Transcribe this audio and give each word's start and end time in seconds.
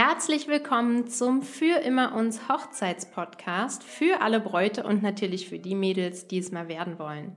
Herzlich 0.00 0.46
willkommen 0.46 1.08
zum 1.08 1.42
Für 1.42 1.80
immer 1.80 2.14
uns 2.14 2.48
Hochzeitspodcast 2.48 3.82
für 3.82 4.20
alle 4.20 4.38
Bräute 4.38 4.84
und 4.84 5.02
natürlich 5.02 5.48
für 5.48 5.58
die 5.58 5.74
Mädels, 5.74 6.28
die 6.28 6.38
es 6.38 6.52
mal 6.52 6.68
werden 6.68 7.00
wollen. 7.00 7.34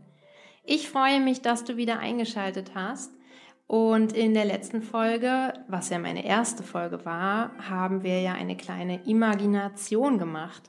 Ich 0.63 0.87
freue 0.87 1.21
mich, 1.21 1.41
dass 1.41 1.63
du 1.63 1.75
wieder 1.75 1.97
eingeschaltet 1.97 2.73
hast. 2.75 3.15
Und 3.65 4.13
in 4.13 4.35
der 4.35 4.45
letzten 4.45 4.83
Folge, 4.83 5.53
was 5.69 5.89
ja 5.89 5.97
meine 5.97 6.23
erste 6.23 6.61
Folge 6.61 7.03
war, 7.03 7.49
haben 7.67 8.03
wir 8.03 8.21
ja 8.21 8.33
eine 8.33 8.55
kleine 8.55 9.07
Imagination 9.07 10.19
gemacht. 10.19 10.61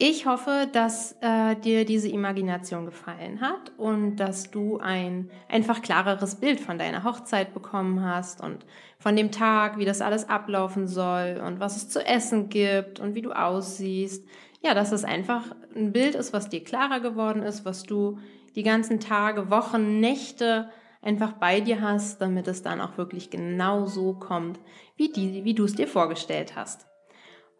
Ich 0.00 0.26
hoffe, 0.26 0.68
dass 0.72 1.16
äh, 1.22 1.56
dir 1.56 1.84
diese 1.84 2.08
Imagination 2.08 2.86
gefallen 2.86 3.40
hat 3.40 3.72
und 3.78 4.14
dass 4.14 4.48
du 4.48 4.78
ein 4.78 5.28
einfach 5.48 5.82
klareres 5.82 6.36
Bild 6.36 6.60
von 6.60 6.78
deiner 6.78 7.02
Hochzeit 7.02 7.52
bekommen 7.52 8.04
hast 8.04 8.40
und 8.40 8.64
von 9.00 9.16
dem 9.16 9.32
Tag, 9.32 9.76
wie 9.76 9.84
das 9.84 10.00
alles 10.00 10.28
ablaufen 10.28 10.86
soll 10.86 11.42
und 11.44 11.58
was 11.58 11.76
es 11.76 11.88
zu 11.88 12.06
essen 12.06 12.48
gibt 12.48 13.00
und 13.00 13.16
wie 13.16 13.22
du 13.22 13.32
aussiehst. 13.32 14.24
Ja, 14.62 14.72
dass 14.72 14.92
es 14.92 15.02
einfach 15.02 15.46
ein 15.74 15.90
Bild 15.90 16.14
ist, 16.14 16.32
was 16.32 16.48
dir 16.48 16.62
klarer 16.62 17.00
geworden 17.00 17.42
ist, 17.42 17.64
was 17.64 17.82
du 17.82 18.18
die 18.54 18.62
ganzen 18.62 19.00
Tage, 19.00 19.50
Wochen, 19.50 19.98
Nächte 19.98 20.70
einfach 21.02 21.32
bei 21.32 21.60
dir 21.60 21.80
hast, 21.80 22.20
damit 22.20 22.46
es 22.46 22.62
dann 22.62 22.80
auch 22.80 22.98
wirklich 22.98 23.30
genau 23.30 23.86
so 23.86 24.14
kommt, 24.14 24.60
wie, 24.96 25.10
wie 25.42 25.54
du 25.54 25.64
es 25.64 25.74
dir 25.74 25.88
vorgestellt 25.88 26.54
hast. 26.54 26.87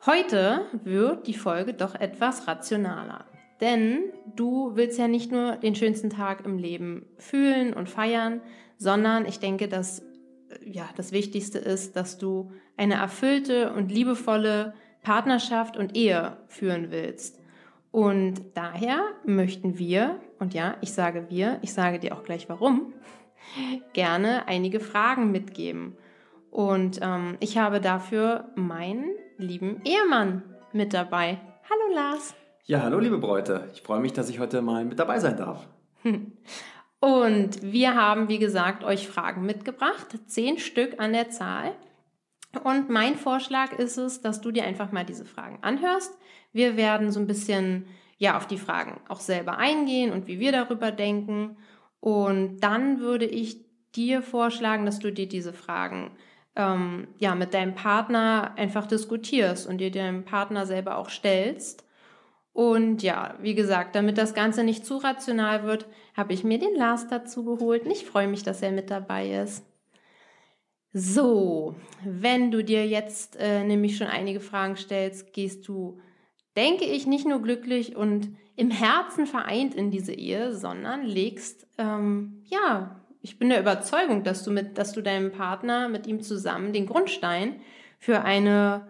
Heute 0.06 0.66
wird 0.84 1.26
die 1.26 1.34
Folge 1.34 1.74
doch 1.74 1.94
etwas 1.96 2.46
rationaler. 2.46 3.24
Denn 3.60 4.04
du 4.36 4.76
willst 4.76 4.98
ja 4.98 5.08
nicht 5.08 5.32
nur 5.32 5.56
den 5.56 5.74
schönsten 5.74 6.10
Tag 6.10 6.44
im 6.44 6.58
Leben 6.58 7.06
fühlen 7.18 7.74
und 7.74 7.88
feiern, 7.88 8.40
sondern 8.76 9.26
ich 9.26 9.40
denke, 9.40 9.66
dass 9.66 10.02
ja, 10.64 10.88
das 10.96 11.10
Wichtigste 11.10 11.58
ist, 11.58 11.96
dass 11.96 12.16
du 12.16 12.52
eine 12.76 12.94
erfüllte 12.94 13.72
und 13.72 13.90
liebevolle 13.90 14.74
Partnerschaft 15.02 15.76
und 15.76 15.96
Ehe 15.96 16.36
führen 16.46 16.90
willst. 16.90 17.40
Und 17.90 18.42
daher 18.54 19.00
möchten 19.24 19.78
wir, 19.78 20.20
und 20.38 20.54
ja, 20.54 20.76
ich 20.80 20.92
sage 20.92 21.26
wir, 21.28 21.58
ich 21.62 21.72
sage 21.72 21.98
dir 21.98 22.14
auch 22.14 22.22
gleich 22.22 22.48
warum, 22.48 22.92
gerne 23.94 24.46
einige 24.46 24.78
Fragen 24.78 25.32
mitgeben. 25.32 25.96
Und 26.50 27.00
ähm, 27.02 27.36
ich 27.40 27.58
habe 27.58 27.80
dafür 27.80 28.50
meinen 28.54 29.10
lieben 29.38 29.80
Ehemann 29.84 30.42
mit 30.72 30.92
dabei. 30.92 31.38
Hallo 31.70 31.94
Lars. 31.94 32.34
Ja, 32.64 32.82
hallo 32.82 32.98
liebe 32.98 33.18
Bräute. 33.18 33.70
Ich 33.72 33.82
freue 33.82 34.00
mich, 34.00 34.12
dass 34.12 34.28
ich 34.28 34.40
heute 34.40 34.60
mal 34.62 34.84
mit 34.84 34.98
dabei 34.98 35.20
sein 35.20 35.36
darf. 35.36 35.66
Und 37.00 37.62
wir 37.62 37.94
haben, 37.94 38.28
wie 38.28 38.40
gesagt, 38.40 38.82
euch 38.82 39.06
Fragen 39.06 39.46
mitgebracht. 39.46 40.18
Zehn 40.26 40.58
Stück 40.58 40.98
an 40.98 41.12
der 41.12 41.30
Zahl. 41.30 41.72
Und 42.64 42.90
mein 42.90 43.14
Vorschlag 43.14 43.78
ist 43.78 43.96
es, 43.96 44.20
dass 44.20 44.40
du 44.40 44.50
dir 44.50 44.64
einfach 44.64 44.90
mal 44.90 45.04
diese 45.04 45.24
Fragen 45.24 45.58
anhörst. 45.62 46.18
Wir 46.52 46.76
werden 46.76 47.12
so 47.12 47.20
ein 47.20 47.28
bisschen 47.28 47.86
ja 48.16 48.36
auf 48.36 48.48
die 48.48 48.58
Fragen 48.58 49.00
auch 49.08 49.20
selber 49.20 49.58
eingehen 49.58 50.12
und 50.12 50.26
wie 50.26 50.40
wir 50.40 50.50
darüber 50.50 50.90
denken. 50.90 51.56
Und 52.00 52.58
dann 52.60 52.98
würde 52.98 53.26
ich 53.26 53.64
dir 53.94 54.20
vorschlagen, 54.22 54.84
dass 54.84 54.98
du 54.98 55.12
dir 55.12 55.28
diese 55.28 55.52
Fragen 55.52 56.10
ähm, 56.58 57.08
ja, 57.18 57.34
mit 57.34 57.54
deinem 57.54 57.74
Partner 57.74 58.52
einfach 58.56 58.86
diskutierst 58.86 59.66
und 59.66 59.78
dir 59.78 59.90
deinem 59.90 60.24
Partner 60.24 60.66
selber 60.66 60.98
auch 60.98 61.08
stellst. 61.08 61.84
Und 62.52 63.02
ja, 63.04 63.36
wie 63.40 63.54
gesagt, 63.54 63.94
damit 63.94 64.18
das 64.18 64.34
Ganze 64.34 64.64
nicht 64.64 64.84
zu 64.84 64.96
rational 64.96 65.62
wird, 65.62 65.86
habe 66.16 66.32
ich 66.32 66.42
mir 66.42 66.58
den 66.58 66.74
Lars 66.74 67.06
dazu 67.06 67.44
geholt. 67.44 67.84
Und 67.84 67.92
ich 67.92 68.04
freue 68.04 68.26
mich, 68.26 68.42
dass 68.42 68.60
er 68.60 68.72
mit 68.72 68.90
dabei 68.90 69.30
ist. 69.30 69.64
So, 70.92 71.76
wenn 72.04 72.50
du 72.50 72.64
dir 72.64 72.86
jetzt 72.86 73.36
äh, 73.36 73.62
nämlich 73.62 73.96
schon 73.96 74.08
einige 74.08 74.40
Fragen 74.40 74.76
stellst, 74.76 75.32
gehst 75.32 75.68
du, 75.68 76.00
denke 76.56 76.84
ich, 76.84 77.06
nicht 77.06 77.26
nur 77.26 77.40
glücklich 77.40 77.94
und 77.94 78.36
im 78.56 78.72
Herzen 78.72 79.26
vereint 79.26 79.76
in 79.76 79.92
diese 79.92 80.12
Ehe, 80.12 80.52
sondern 80.52 81.04
legst 81.04 81.68
ähm, 81.78 82.42
ja 82.46 83.00
ich 83.28 83.38
bin 83.38 83.50
der 83.50 83.60
Überzeugung, 83.60 84.24
dass 84.24 84.42
du 84.42 84.50
mit, 84.50 84.78
dass 84.78 84.92
du 84.92 85.02
deinem 85.02 85.30
Partner 85.30 85.88
mit 85.88 86.06
ihm 86.06 86.22
zusammen 86.22 86.72
den 86.72 86.86
Grundstein 86.86 87.60
für 87.98 88.22
eine 88.22 88.88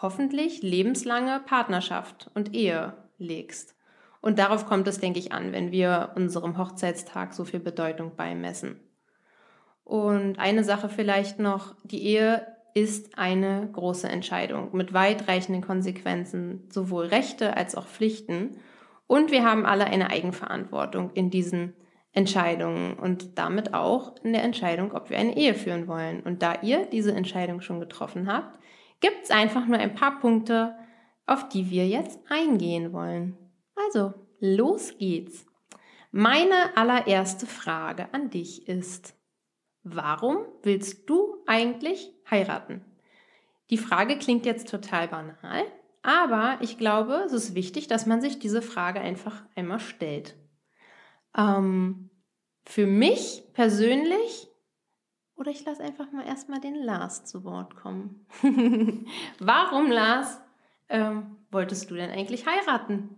hoffentlich 0.00 0.62
lebenslange 0.62 1.40
Partnerschaft 1.44 2.30
und 2.34 2.54
Ehe 2.54 2.94
legst. 3.18 3.74
Und 4.20 4.38
darauf 4.38 4.66
kommt 4.66 4.86
es, 4.86 5.00
denke 5.00 5.18
ich, 5.18 5.32
an, 5.32 5.52
wenn 5.52 5.72
wir 5.72 6.12
unserem 6.14 6.58
Hochzeitstag 6.58 7.34
so 7.34 7.44
viel 7.44 7.58
Bedeutung 7.58 8.14
beimessen. 8.14 8.78
Und 9.82 10.38
eine 10.38 10.62
Sache 10.62 10.88
vielleicht 10.88 11.40
noch, 11.40 11.74
die 11.82 12.04
Ehe 12.04 12.46
ist 12.74 13.18
eine 13.18 13.68
große 13.72 14.08
Entscheidung 14.08 14.68
mit 14.76 14.92
weitreichenden 14.92 15.62
Konsequenzen, 15.62 16.68
sowohl 16.70 17.06
Rechte 17.06 17.56
als 17.56 17.74
auch 17.74 17.86
Pflichten. 17.86 18.56
Und 19.08 19.32
wir 19.32 19.44
haben 19.44 19.66
alle 19.66 19.86
eine 19.86 20.10
Eigenverantwortung 20.10 21.10
in 21.14 21.30
diesen 21.30 21.74
Entscheidungen 22.12 22.94
und 22.94 23.38
damit 23.38 23.72
auch 23.72 24.16
in 24.22 24.32
der 24.32 24.44
Entscheidung, 24.44 24.92
ob 24.92 25.08
wir 25.08 25.18
eine 25.18 25.36
Ehe 25.36 25.54
führen 25.54 25.88
wollen. 25.88 26.22
Und 26.22 26.42
da 26.42 26.60
ihr 26.62 26.86
diese 26.86 27.12
Entscheidung 27.12 27.62
schon 27.62 27.80
getroffen 27.80 28.30
habt, 28.30 28.58
gibt 29.00 29.24
es 29.24 29.30
einfach 29.30 29.66
nur 29.66 29.78
ein 29.78 29.94
paar 29.94 30.20
Punkte, 30.20 30.76
auf 31.26 31.48
die 31.48 31.70
wir 31.70 31.86
jetzt 31.88 32.20
eingehen 32.28 32.92
wollen. 32.92 33.36
Also, 33.86 34.12
los 34.40 34.96
geht's. 34.98 35.46
Meine 36.10 36.76
allererste 36.76 37.46
Frage 37.46 38.12
an 38.12 38.28
dich 38.28 38.68
ist, 38.68 39.14
warum 39.82 40.44
willst 40.62 41.08
du 41.08 41.42
eigentlich 41.46 42.12
heiraten? 42.30 42.84
Die 43.70 43.78
Frage 43.78 44.18
klingt 44.18 44.44
jetzt 44.44 44.68
total 44.68 45.08
banal, 45.08 45.64
aber 46.02 46.58
ich 46.60 46.76
glaube, 46.76 47.22
es 47.24 47.32
ist 47.32 47.54
wichtig, 47.54 47.88
dass 47.88 48.04
man 48.04 48.20
sich 48.20 48.38
diese 48.38 48.60
Frage 48.60 49.00
einfach 49.00 49.44
einmal 49.56 49.80
stellt. 49.80 50.36
Ähm, 51.36 52.10
für 52.64 52.86
mich 52.86 53.44
persönlich, 53.52 54.48
oder 55.36 55.50
ich 55.50 55.64
lasse 55.64 55.82
einfach 55.82 56.12
mal 56.12 56.24
erstmal 56.26 56.60
den 56.60 56.76
Lars 56.76 57.24
zu 57.24 57.44
Wort 57.44 57.74
kommen. 57.76 58.26
Warum, 59.40 59.90
Lars, 59.90 60.40
ähm, 60.88 61.36
wolltest 61.50 61.90
du 61.90 61.94
denn 61.94 62.10
eigentlich 62.10 62.46
heiraten? 62.46 63.16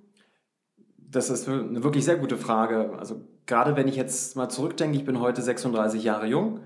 Das 0.97 1.31
ist 1.31 1.49
eine 1.49 1.85
wirklich 1.85 2.05
sehr 2.05 2.17
gute 2.17 2.37
Frage. 2.37 2.97
Also 2.99 3.21
gerade 3.47 3.77
wenn 3.77 3.89
ich 3.89 3.97
jetzt 3.97 4.37
mal 4.37 4.49
zurückdenke, 4.49 4.97
ich 4.97 5.05
bin 5.05 5.21
heute 5.21 5.43
36 5.43 6.03
Jahre 6.03 6.27
jung 6.27 6.61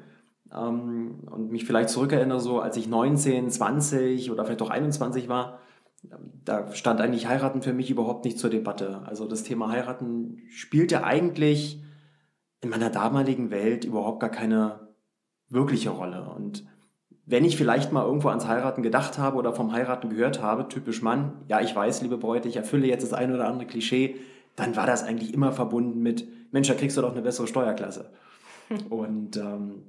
ähm, 0.52 1.20
und 1.30 1.50
mich 1.50 1.64
vielleicht 1.64 1.90
zurückerinnere, 1.90 2.40
so 2.40 2.60
als 2.60 2.76
ich 2.76 2.88
19, 2.88 3.50
20 3.50 4.30
oder 4.30 4.44
vielleicht 4.44 4.62
auch 4.62 4.70
21 4.70 5.28
war, 5.28 5.58
da 6.02 6.72
stand 6.74 7.00
eigentlich 7.00 7.26
Heiraten 7.26 7.62
für 7.62 7.72
mich 7.72 7.90
überhaupt 7.90 8.24
nicht 8.24 8.38
zur 8.38 8.50
Debatte. 8.50 9.02
Also 9.06 9.26
das 9.26 9.42
Thema 9.42 9.70
Heiraten 9.70 10.38
spielte 10.50 11.04
eigentlich 11.04 11.82
in 12.60 12.70
meiner 12.70 12.90
damaligen 12.90 13.50
Welt 13.50 13.84
überhaupt 13.84 14.20
gar 14.20 14.30
keine 14.30 14.88
wirkliche 15.48 15.90
Rolle. 15.90 16.28
Und 16.30 16.64
wenn 17.26 17.44
ich 17.44 17.56
vielleicht 17.56 17.92
mal 17.92 18.04
irgendwo 18.04 18.28
ans 18.28 18.46
Heiraten 18.46 18.82
gedacht 18.82 19.18
habe 19.18 19.36
oder 19.36 19.52
vom 19.52 19.72
Heiraten 19.72 20.08
gehört 20.08 20.42
habe, 20.42 20.68
typisch 20.68 21.02
Mann, 21.02 21.44
ja, 21.48 21.60
ich 21.60 21.74
weiß, 21.74 22.02
liebe 22.02 22.16
Bräute, 22.16 22.48
ich 22.48 22.56
erfülle 22.56 22.86
jetzt 22.86 23.02
das 23.02 23.12
ein 23.12 23.34
oder 23.34 23.46
andere 23.46 23.66
Klischee, 23.66 24.16
dann 24.56 24.76
war 24.76 24.86
das 24.86 25.04
eigentlich 25.04 25.34
immer 25.34 25.52
verbunden 25.52 26.00
mit, 26.00 26.26
Mensch, 26.52 26.68
da 26.68 26.74
kriegst 26.74 26.96
du 26.96 27.02
doch 27.02 27.12
eine 27.12 27.22
bessere 27.22 27.46
Steuerklasse. 27.46 28.10
Und 28.90 29.36
ähm, 29.36 29.82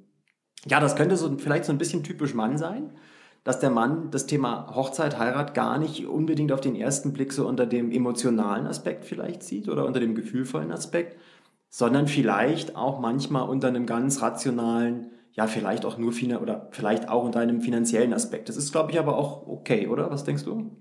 ja, 0.67 0.79
das 0.79 0.95
könnte 0.95 1.17
so 1.17 1.37
vielleicht 1.37 1.65
so 1.65 1.71
ein 1.71 1.77
bisschen 1.77 2.03
typisch 2.03 2.33
Mann 2.33 2.57
sein 2.57 2.91
dass 3.43 3.59
der 3.59 3.69
Mann 3.69 4.11
das 4.11 4.25
Thema 4.25 4.73
Hochzeit, 4.75 5.17
Heirat 5.17 5.53
gar 5.53 5.77
nicht 5.77 6.05
unbedingt 6.07 6.51
auf 6.51 6.61
den 6.61 6.75
ersten 6.75 7.13
Blick 7.13 7.33
so 7.33 7.47
unter 7.47 7.65
dem 7.65 7.91
emotionalen 7.91 8.67
Aspekt 8.67 9.05
vielleicht 9.05 9.43
sieht 9.43 9.69
oder 9.69 9.85
unter 9.85 9.99
dem 9.99 10.15
gefühlvollen 10.15 10.71
Aspekt, 10.71 11.17
sondern 11.69 12.07
vielleicht 12.07 12.75
auch 12.75 12.99
manchmal 12.99 13.47
unter 13.47 13.67
einem 13.67 13.85
ganz 13.85 14.21
rationalen, 14.21 15.11
ja, 15.33 15.47
vielleicht 15.47 15.85
auch 15.85 15.97
nur 15.97 16.13
oder 16.41 16.67
vielleicht 16.71 17.07
auch 17.07 17.23
unter 17.23 17.39
einem 17.39 17.61
finanziellen 17.61 18.13
Aspekt. 18.13 18.49
Das 18.49 18.57
ist, 18.57 18.71
glaube 18.71 18.91
ich, 18.91 18.99
aber 18.99 19.17
auch 19.17 19.47
okay, 19.47 19.87
oder? 19.87 20.11
Was 20.11 20.23
denkst 20.23 20.43
du? 20.43 20.71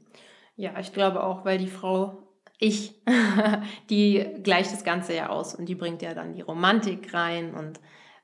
Ja, 0.57 0.73
ich 0.81 0.93
glaube 0.93 1.23
auch, 1.23 1.45
weil 1.45 1.59
die 1.59 1.69
Frau, 1.69 2.23
ich, 2.59 3.01
die 3.91 4.27
gleicht 4.43 4.73
das 4.73 4.83
Ganze 4.83 5.15
ja 5.15 5.29
aus 5.29 5.55
und 5.55 5.69
die 5.69 5.77
bringt 5.77 6.03
ja 6.03 6.15
dann 6.15 6.35
die 6.35 6.41
Romantik 6.41 7.15
rein 7.15 7.55
und 7.55 7.79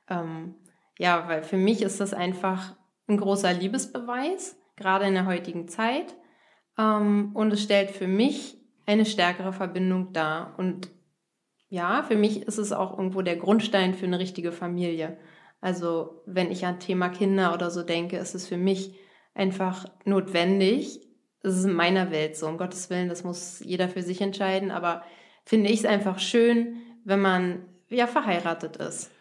ähm, 0.09 0.55
ja, 0.97 1.27
weil 1.27 1.43
für 1.43 1.57
mich 1.57 1.81
ist 1.81 1.99
das 1.99 2.13
einfach 2.13 2.75
ein 3.07 3.17
großer 3.17 3.53
Liebesbeweis, 3.53 4.57
gerade 4.75 5.05
in 5.05 5.13
der 5.13 5.25
heutigen 5.25 5.67
Zeit. 5.67 6.15
Ähm, 6.77 7.31
und 7.33 7.53
es 7.53 7.63
stellt 7.63 7.91
für 7.91 8.07
mich 8.07 8.57
eine 8.85 9.05
stärkere 9.05 9.53
Verbindung 9.53 10.13
dar. 10.13 10.55
Und 10.57 10.89
ja, 11.69 12.03
für 12.03 12.15
mich 12.15 12.43
ist 12.43 12.57
es 12.57 12.71
auch 12.71 12.97
irgendwo 12.97 13.21
der 13.21 13.37
Grundstein 13.37 13.93
für 13.93 14.05
eine 14.05 14.19
richtige 14.19 14.51
Familie. 14.51 15.17
Also 15.61 16.21
wenn 16.25 16.51
ich 16.51 16.65
an 16.65 16.79
Thema 16.79 17.09
Kinder 17.09 17.53
oder 17.53 17.71
so 17.71 17.83
denke, 17.83 18.17
ist 18.17 18.35
es 18.35 18.47
für 18.47 18.57
mich 18.57 18.95
einfach 19.33 19.85
notwendig. 20.05 21.01
Es 21.41 21.57
ist 21.57 21.65
in 21.65 21.73
meiner 21.73 22.11
Welt 22.11 22.35
so, 22.35 22.47
um 22.47 22.57
Gottes 22.57 22.89
Willen, 22.89 23.09
das 23.09 23.23
muss 23.23 23.59
jeder 23.59 23.89
für 23.89 24.01
sich 24.01 24.21
entscheiden. 24.21 24.71
Aber 24.71 25.03
finde 25.43 25.69
ich 25.69 25.79
es 25.79 25.85
einfach 25.85 26.19
schön, 26.19 26.77
wenn 27.03 27.21
man 27.21 27.65
ja 27.89 28.07
verheiratet 28.07 28.77
ist. 28.77 29.11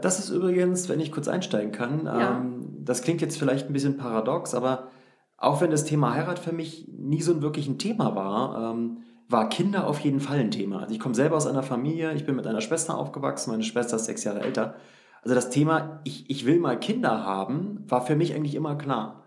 Das 0.00 0.18
ist 0.18 0.30
übrigens, 0.30 0.88
wenn 0.88 0.98
ich 0.98 1.12
kurz 1.12 1.28
einsteigen 1.28 1.70
kann, 1.70 2.06
ja. 2.06 2.38
ähm, 2.38 2.66
das 2.80 3.02
klingt 3.02 3.20
jetzt 3.20 3.38
vielleicht 3.38 3.68
ein 3.68 3.72
bisschen 3.72 3.96
paradox, 3.96 4.54
aber 4.54 4.88
auch 5.36 5.60
wenn 5.60 5.70
das 5.70 5.84
Thema 5.84 6.14
Heirat 6.14 6.38
für 6.38 6.52
mich 6.52 6.88
nie 6.88 7.22
so 7.22 7.32
ein 7.32 7.42
wirklich 7.42 7.68
ein 7.68 7.78
Thema 7.78 8.16
war, 8.16 8.72
ähm, 8.72 8.98
war 9.28 9.48
Kinder 9.48 9.86
auf 9.86 10.00
jeden 10.00 10.20
Fall 10.20 10.38
ein 10.38 10.50
Thema. 10.50 10.80
Also 10.80 10.94
ich 10.94 11.00
komme 11.00 11.14
selber 11.14 11.36
aus 11.36 11.46
einer 11.46 11.62
Familie, 11.62 12.12
ich 12.14 12.24
bin 12.24 12.36
mit 12.36 12.46
einer 12.46 12.60
Schwester 12.60 12.96
aufgewachsen, 12.96 13.50
meine 13.50 13.64
Schwester 13.64 13.96
ist 13.96 14.06
sechs 14.06 14.24
Jahre 14.24 14.40
älter. 14.40 14.74
Also 15.22 15.34
das 15.34 15.50
Thema, 15.50 16.00
ich, 16.04 16.30
ich 16.30 16.46
will 16.46 16.58
mal 16.58 16.78
Kinder 16.78 17.24
haben, 17.24 17.84
war 17.88 18.04
für 18.04 18.16
mich 18.16 18.34
eigentlich 18.34 18.54
immer 18.54 18.76
klar. 18.76 19.24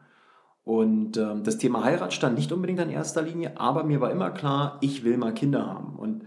Und 0.64 1.18
ähm, 1.18 1.44
das 1.44 1.58
Thema 1.58 1.84
Heirat 1.84 2.14
stand 2.14 2.36
nicht 2.36 2.52
unbedingt 2.52 2.80
an 2.80 2.90
erster 2.90 3.22
Linie, 3.22 3.60
aber 3.60 3.84
mir 3.84 4.02
war 4.02 4.12
immer 4.12 4.32
klar, 4.32 4.78
ich 4.82 5.04
will 5.04 5.18
mal 5.18 5.34
Kinder 5.34 5.66
haben. 5.66 5.96
Und 5.98 6.26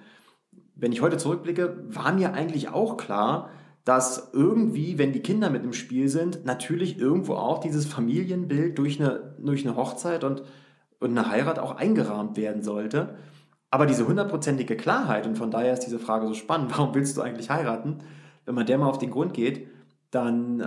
wenn 0.75 0.93
ich 0.93 1.00
heute 1.00 1.17
zurückblicke, 1.17 1.85
war 1.89 2.12
mir 2.12 2.35
eigentlich 2.35 2.71
auch 2.71 2.97
klar, 2.97 3.50
dass 3.84 4.31
irgendwie, 4.32 4.99
wenn 4.99 5.12
die 5.12 5.20
Kinder 5.20 5.50
mit 5.50 5.64
im 5.64 5.73
Spiel 5.73 6.08
sind, 6.08 6.44
natürlich 6.44 6.99
irgendwo 6.99 7.34
auch 7.34 7.58
dieses 7.58 7.87
Familienbild 7.87 8.79
durch 8.79 9.00
eine, 9.00 9.34
durch 9.38 9.67
eine 9.67 9.76
Hochzeit 9.76 10.23
und, 10.23 10.43
und 11.00 11.11
eine 11.11 11.29
Heirat 11.29 11.58
auch 11.58 11.76
eingerahmt 11.76 12.37
werden 12.37 12.62
sollte. 12.62 13.17
Aber 13.70 13.87
diese 13.87 14.06
hundertprozentige 14.06 14.76
Klarheit, 14.76 15.26
und 15.26 15.37
von 15.37 15.50
daher 15.50 15.73
ist 15.73 15.87
diese 15.87 15.99
Frage 15.99 16.29
so 16.29 16.34
spannend, 16.34 16.70
warum 16.76 16.94
willst 16.94 17.17
du 17.17 17.23
eigentlich 17.23 17.50
heiraten? 17.50 17.99
Wenn 18.44 18.55
man 18.55 18.67
der 18.67 18.79
mal 18.79 18.88
auf 18.88 18.99
den 18.99 19.11
Grund 19.11 19.34
geht, 19.34 19.69
dann, 20.11 20.61
äh, 20.61 20.64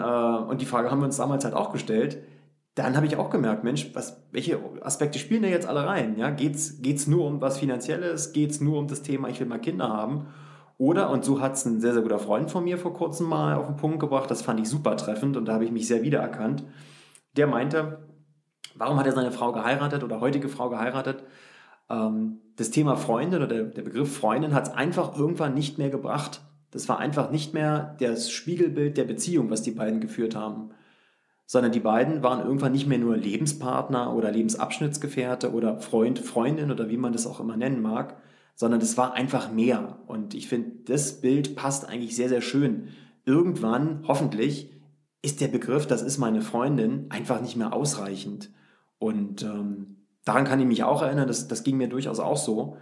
und 0.50 0.60
die 0.60 0.66
Frage 0.66 0.92
haben 0.92 1.00
wir 1.00 1.06
uns 1.06 1.18
damals 1.18 1.46
halt 1.46 1.54
auch 1.54 1.72
gestellt, 1.72 2.18
dann 2.74 2.98
habe 2.98 3.06
ich 3.06 3.16
auch 3.16 3.30
gemerkt, 3.30 3.64
Mensch, 3.64 3.92
was, 3.94 4.22
welche 4.32 4.60
Aspekte 4.82 5.18
spielen 5.18 5.44
da 5.44 5.48
jetzt 5.48 5.68
alle 5.68 5.88
rein? 5.88 6.18
Ja? 6.18 6.36
Es 6.36 7.08
nur 7.08 7.26
um 7.26 7.40
was 7.40 7.58
Finanzielles? 7.58 8.34
Geht 8.34 8.52
es 8.52 8.60
nur 8.60 8.78
um 8.80 8.88
das 8.88 9.02
Thema, 9.02 9.30
ich 9.30 9.40
will 9.40 9.48
mal 9.48 9.60
Kinder 9.60 9.88
haben? 9.88 10.28
Oder, 10.78 11.10
und 11.10 11.24
so 11.24 11.40
hat 11.40 11.54
es 11.54 11.66
ein 11.66 11.80
sehr, 11.80 11.94
sehr 11.94 12.02
guter 12.02 12.20
Freund 12.20 12.52
von 12.52 12.64
mir 12.64 12.78
vor 12.78 12.94
kurzem 12.94 13.28
mal 13.28 13.56
auf 13.56 13.68
den 13.68 13.78
Punkt 13.78 14.00
gebracht, 14.00 14.30
das 14.30 14.42
fand 14.42 14.60
ich 14.60 14.68
super 14.68 14.98
treffend 14.98 15.38
und 15.38 15.46
da 15.46 15.54
habe 15.54 15.66
ich 15.66 15.72
mich 15.72 15.88
sehr 15.88 16.04
wiedererkannt. 16.04 16.64
Der 17.38 17.48
meinte, 17.48 18.00
warum 18.76 19.00
hat 19.00 19.06
er 19.06 19.14
seine 19.14 19.32
Frau 19.32 19.54
geheiratet 19.54 20.04
oder 20.04 20.20
heutige 20.20 20.50
Frau 20.50 20.70
geheiratet? 20.70 21.24
Ähm, 21.90 22.42
das 22.58 22.72
Thema 22.72 22.98
Freundin 22.98 23.42
oder 23.42 23.48
der, 23.48 23.64
der 23.64 23.82
Begriff 23.84 24.18
Freundin 24.18 24.54
hat 24.54 24.68
es 24.68 24.74
einfach 24.74 25.18
irgendwann 25.18 25.54
nicht 25.54 25.78
mehr 25.78 25.90
gebracht. 25.90 26.42
Das 26.72 26.90
war 26.90 27.00
einfach 27.00 27.32
nicht 27.32 27.54
mehr 27.54 27.96
das 28.00 28.30
Spiegelbild 28.30 28.98
der 28.98 29.06
Beziehung, 29.06 29.50
was 29.50 29.62
die 29.62 29.72
beiden 29.72 30.02
geführt 30.02 30.36
haben. 30.36 30.72
Sondern 31.46 31.72
die 31.72 31.80
beiden 31.80 32.24
waren 32.24 32.44
irgendwann 32.44 32.72
nicht 32.72 32.88
mehr 32.88 32.98
nur 32.98 33.16
Lebenspartner 33.16 34.14
oder 34.14 34.32
Lebensabschnittsgefährte 34.32 35.54
oder 35.54 35.80
Freund, 35.80 36.20
Freundin 36.20 36.72
oder 36.72 36.90
wie 36.90 36.98
man 36.98 37.14
das 37.14 37.28
auch 37.28 37.40
immer 37.40 37.56
nennen 37.56 37.82
mag, 37.82 38.18
sondern 38.56 38.82
es 38.82 38.98
war 38.98 39.14
einfach 39.14 39.52
mehr. 39.52 40.00
Und 40.08 40.34
ich 40.34 40.48
finde, 40.48 40.72
das 40.86 41.22
Bild 41.22 41.56
passt 41.56 41.88
eigentlich 41.88 42.16
sehr, 42.16 42.30
sehr 42.30 42.42
schön. 42.42 42.88
Irgendwann, 43.26 44.04
hoffentlich, 44.08 44.72
ist 45.22 45.42
der 45.42 45.48
Begriff, 45.48 45.88
das 45.88 46.02
ist 46.02 46.18
meine 46.18 46.42
Freundin, 46.42 47.08
einfach 47.10 47.42
nicht 47.42 47.56
mehr 47.56 47.74
ausreichend. 47.74 48.52
Und 48.98 49.44
ähm, 49.44 50.06
daran 50.24 50.46
kann 50.46 50.60
ich 50.60 50.68
mich 50.68 50.84
auch 50.84 51.02
erinnern, 51.02 51.28
das, 51.28 51.48
das 51.48 51.64
ging 51.64 51.78
mir 51.78 51.90
durchaus 51.90 52.20
auch 52.20 52.38
so. 52.38 52.78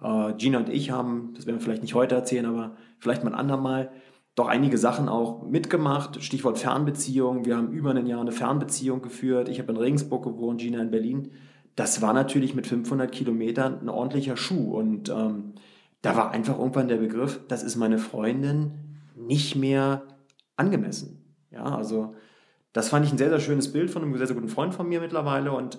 Äh, 0.00 0.34
Gina 0.34 0.58
und 0.58 0.68
ich 0.68 0.90
haben, 0.90 1.32
das 1.34 1.46
werden 1.46 1.58
wir 1.58 1.64
vielleicht 1.64 1.82
nicht 1.82 1.94
heute 1.94 2.14
erzählen, 2.14 2.46
aber 2.46 2.76
vielleicht 2.98 3.24
mal 3.24 3.30
ein 3.32 3.38
andermal, 3.38 3.90
doch 4.36 4.46
einige 4.46 4.78
Sachen 4.78 5.08
auch 5.08 5.42
mitgemacht. 5.42 6.22
Stichwort 6.22 6.58
Fernbeziehung. 6.58 7.44
Wir 7.44 7.56
haben 7.56 7.72
über 7.72 7.90
ein 7.90 8.06
Jahr 8.06 8.20
eine 8.20 8.32
Fernbeziehung 8.32 9.02
geführt. 9.02 9.48
Ich 9.48 9.58
habe 9.58 9.72
in 9.72 9.76
Regensburg 9.76 10.22
gewohnt, 10.24 10.60
Gina 10.60 10.80
in 10.80 10.90
Berlin 10.90 11.32
das 11.76 12.02
war 12.02 12.12
natürlich 12.12 12.54
mit 12.54 12.66
500 12.66 13.10
Kilometern 13.10 13.80
ein 13.80 13.88
ordentlicher 13.88 14.36
Schuh. 14.36 14.76
Und 14.76 15.08
ähm, 15.08 15.54
da 16.02 16.16
war 16.16 16.30
einfach 16.30 16.58
irgendwann 16.58 16.88
der 16.88 16.96
Begriff, 16.96 17.40
das 17.48 17.62
ist 17.62 17.76
meine 17.76 17.98
Freundin, 17.98 18.72
nicht 19.16 19.56
mehr 19.56 20.02
angemessen. 20.56 21.24
Ja, 21.50 21.64
also 21.64 22.14
das 22.72 22.88
fand 22.88 23.06
ich 23.06 23.12
ein 23.12 23.18
sehr, 23.18 23.30
sehr 23.30 23.40
schönes 23.40 23.72
Bild 23.72 23.90
von 23.90 24.02
einem 24.02 24.16
sehr, 24.16 24.26
sehr 24.26 24.36
guten 24.36 24.48
Freund 24.48 24.74
von 24.74 24.88
mir 24.88 25.00
mittlerweile 25.00 25.52
und 25.52 25.78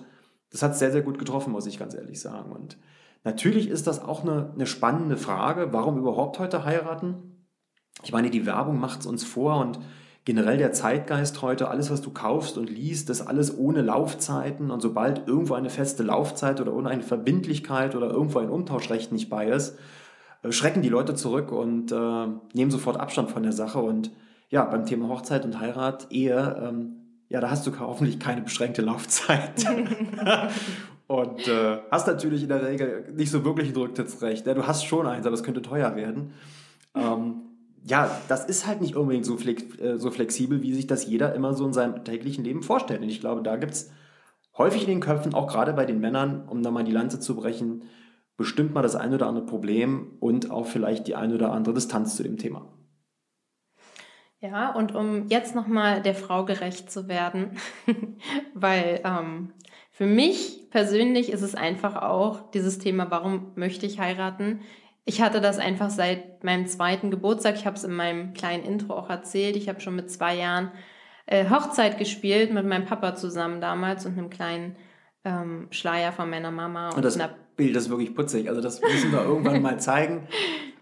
das 0.50 0.62
hat 0.62 0.76
sehr, 0.76 0.92
sehr 0.92 1.02
gut 1.02 1.18
getroffen, 1.18 1.52
muss 1.52 1.66
ich 1.66 1.78
ganz 1.78 1.94
ehrlich 1.94 2.20
sagen. 2.20 2.52
Und 2.52 2.76
natürlich 3.24 3.68
ist 3.68 3.86
das 3.86 4.02
auch 4.02 4.22
eine, 4.22 4.52
eine 4.54 4.66
spannende 4.66 5.16
Frage, 5.16 5.72
warum 5.72 5.98
überhaupt 5.98 6.38
heute 6.38 6.64
heiraten? 6.64 7.46
Ich 8.02 8.12
meine, 8.12 8.30
die 8.30 8.44
Werbung 8.44 8.78
macht 8.78 9.00
es 9.00 9.06
uns 9.06 9.24
vor 9.24 9.60
und 9.60 9.78
generell 10.24 10.56
der 10.56 10.72
Zeitgeist 10.72 11.42
heute, 11.42 11.68
alles, 11.68 11.90
was 11.90 12.00
du 12.00 12.10
kaufst 12.10 12.56
und 12.56 12.70
liest, 12.70 13.10
ist 13.10 13.22
alles 13.22 13.56
ohne 13.56 13.82
Laufzeiten. 13.82 14.70
Und 14.70 14.80
sobald 14.80 15.26
irgendwo 15.26 15.54
eine 15.54 15.70
feste 15.70 16.02
Laufzeit 16.02 16.60
oder 16.60 16.72
ohne 16.72 16.90
eine 16.90 17.02
Verbindlichkeit 17.02 17.96
oder 17.96 18.10
irgendwo 18.10 18.38
ein 18.38 18.50
Umtauschrecht 18.50 19.10
nicht 19.10 19.28
bei 19.28 19.48
ist, 19.48 19.78
äh, 20.42 20.52
schrecken 20.52 20.82
die 20.82 20.88
Leute 20.88 21.14
zurück 21.14 21.50
und 21.50 21.90
äh, 21.90 22.26
nehmen 22.54 22.70
sofort 22.70 23.00
Abstand 23.00 23.30
von 23.30 23.42
der 23.42 23.52
Sache. 23.52 23.80
Und 23.80 24.12
ja, 24.48 24.64
beim 24.64 24.86
Thema 24.86 25.08
Hochzeit 25.08 25.44
und 25.44 25.58
Heirat, 25.58 26.08
Ehe, 26.10 26.62
ähm, 26.62 26.96
ja, 27.28 27.40
da 27.40 27.50
hast 27.50 27.66
du 27.66 27.72
hoffentlich 27.80 28.20
keine 28.20 28.42
beschränkte 28.42 28.82
Laufzeit. 28.82 29.66
und 31.08 31.48
äh, 31.48 31.78
hast 31.90 32.06
natürlich 32.06 32.42
in 32.42 32.48
der 32.48 32.64
Regel 32.64 33.12
nicht 33.16 33.30
so 33.30 33.44
wirklich 33.44 33.70
ein 33.70 33.76
Rücktrittsrecht. 33.76 34.46
Ja, 34.46 34.54
du 34.54 34.66
hast 34.66 34.84
schon 34.84 35.06
eins, 35.06 35.26
aber 35.26 35.34
es 35.34 35.42
könnte 35.42 35.62
teuer 35.62 35.96
werden. 35.96 36.34
Ähm, 36.94 37.51
ja, 37.84 38.10
das 38.28 38.44
ist 38.44 38.66
halt 38.66 38.80
nicht 38.80 38.96
unbedingt 38.96 39.26
so, 39.26 39.36
flex, 39.36 39.62
äh, 39.78 39.98
so 39.98 40.10
flexibel, 40.10 40.62
wie 40.62 40.74
sich 40.74 40.86
das 40.86 41.06
jeder 41.06 41.34
immer 41.34 41.54
so 41.54 41.66
in 41.66 41.72
seinem 41.72 42.04
täglichen 42.04 42.44
Leben 42.44 42.62
vorstellt. 42.62 43.02
Und 43.02 43.08
ich 43.08 43.20
glaube, 43.20 43.42
da 43.42 43.56
gibt 43.56 43.72
es 43.72 43.90
häufig 44.56 44.82
in 44.82 44.88
den 44.88 45.00
Köpfen, 45.00 45.34
auch 45.34 45.48
gerade 45.50 45.72
bei 45.72 45.84
den 45.84 46.00
Männern, 46.00 46.48
um 46.48 46.62
da 46.62 46.70
mal 46.70 46.84
die 46.84 46.92
Lanze 46.92 47.18
zu 47.18 47.36
brechen, 47.36 47.84
bestimmt 48.36 48.74
mal 48.74 48.82
das 48.82 48.96
ein 48.96 49.12
oder 49.12 49.26
andere 49.26 49.46
Problem 49.46 50.16
und 50.20 50.50
auch 50.50 50.66
vielleicht 50.66 51.06
die 51.06 51.14
ein 51.14 51.32
oder 51.32 51.52
andere 51.52 51.74
Distanz 51.74 52.16
zu 52.16 52.22
dem 52.22 52.38
Thema. 52.38 52.72
Ja, 54.40 54.74
und 54.74 54.94
um 54.94 55.28
jetzt 55.28 55.54
nochmal 55.54 56.02
der 56.02 56.16
Frau 56.16 56.44
gerecht 56.44 56.90
zu 56.90 57.06
werden, 57.06 57.56
weil 58.54 59.00
ähm, 59.04 59.52
für 59.90 60.06
mich 60.06 60.68
persönlich 60.70 61.30
ist 61.30 61.42
es 61.42 61.54
einfach 61.54 61.94
auch 61.96 62.50
dieses 62.50 62.78
Thema, 62.78 63.10
warum 63.10 63.52
möchte 63.54 63.86
ich 63.86 64.00
heiraten? 64.00 64.60
Ich 65.04 65.20
hatte 65.20 65.40
das 65.40 65.58
einfach 65.58 65.90
seit 65.90 66.44
meinem 66.44 66.66
zweiten 66.66 67.10
Geburtstag. 67.10 67.56
Ich 67.56 67.66
habe 67.66 67.76
es 67.76 67.84
in 67.84 67.92
meinem 67.92 68.34
kleinen 68.34 68.64
Intro 68.64 68.94
auch 68.94 69.10
erzählt. 69.10 69.56
Ich 69.56 69.68
habe 69.68 69.80
schon 69.80 69.96
mit 69.96 70.10
zwei 70.10 70.36
Jahren 70.36 70.70
äh, 71.26 71.48
Hochzeit 71.50 71.98
gespielt 71.98 72.52
mit 72.52 72.66
meinem 72.66 72.84
Papa 72.84 73.14
zusammen 73.14 73.60
damals 73.60 74.06
und 74.06 74.16
einem 74.16 74.30
kleinen 74.30 74.76
ähm, 75.24 75.66
Schleier 75.70 76.12
von 76.12 76.30
meiner 76.30 76.50
Mama. 76.50 76.90
Und, 76.90 76.96
und 76.96 77.04
das 77.04 77.18
Bild 77.56 77.76
ist 77.76 77.90
wirklich 77.90 78.14
putzig. 78.14 78.48
Also 78.48 78.60
das 78.60 78.80
müssen 78.80 79.12
wir 79.12 79.24
irgendwann 79.24 79.60
mal 79.62 79.80
zeigen. 79.80 80.28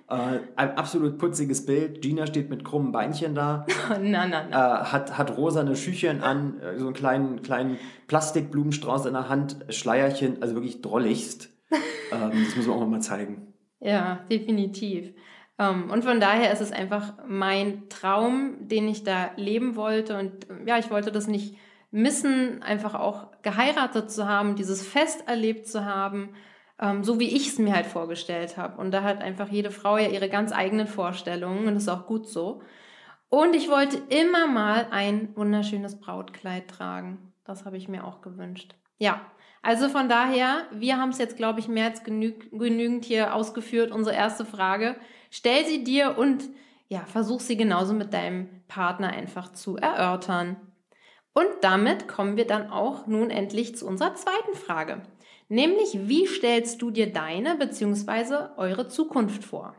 Äh, 0.08 0.40
ein 0.56 0.76
absolut 0.76 1.18
putziges 1.18 1.64
Bild. 1.64 2.02
Gina 2.02 2.26
steht 2.26 2.50
mit 2.50 2.64
krummen 2.64 2.92
Beinchen 2.92 3.34
da. 3.34 3.66
na, 4.02 4.26
na, 4.26 4.44
na. 4.50 4.80
Äh, 4.80 4.84
hat, 4.86 5.16
hat 5.16 5.36
rosane 5.36 5.76
Schüchchen 5.76 6.22
an, 6.22 6.60
äh, 6.60 6.78
so 6.78 6.86
einen 6.86 6.94
kleinen, 6.94 7.42
kleinen 7.42 7.78
Plastikblumenstrauß 8.08 9.06
in 9.06 9.14
der 9.14 9.28
Hand, 9.28 9.56
Schleierchen, 9.68 10.42
also 10.42 10.54
wirklich 10.54 10.82
drolligst. 10.82 11.50
ähm, 12.12 12.32
das 12.44 12.56
müssen 12.56 12.66
wir 12.66 12.74
auch 12.74 12.86
mal 12.86 13.00
zeigen. 13.00 13.49
Ja, 13.80 14.20
definitiv. 14.30 15.14
Ähm, 15.58 15.90
und 15.90 16.04
von 16.04 16.20
daher 16.20 16.52
ist 16.52 16.60
es 16.60 16.72
einfach 16.72 17.14
mein 17.26 17.88
Traum, 17.88 18.56
den 18.60 18.88
ich 18.88 19.04
da 19.04 19.30
leben 19.36 19.76
wollte. 19.76 20.18
Und 20.18 20.46
ja, 20.66 20.78
ich 20.78 20.90
wollte 20.90 21.12
das 21.12 21.26
nicht 21.26 21.56
missen, 21.90 22.62
einfach 22.62 22.94
auch 22.94 23.28
geheiratet 23.42 24.10
zu 24.10 24.28
haben, 24.28 24.54
dieses 24.56 24.86
Fest 24.86 25.26
erlebt 25.26 25.66
zu 25.66 25.84
haben, 25.84 26.30
ähm, 26.78 27.04
so 27.04 27.18
wie 27.18 27.34
ich 27.34 27.48
es 27.48 27.58
mir 27.58 27.74
halt 27.74 27.86
vorgestellt 27.86 28.56
habe. 28.56 28.80
Und 28.80 28.92
da 28.92 29.02
hat 29.02 29.20
einfach 29.20 29.48
jede 29.48 29.70
Frau 29.70 29.98
ja 29.98 30.08
ihre 30.08 30.28
ganz 30.28 30.52
eigenen 30.52 30.86
Vorstellungen 30.86 31.66
und 31.66 31.74
das 31.74 31.84
ist 31.84 31.88
auch 31.88 32.06
gut 32.06 32.28
so. 32.28 32.62
Und 33.28 33.54
ich 33.54 33.68
wollte 33.68 33.98
immer 34.08 34.46
mal 34.46 34.88
ein 34.90 35.34
wunderschönes 35.36 36.00
Brautkleid 36.00 36.68
tragen. 36.68 37.32
Das 37.44 37.64
habe 37.64 37.76
ich 37.76 37.88
mir 37.88 38.04
auch 38.04 38.22
gewünscht. 38.22 38.74
Ja, 38.98 39.20
also 39.62 39.88
von 39.88 40.08
daher, 40.08 40.66
wir 40.72 40.96
haben 40.96 41.10
es 41.10 41.18
jetzt, 41.18 41.36
glaube 41.36 41.60
ich, 41.60 41.68
mehr 41.68 41.86
als 41.86 42.02
genüg, 42.02 42.50
genügend 42.50 43.04
hier 43.04 43.34
ausgeführt, 43.34 43.92
unsere 43.92 44.16
erste 44.16 44.44
Frage. 44.44 44.96
Stell 45.30 45.66
sie 45.66 45.84
dir 45.84 46.16
und 46.16 46.48
ja, 46.88 47.04
versuch 47.04 47.40
sie 47.40 47.56
genauso 47.56 47.92
mit 47.94 48.12
deinem 48.12 48.48
Partner 48.66 49.08
einfach 49.08 49.52
zu 49.52 49.76
erörtern. 49.76 50.56
Und 51.32 51.48
damit 51.60 52.08
kommen 52.08 52.36
wir 52.36 52.46
dann 52.46 52.70
auch 52.70 53.06
nun 53.06 53.30
endlich 53.30 53.76
zu 53.76 53.86
unserer 53.86 54.14
zweiten 54.14 54.56
Frage. 54.56 55.02
Nämlich, 55.48 56.08
wie 56.08 56.26
stellst 56.26 56.80
du 56.82 56.90
dir 56.90 57.12
deine 57.12 57.56
bzw. 57.56 58.54
eure 58.56 58.88
Zukunft 58.88 59.44
vor? 59.44 59.74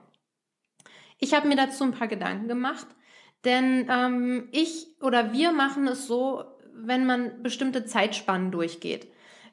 Ich 1.18 1.34
habe 1.34 1.48
mir 1.48 1.56
dazu 1.56 1.84
ein 1.84 1.92
paar 1.92 2.08
Gedanken 2.08 2.48
gemacht, 2.48 2.88
denn 3.46 3.88
ähm, 3.90 4.50
ich 4.52 4.88
oder 5.02 5.34
wir 5.34 5.52
machen 5.52 5.88
es 5.88 6.08
so, 6.08 6.44
wenn 6.74 7.06
man 7.06 7.44
bestimmte 7.44 7.86
Zeitspannen 7.86 8.52
durchgeht. 8.52 9.11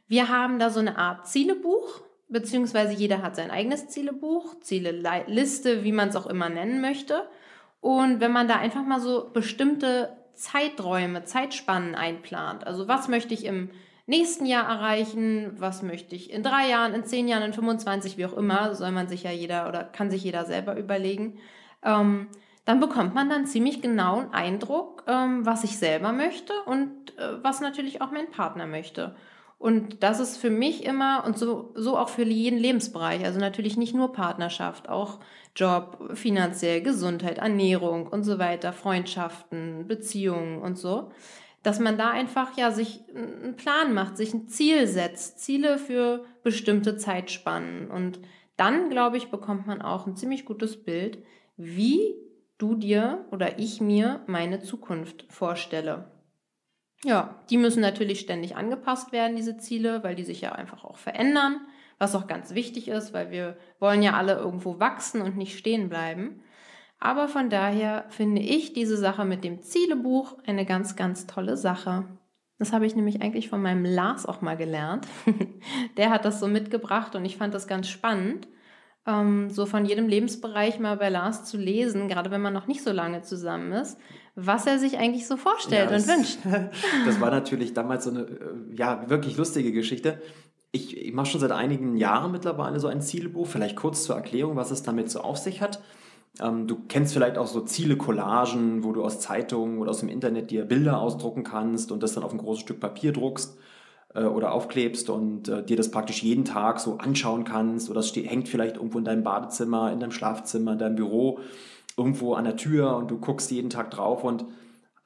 Wir 0.09 0.29
haben 0.29 0.59
da 0.59 0.71
so 0.71 0.81
eine 0.81 0.97
Art 0.97 1.27
Zielebuch, 1.27 2.01
beziehungsweise 2.29 2.95
jeder 2.95 3.23
hat 3.23 3.37
sein 3.37 3.51
eigenes 3.51 3.89
Zielebuch, 3.89 4.59
Zieleliste, 4.61 5.85
wie 5.85 5.93
man 5.93 6.09
es 6.09 6.17
auch 6.17 6.27
immer 6.27 6.49
nennen 6.49 6.81
möchte. 6.81 7.29
Und 7.81 8.21
wenn 8.21 8.33
man 8.33 8.49
da 8.49 8.57
einfach 8.57 8.85
mal 8.85 9.01
so 9.01 9.31
bestimmte 9.33 10.17
Zeiträume, 10.35 11.25
Zeitspannen 11.25 11.95
einplant, 11.95 12.67
also 12.67 12.89
was 12.89 13.09
möchte 13.09 13.35
ich 13.35 13.45
im 13.45 13.71
nächsten 14.07 14.47
Jahr 14.47 14.67
erreichen, 14.67 15.53
was 15.59 15.83
möchte 15.83 16.17
ich 16.17 16.33
in 16.33 16.43
drei 16.43 16.69
Jahren, 16.69 16.95
in 16.95 17.05
zehn 17.05 17.29
Jahren, 17.29 17.43
in 17.43 17.53
25, 17.53 18.17
wie 18.17 18.25
auch 18.25 18.37
immer, 18.37 18.75
soll 18.75 18.91
man 18.91 19.09
sich 19.09 19.23
ja 19.25 19.31
jeder 19.31 19.69
oder 19.69 19.85
kann 19.85 20.11
sich 20.11 20.25
jeder 20.25 20.47
selber 20.47 20.77
überlegen, 20.77 21.39
ähm, 21.85 22.29
dann 22.65 22.81
bekommt 22.81 23.15
man 23.15 23.29
dann 23.29 23.47
ziemlich 23.47 23.83
genauen 23.83 24.33
Eindruck, 24.33 25.05
ähm, 25.07 25.45
was 25.45 25.65
ich 25.65 25.79
selber 25.79 26.13
möchte 26.13 26.53
und 26.65 27.17
äh, 27.19 27.43
was 27.43 27.61
natürlich 27.61 28.01
auch 28.01 28.11
mein 28.11 28.31
Partner 28.31 28.67
möchte. 28.67 29.15
Und 29.59 30.05
das 30.05 30.21
ist 30.21 30.37
für 30.37 30.51
mich 30.51 30.85
immer 30.85 31.25
und 31.27 31.37
so, 31.37 31.73
so 31.75 31.99
auch 31.99 32.09
für 32.09 32.23
jeden 32.23 32.59
Lebensbereich. 32.59 33.25
Also 33.25 33.41
natürlich 33.41 33.77
nicht 33.77 33.95
nur 33.95 34.13
Partnerschaft, 34.13 34.89
auch 34.89 35.19
Job, 35.57 36.11
finanziell, 36.15 36.81
Gesundheit, 36.81 37.39
Ernährung 37.39 38.07
und 38.07 38.23
so 38.23 38.39
weiter, 38.39 38.73
Freundschaften, 38.73 39.89
Beziehungen 39.89 40.63
und 40.63 40.79
so. 40.79 41.11
Dass 41.65 41.81
man 41.81 41.99
da 41.99 42.11
einfach 42.11 42.57
ja 42.57 42.71
sich 42.71 43.01
einen 43.13 43.57
Plan 43.57 43.95
macht, 43.95 44.17
sich 44.17 44.33
ein 44.33 44.47
Ziel 44.47 44.87
setzt, 44.87 45.41
Ziele 45.41 45.79
für 45.79 46.25
bestimmte 46.45 46.97
Zeitspannen. 46.97 47.91
Und 47.91 48.21
dann, 48.57 48.91
glaube 48.91 49.17
ich, 49.17 49.29
bekommt 49.29 49.67
man 49.67 49.83
auch 49.83 50.07
ein 50.07 50.17
ziemlich 50.17 50.45
gutes 50.45 50.85
Bild, 50.85 51.19
wie 51.57 52.15
du 52.59 52.77
dir 52.77 53.25
oder 53.33 53.59
ich 53.59 53.81
mir 53.81 54.23
meine 54.29 54.61
Zukunft 54.61 55.27
vorstelle. 55.29 56.05
Ja, 57.05 57.43
die 57.49 57.59
müssen 57.59 57.81
natürlich 57.81 58.21
ständig 58.21 58.57
angepasst 58.57 59.13
werden, 59.13 59.37
diese 59.37 59.57
Ziele, 59.57 60.03
weil 60.03 60.17
die 60.17 60.25
sich 60.25 60.41
ja 60.41 60.53
einfach 60.53 60.85
auch 60.85 60.97
verändern, 60.97 61.61
was 61.99 62.15
auch 62.15 62.27
ganz 62.27 62.55
wichtig 62.55 62.89
ist, 62.89 63.13
weil 63.13 63.31
wir 63.31 63.57
wollen 63.79 64.03
ja 64.03 64.15
alle 64.15 64.35
irgendwo 64.35 64.81
wachsen 64.81 65.23
und 65.23 65.37
nicht 65.37 65.57
stehen 65.57 65.89
bleiben. 65.89 66.43
Aber 66.99 67.29
von 67.29 67.51
daher 67.51 68.05
finde 68.09 68.43
ich 68.43 68.73
diese 68.73 68.97
Sache 68.97 69.25
mit 69.25 69.45
dem 69.45 69.63
Zielebuch 69.63 70.37
eine 70.47 70.67
ganz, 70.67 70.97
ganz 70.97 71.29
tolle 71.29 71.57
Sache. 71.57 72.05
Das 72.59 72.73
habe 72.73 72.87
ich 72.87 72.97
nämlich 72.97 73.23
eigentlich 73.23 73.49
von 73.49 73.63
meinem 73.63 73.85
Lars 73.85 74.27
auch 74.27 74.41
mal 74.41 74.57
gelernt. 74.57 75.07
Der 75.97 76.11
hat 76.11 76.25
das 76.25 76.41
so 76.41 76.49
mitgebracht 76.49 77.15
und 77.15 77.25
ich 77.25 77.37
fand 77.37 77.55
das 77.55 77.69
ganz 77.69 77.89
spannend 77.89 78.49
ähm, 79.09 79.49
so 79.51 79.67
von 79.67 79.87
jedem 79.87 80.07
Lebensbereich 80.07 80.79
mal 80.79 80.97
bei 80.97 81.09
Lars 81.09 81.47
zu 81.47 81.57
lesen, 81.57 82.09
gerade 82.09 82.31
wenn 82.31 82.43
man 82.43 82.53
noch 82.53 82.67
nicht 82.67 82.83
so 82.83 82.93
lange 82.93 83.23
zusammen 83.23 83.73
ist, 83.73 83.99
was 84.41 84.67
er 84.67 84.79
sich 84.79 84.99
eigentlich 84.99 85.27
so 85.27 85.37
vorstellt 85.37 85.91
ja, 85.91 85.97
und 85.97 86.07
wünscht. 86.07 86.39
das 87.07 87.21
war 87.21 87.31
natürlich 87.31 87.75
damals 87.75 88.05
so 88.05 88.11
eine 88.11 88.21
äh, 88.21 88.77
ja, 88.77 89.11
wirklich 89.11 89.37
lustige 89.37 89.73
Geschichte. 89.73 90.23
Ich, 90.71 90.97
ich 90.97 91.13
mache 91.13 91.27
schon 91.27 91.41
seit 91.41 91.51
einigen 91.51 91.97
Jahren 91.97 92.31
mittlerweile 92.31 92.79
so 92.79 92.87
ein 92.87 93.01
Zielbuch, 93.01 93.49
vielleicht 93.49 93.75
kurz 93.75 94.05
zur 94.05 94.15
Erklärung, 94.15 94.55
was 94.55 94.71
es 94.71 94.85
damit 94.85 95.11
so 95.11 95.23
auf 95.23 95.39
sich 95.39 95.61
hat. 95.61 95.81
Ähm, 96.41 96.69
du 96.69 96.85
kennst 96.87 97.15
vielleicht 97.15 97.37
auch 97.37 97.49
so 97.49 97.63
Ziele-Collagen, 97.63 98.85
wo 98.85 98.93
du 98.93 99.03
aus 99.03 99.19
Zeitungen 99.19 99.79
oder 99.79 99.91
aus 99.91 100.01
dem 100.01 100.09
Internet 100.09 100.53
dir 100.53 100.65
Bilder 100.65 101.01
ausdrucken 101.01 101.43
kannst 101.43 101.91
und 101.91 102.05
das 102.05 102.13
dann 102.13 102.23
auf 102.23 102.33
ein 102.33 102.39
großes 102.39 102.61
Stück 102.61 102.79
Papier 102.79 103.13
druckst 103.13 103.59
äh, 104.15 104.23
oder 104.23 104.53
aufklebst 104.53 105.11
und 105.11 105.49
äh, 105.49 105.65
dir 105.65 105.77
das 105.77 105.91
praktisch 105.91 106.23
jeden 106.23 106.45
Tag 106.45 106.79
so 106.79 106.99
anschauen 106.99 107.43
kannst 107.43 107.91
oder 107.91 108.01
es 108.01 108.09
steht, 108.09 108.31
hängt 108.31 108.49
vielleicht 108.49 108.77
irgendwo 108.77 108.99
in 108.99 109.05
deinem 109.05 109.25
Badezimmer, 109.25 109.91
in 109.91 109.99
deinem 109.99 110.13
Schlafzimmer, 110.13 110.75
in 110.75 110.79
deinem 110.79 110.95
Büro, 110.95 111.41
irgendwo 111.99 112.35
an 112.35 112.45
der 112.45 112.57
Tür 112.57 112.97
und 112.97 113.11
du 113.11 113.19
guckst 113.19 113.51
jeden 113.51 113.71
Tag 113.71 113.91
drauf 113.91 114.25
und 114.25 114.43
äh, 114.43 114.47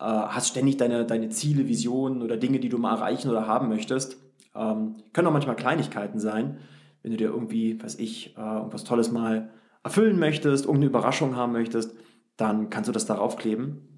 hast 0.05 0.49
ständig 0.49 0.77
deine, 0.77 1.05
deine 1.07 1.31
Ziele, 1.31 1.67
Visionen 1.67 2.23
oder 2.23 2.37
Dinge, 2.37 2.61
die 2.61 2.69
du 2.69 2.79
mal 2.79 2.95
erreichen 2.95 3.31
oder 3.31 3.47
haben 3.47 3.69
möchtest. 3.69 4.17
Ähm, 4.55 4.97
können 5.13 5.27
auch 5.29 5.33
manchmal 5.33 5.57
Kleinigkeiten 5.57 6.21
sein, 6.21 6.59
wenn 7.03 7.13
du 7.13 7.17
dir 7.17 7.29
irgendwie, 7.29 7.83
weiß 7.83 7.99
ich, 7.99 8.37
äh, 8.37 8.41
irgendwas 8.41 8.85
Tolles 8.85 9.11
mal 9.11 9.51
erfüllen 9.83 10.19
möchtest, 10.19 10.65
irgendeine 10.65 10.91
Überraschung 10.91 11.37
haben 11.37 11.53
möchtest, 11.53 11.95
dann 12.37 12.71
kannst 12.71 12.89
du 12.89 12.93
das 12.93 13.07
darauf 13.07 13.37
kleben. 13.37 13.89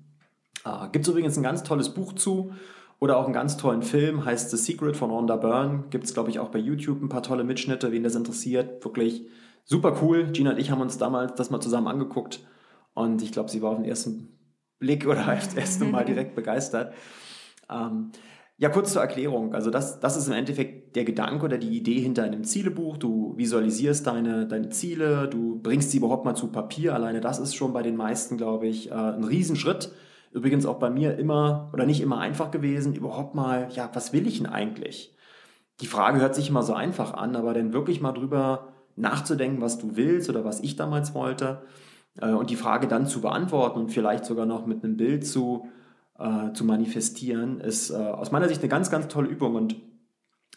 Äh, 0.65 0.89
Gibt 0.93 1.05
es 1.05 1.11
übrigens 1.11 1.37
ein 1.37 1.43
ganz 1.43 1.63
tolles 1.63 1.91
Buch 1.91 2.13
zu 2.13 2.53
oder 3.01 3.17
auch 3.17 3.25
einen 3.25 3.35
ganz 3.35 3.57
tollen 3.57 3.83
Film, 3.83 4.25
heißt 4.25 4.51
The 4.51 4.57
Secret 4.57 4.97
von 4.97 5.11
Rhonda 5.11 5.37
Byrne. 5.37 5.85
Gibt 5.91 6.05
es, 6.05 6.15
glaube 6.15 6.31
ich, 6.31 6.39
auch 6.39 6.49
bei 6.49 6.59
YouTube 6.59 7.03
ein 7.03 7.09
paar 7.09 7.23
tolle 7.23 7.45
Mitschnitte, 7.45 7.93
wen 7.93 8.05
das 8.05 8.15
interessiert. 8.15 8.85
Wirklich 8.85 9.27
super 9.65 9.97
cool. 10.03 10.29
Gina 10.33 10.51
und 10.51 10.59
ich 10.59 10.71
haben 10.71 10.81
uns 10.81 10.97
damals 10.97 11.35
das 11.35 11.51
mal 11.51 11.61
zusammen 11.61 11.89
angeguckt 11.89 12.41
und 12.95 13.23
ich 13.23 13.33
glaube, 13.33 13.51
sie 13.51 13.61
war 13.61 13.73
auf 13.73 13.77
den 13.77 13.85
ersten 13.85 14.29
Blick 14.79 15.07
oder 15.07 15.27
das 15.35 15.55
erste 15.55 15.85
Mal 15.85 16.05
direkt 16.05 16.35
begeistert. 16.37 16.95
Ähm, 17.71 18.13
ja, 18.57 18.69
kurz 18.69 18.93
zur 18.93 19.03
Erklärung. 19.03 19.53
Also 19.53 19.71
das, 19.71 19.99
das 19.99 20.17
ist 20.17 20.29
im 20.29 20.35
Endeffekt 20.35 20.95
der 20.95 21.05
Gedanke 21.05 21.45
oder 21.45 21.59
die 21.59 21.77
Idee 21.77 22.01
hinter 22.01 22.23
einem 22.23 22.45
Zielebuch. 22.45 22.99
Du 22.99 23.35
visualisierst 23.37 24.07
deine, 24.07 24.47
deine 24.47 24.69
Ziele, 24.69 25.29
du 25.29 25.61
bringst 25.61 25.91
sie 25.91 25.99
überhaupt 25.99 26.25
mal 26.25 26.37
zu 26.37 26.49
Papier. 26.49 26.95
Alleine 26.95 27.21
das 27.21 27.41
ist 27.41 27.57
schon 27.57 27.73
bei 27.73 27.83
den 27.83 27.97
meisten, 27.97 28.37
glaube 28.37 28.69
ich, 28.69 28.93
äh, 28.93 28.95
ein 28.95 29.25
Riesenschritt. 29.25 29.91
Übrigens 30.31 30.67
auch 30.67 30.79
bei 30.79 30.91
mir 30.91 31.19
immer 31.19 31.71
oder 31.73 31.85
nicht 31.85 32.01
immer 32.01 32.19
einfach 32.19 32.51
gewesen, 32.51 32.95
überhaupt 32.95 33.35
mal, 33.35 33.69
ja, 33.73 33.91
was 33.93 34.13
will 34.13 34.27
ich 34.27 34.39
denn 34.39 34.49
eigentlich? 34.49 35.17
Die 35.81 35.87
Frage 35.87 36.21
hört 36.21 36.35
sich 36.35 36.49
immer 36.49 36.63
so 36.63 36.75
einfach 36.75 37.15
an, 37.15 37.35
aber 37.37 37.55
dann 37.55 37.73
wirklich 37.73 38.01
mal 38.01 38.13
drüber 38.13 38.73
nachzudenken, 38.97 39.61
was 39.61 39.79
du 39.79 39.97
willst 39.97 40.29
oder 40.29 40.45
was 40.45 40.61
ich 40.61 40.77
damals 40.77 41.15
wollte 41.15 41.63
und 42.21 42.51
die 42.51 42.57
Frage 42.57 42.87
dann 42.87 43.07
zu 43.07 43.21
beantworten 43.21 43.81
und 43.81 43.89
vielleicht 43.91 44.25
sogar 44.25 44.47
noch 44.47 44.67
mit 44.67 44.85
einem 44.85 44.97
Bild 44.97 45.27
zu, 45.27 45.69
äh, 46.19 46.53
zu 46.53 46.65
manifestieren, 46.65 47.61
ist 47.61 47.91
äh, 47.91 47.95
aus 47.95 48.31
meiner 48.31 48.49
Sicht 48.49 48.61
eine 48.61 48.69
ganz, 48.69 48.91
ganz 48.91 49.09
tolle 49.09 49.29
Übung. 49.29 49.57
Und 49.57 49.77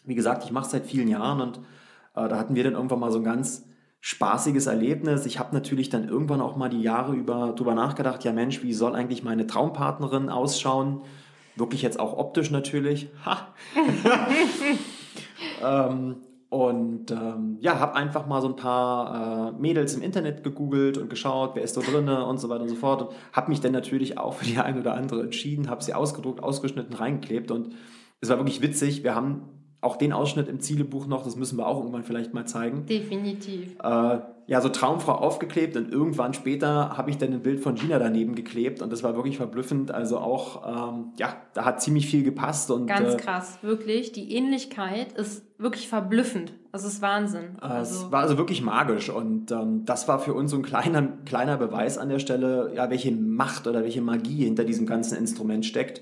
wie 0.04 0.14
gesagt, 0.14 0.44
ich 0.44 0.52
mache 0.52 0.66
es 0.66 0.70
seit 0.70 0.86
vielen 0.86 1.08
Jahren 1.08 1.40
und 1.40 1.58
äh, 2.14 2.28
da 2.28 2.38
hatten 2.38 2.54
wir 2.54 2.64
dann 2.64 2.74
irgendwann 2.74 3.00
mal 3.00 3.10
so 3.10 3.18
ein 3.18 3.24
ganz 3.24 3.66
spaßiges 4.00 4.66
Erlebnis. 4.66 5.26
Ich 5.26 5.40
habe 5.40 5.54
natürlich 5.54 5.88
dann 5.88 6.08
irgendwann 6.08 6.40
auch 6.40 6.56
mal 6.56 6.68
die 6.68 6.80
Jahre 6.80 7.14
über 7.14 7.52
drüber 7.56 7.74
nachgedacht, 7.74 8.22
ja 8.22 8.32
Mensch, 8.32 8.62
wie 8.62 8.72
soll 8.72 8.94
eigentlich 8.94 9.24
meine 9.24 9.46
Traumpartnerin 9.46 10.28
ausschauen? 10.28 11.02
Wirklich 11.56 11.82
jetzt 11.82 11.98
auch 11.98 12.16
optisch 12.16 12.52
natürlich. 12.52 13.08
Ha. 13.26 13.48
ähm, 15.62 16.16
und 16.50 17.10
ähm, 17.10 17.58
ja, 17.60 17.78
habe 17.78 17.94
einfach 17.94 18.26
mal 18.26 18.40
so 18.40 18.48
ein 18.48 18.56
paar 18.56 19.50
äh, 19.50 19.60
Mädels 19.60 19.94
im 19.94 20.02
Internet 20.02 20.42
gegoogelt 20.42 20.96
und 20.96 21.10
geschaut, 21.10 21.50
wer 21.54 21.62
ist 21.62 21.76
da 21.76 21.82
drinne 21.82 22.24
und 22.24 22.38
so 22.38 22.48
weiter 22.48 22.62
und 22.62 22.70
so 22.70 22.74
fort. 22.74 23.02
Und 23.02 23.10
habe 23.34 23.50
mich 23.50 23.60
dann 23.60 23.72
natürlich 23.72 24.16
auch 24.16 24.34
für 24.34 24.46
die 24.46 24.58
eine 24.58 24.80
oder 24.80 24.94
andere 24.94 25.22
entschieden, 25.22 25.68
habe 25.68 25.84
sie 25.84 25.92
ausgedruckt, 25.92 26.42
ausgeschnitten, 26.42 26.94
reingeklebt. 26.94 27.50
Und 27.50 27.74
es 28.20 28.30
war 28.30 28.38
wirklich 28.38 28.62
witzig. 28.62 29.04
Wir 29.04 29.14
haben 29.14 29.42
auch 29.82 29.96
den 29.96 30.12
Ausschnitt 30.12 30.48
im 30.48 30.60
Zielebuch 30.60 31.06
noch, 31.06 31.22
das 31.22 31.36
müssen 31.36 31.58
wir 31.58 31.66
auch 31.66 31.78
irgendwann 31.78 32.02
vielleicht 32.02 32.32
mal 32.32 32.46
zeigen. 32.46 32.86
Definitiv. 32.86 33.76
Äh, 33.82 34.18
ja, 34.48 34.62
so 34.62 34.70
Traumfrau 34.70 35.12
aufgeklebt 35.12 35.76
und 35.76 35.92
irgendwann 35.92 36.32
später 36.32 36.96
habe 36.96 37.10
ich 37.10 37.18
dann 37.18 37.34
ein 37.34 37.42
Bild 37.42 37.60
von 37.60 37.74
Gina 37.74 37.98
daneben 37.98 38.34
geklebt 38.34 38.80
und 38.80 38.90
das 38.90 39.02
war 39.02 39.14
wirklich 39.14 39.36
verblüffend. 39.36 39.90
Also 39.90 40.16
auch, 40.16 40.94
ähm, 40.94 41.12
ja, 41.18 41.36
da 41.52 41.66
hat 41.66 41.82
ziemlich 41.82 42.06
viel 42.06 42.22
gepasst. 42.22 42.70
Und, 42.70 42.86
Ganz 42.86 43.12
äh, 43.12 43.16
krass, 43.18 43.58
wirklich. 43.60 44.12
Die 44.12 44.34
Ähnlichkeit 44.34 45.12
ist 45.12 45.42
wirklich 45.58 45.86
verblüffend. 45.88 46.54
Das 46.72 46.84
ist 46.84 47.02
Wahnsinn. 47.02 47.58
Äh, 47.60 47.66
also. 47.66 48.06
Es 48.06 48.10
war 48.10 48.22
also 48.22 48.38
wirklich 48.38 48.62
magisch 48.62 49.10
und 49.10 49.50
ähm, 49.50 49.84
das 49.84 50.08
war 50.08 50.18
für 50.18 50.32
uns 50.32 50.50
so 50.50 50.56
ein 50.56 50.62
kleiner, 50.62 51.02
kleiner 51.26 51.58
Beweis 51.58 51.98
an 51.98 52.08
der 52.08 52.18
Stelle, 52.18 52.72
ja, 52.74 52.88
welche 52.88 53.12
Macht 53.12 53.66
oder 53.66 53.82
welche 53.82 54.00
Magie 54.00 54.44
hinter 54.44 54.64
diesem 54.64 54.86
ganzen 54.86 55.18
Instrument 55.18 55.66
steckt. 55.66 56.00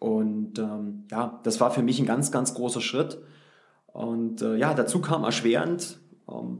Und 0.00 0.58
ähm, 0.58 1.04
ja, 1.12 1.38
das 1.44 1.60
war 1.60 1.70
für 1.70 1.82
mich 1.82 2.00
ein 2.00 2.06
ganz, 2.06 2.32
ganz 2.32 2.54
großer 2.54 2.80
Schritt. 2.80 3.18
Und 3.86 4.42
äh, 4.42 4.56
ja, 4.56 4.74
dazu 4.74 5.00
kam 5.00 5.22
erschwerend, 5.22 6.00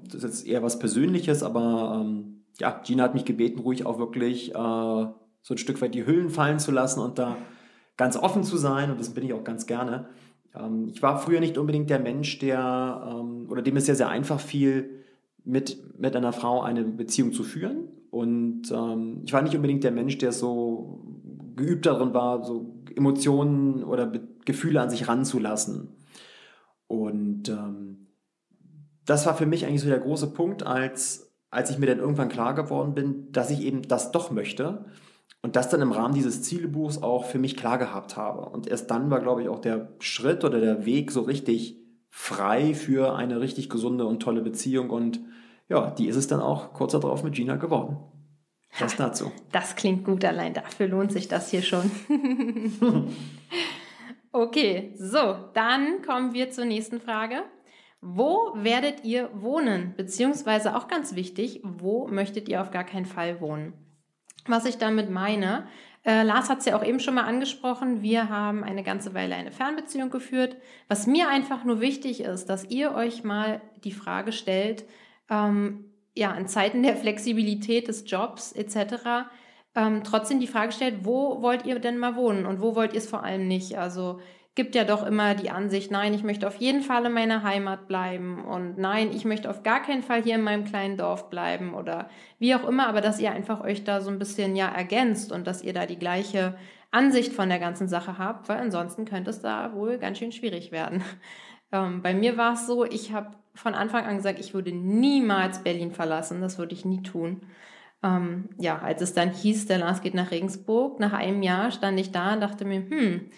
das 0.06 0.14
ist 0.14 0.22
jetzt 0.22 0.46
eher 0.46 0.62
was 0.62 0.78
Persönliches, 0.78 1.42
aber 1.42 2.00
ähm, 2.00 2.44
ja, 2.58 2.80
Gina 2.84 3.04
hat 3.04 3.14
mich 3.14 3.24
gebeten, 3.24 3.60
ruhig 3.60 3.86
auch 3.86 3.98
wirklich 3.98 4.50
äh, 4.50 4.54
so 4.54 5.54
ein 5.54 5.58
Stück 5.58 5.80
weit 5.80 5.94
die 5.94 6.06
Hüllen 6.06 6.30
fallen 6.30 6.58
zu 6.58 6.70
lassen 6.70 7.00
und 7.00 7.18
da 7.18 7.36
ganz 7.96 8.16
offen 8.16 8.44
zu 8.44 8.56
sein. 8.56 8.90
Und 8.90 9.00
das 9.00 9.10
bin 9.10 9.24
ich 9.24 9.32
auch 9.32 9.44
ganz 9.44 9.66
gerne. 9.66 10.08
Ähm, 10.54 10.88
ich 10.88 11.02
war 11.02 11.18
früher 11.18 11.40
nicht 11.40 11.58
unbedingt 11.58 11.90
der 11.90 11.98
Mensch, 11.98 12.38
der 12.38 13.06
ähm, 13.10 13.46
oder 13.50 13.62
dem 13.62 13.76
es 13.76 13.86
sehr, 13.86 13.94
sehr 13.94 14.08
einfach 14.08 14.40
fiel, 14.40 14.90
mit, 15.44 15.98
mit 15.98 16.14
einer 16.14 16.32
Frau 16.32 16.62
eine 16.62 16.84
Beziehung 16.84 17.32
zu 17.32 17.42
führen. 17.42 17.88
Und 18.10 18.70
ähm, 18.70 19.22
ich 19.24 19.32
war 19.32 19.42
nicht 19.42 19.54
unbedingt 19.54 19.84
der 19.84 19.92
Mensch, 19.92 20.18
der 20.18 20.32
so 20.32 21.04
geübt 21.56 21.86
darin 21.86 22.14
war, 22.14 22.44
so 22.44 22.74
Emotionen 22.94 23.82
oder 23.82 24.10
Gefühle 24.44 24.80
an 24.80 24.90
sich 24.90 25.08
ranzulassen. 25.08 25.88
Und 26.86 27.48
ähm, 27.48 28.07
das 29.08 29.24
war 29.24 29.34
für 29.34 29.46
mich 29.46 29.64
eigentlich 29.64 29.80
so 29.80 29.88
der 29.88 30.00
große 30.00 30.34
Punkt, 30.34 30.66
als, 30.66 31.34
als 31.50 31.70
ich 31.70 31.78
mir 31.78 31.86
dann 31.86 31.98
irgendwann 31.98 32.28
klar 32.28 32.54
geworden 32.54 32.94
bin, 32.94 33.32
dass 33.32 33.50
ich 33.50 33.62
eben 33.62 33.80
das 33.80 34.12
doch 34.12 34.30
möchte 34.30 34.84
und 35.40 35.56
das 35.56 35.70
dann 35.70 35.80
im 35.80 35.92
Rahmen 35.92 36.12
dieses 36.12 36.42
Zielebuchs 36.42 37.02
auch 37.02 37.24
für 37.24 37.38
mich 37.38 37.56
klar 37.56 37.78
gehabt 37.78 38.18
habe. 38.18 38.50
Und 38.50 38.66
erst 38.66 38.90
dann 38.90 39.10
war, 39.10 39.20
glaube 39.20 39.40
ich, 39.40 39.48
auch 39.48 39.60
der 39.60 39.94
Schritt 39.98 40.44
oder 40.44 40.60
der 40.60 40.84
Weg 40.84 41.10
so 41.10 41.22
richtig 41.22 41.78
frei 42.10 42.74
für 42.74 43.16
eine 43.16 43.40
richtig 43.40 43.70
gesunde 43.70 44.04
und 44.04 44.20
tolle 44.20 44.42
Beziehung. 44.42 44.90
Und 44.90 45.20
ja, 45.70 45.90
die 45.90 46.06
ist 46.06 46.16
es 46.16 46.26
dann 46.26 46.40
auch 46.40 46.74
kurz 46.74 46.92
darauf 46.92 47.24
mit 47.24 47.34
Gina 47.34 47.56
geworden. 47.56 47.96
Das 48.78 48.96
dazu. 48.96 49.32
Das 49.52 49.74
klingt 49.74 50.04
gut, 50.04 50.22
allein 50.26 50.52
dafür 50.52 50.86
lohnt 50.86 51.12
sich 51.12 51.28
das 51.28 51.50
hier 51.50 51.62
schon. 51.62 51.90
okay, 54.32 54.94
so, 54.98 55.36
dann 55.54 56.02
kommen 56.02 56.34
wir 56.34 56.50
zur 56.50 56.66
nächsten 56.66 57.00
Frage. 57.00 57.44
Wo 58.00 58.52
werdet 58.54 59.04
ihr 59.04 59.30
wohnen? 59.34 59.94
Beziehungsweise 59.96 60.76
auch 60.76 60.88
ganz 60.88 61.14
wichtig, 61.14 61.60
wo 61.64 62.06
möchtet 62.08 62.48
ihr 62.48 62.62
auf 62.62 62.70
gar 62.70 62.84
keinen 62.84 63.06
Fall 63.06 63.40
wohnen? 63.40 63.72
Was 64.46 64.64
ich 64.64 64.78
damit 64.78 65.10
meine, 65.10 65.66
äh, 66.04 66.22
Lars 66.22 66.48
hat 66.48 66.60
es 66.60 66.64
ja 66.64 66.76
auch 66.78 66.84
eben 66.84 67.00
schon 67.00 67.16
mal 67.16 67.24
angesprochen, 67.24 68.02
wir 68.02 68.28
haben 68.28 68.64
eine 68.64 68.82
ganze 68.82 69.14
Weile 69.14 69.34
eine 69.34 69.52
Fernbeziehung 69.52 70.10
geführt. 70.10 70.56
Was 70.86 71.06
mir 71.06 71.28
einfach 71.28 71.64
nur 71.64 71.80
wichtig 71.80 72.20
ist, 72.20 72.46
dass 72.46 72.70
ihr 72.70 72.94
euch 72.94 73.24
mal 73.24 73.60
die 73.84 73.92
Frage 73.92 74.32
stellt, 74.32 74.84
ähm, 75.28 75.84
ja, 76.16 76.32
in 76.34 76.48
Zeiten 76.48 76.82
der 76.82 76.96
Flexibilität 76.96 77.88
des 77.88 78.10
Jobs 78.10 78.52
etc. 78.52 79.28
Ähm, 79.74 80.02
trotzdem 80.02 80.40
die 80.40 80.46
Frage 80.46 80.72
stellt, 80.72 81.04
wo 81.04 81.42
wollt 81.42 81.66
ihr 81.66 81.78
denn 81.78 81.98
mal 81.98 82.16
wohnen 82.16 82.46
und 82.46 82.60
wo 82.60 82.74
wollt 82.74 82.92
ihr 82.92 82.98
es 82.98 83.08
vor 83.08 83.22
allem 83.22 83.46
nicht? 83.46 83.76
Also 83.76 84.20
gibt 84.58 84.74
ja 84.74 84.82
doch 84.82 85.06
immer 85.06 85.36
die 85.36 85.50
Ansicht, 85.50 85.92
nein, 85.92 86.12
ich 86.14 86.24
möchte 86.24 86.48
auf 86.48 86.56
jeden 86.56 86.82
Fall 86.82 87.06
in 87.06 87.12
meiner 87.12 87.44
Heimat 87.44 87.86
bleiben 87.86 88.44
und 88.44 88.76
nein, 88.76 89.12
ich 89.12 89.24
möchte 89.24 89.48
auf 89.48 89.62
gar 89.62 89.80
keinen 89.80 90.02
Fall 90.02 90.24
hier 90.24 90.34
in 90.34 90.42
meinem 90.42 90.64
kleinen 90.64 90.96
Dorf 90.96 91.30
bleiben 91.30 91.74
oder 91.74 92.10
wie 92.40 92.56
auch 92.56 92.66
immer, 92.66 92.88
aber 92.88 93.00
dass 93.00 93.20
ihr 93.20 93.30
einfach 93.30 93.60
euch 93.60 93.84
da 93.84 94.00
so 94.00 94.10
ein 94.10 94.18
bisschen 94.18 94.56
ja 94.56 94.66
ergänzt 94.66 95.30
und 95.30 95.46
dass 95.46 95.62
ihr 95.62 95.72
da 95.72 95.86
die 95.86 96.00
gleiche 96.00 96.58
Ansicht 96.90 97.32
von 97.32 97.48
der 97.48 97.60
ganzen 97.60 97.86
Sache 97.86 98.18
habt, 98.18 98.48
weil 98.48 98.58
ansonsten 98.58 99.04
könnte 99.04 99.30
es 99.30 99.40
da 99.40 99.74
wohl 99.74 99.96
ganz 99.98 100.18
schön 100.18 100.32
schwierig 100.32 100.72
werden. 100.72 101.04
Ähm, 101.70 102.00
bei 102.00 102.14
mir 102.14 102.38
war 102.38 102.54
es 102.54 102.66
so, 102.66 102.86
ich 102.86 103.12
habe 103.12 103.36
von 103.52 103.74
Anfang 103.74 104.06
an 104.06 104.16
gesagt, 104.16 104.40
ich 104.40 104.54
würde 104.54 104.72
niemals 104.72 105.62
Berlin 105.62 105.92
verlassen, 105.92 106.40
das 106.40 106.56
würde 106.56 106.72
ich 106.72 106.86
nie 106.86 107.02
tun. 107.02 107.42
Ähm, 108.02 108.48
ja, 108.56 108.78
als 108.78 109.02
es 109.02 109.12
dann 109.12 109.30
hieß, 109.32 109.66
der 109.66 109.76
Lars 109.76 110.00
geht 110.00 110.14
nach 110.14 110.30
Regensburg, 110.30 110.98
nach 110.98 111.12
einem 111.12 111.42
Jahr 111.42 111.70
stand 111.70 112.00
ich 112.00 112.10
da 112.10 112.32
und 112.32 112.40
dachte 112.40 112.64
mir, 112.64 112.88
hm, 112.88 113.30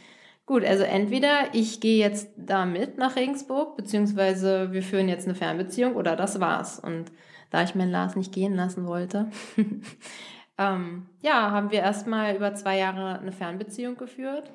gut, 0.50 0.64
also 0.64 0.83
entweder 0.83 1.54
ich 1.54 1.80
gehe 1.80 2.00
jetzt 2.00 2.28
da 2.37 2.66
mit 2.66 2.99
nach 2.99 3.14
Regensburg, 3.14 3.76
beziehungsweise 3.76 4.73
wir 4.73 4.83
führen 4.83 5.09
jetzt 5.09 5.28
eine 5.28 5.37
Fernbeziehung 5.37 5.95
oder 5.95 6.16
das 6.16 6.40
war's. 6.40 6.80
Und 6.80 7.12
da 7.50 7.62
ich 7.62 7.76
meinen 7.76 7.92
Lars 7.92 8.16
nicht 8.16 8.33
gehen 8.33 8.57
lassen 8.57 8.85
wollte, 8.85 9.30
ähm, 10.59 11.07
ja, 11.23 11.52
haben 11.52 11.71
wir 11.71 11.78
erstmal 11.78 12.35
über 12.35 12.52
zwei 12.57 12.78
Jahre 12.78 13.21
eine 13.21 13.30
Fernbeziehung 13.30 13.97
geführt, 13.97 14.50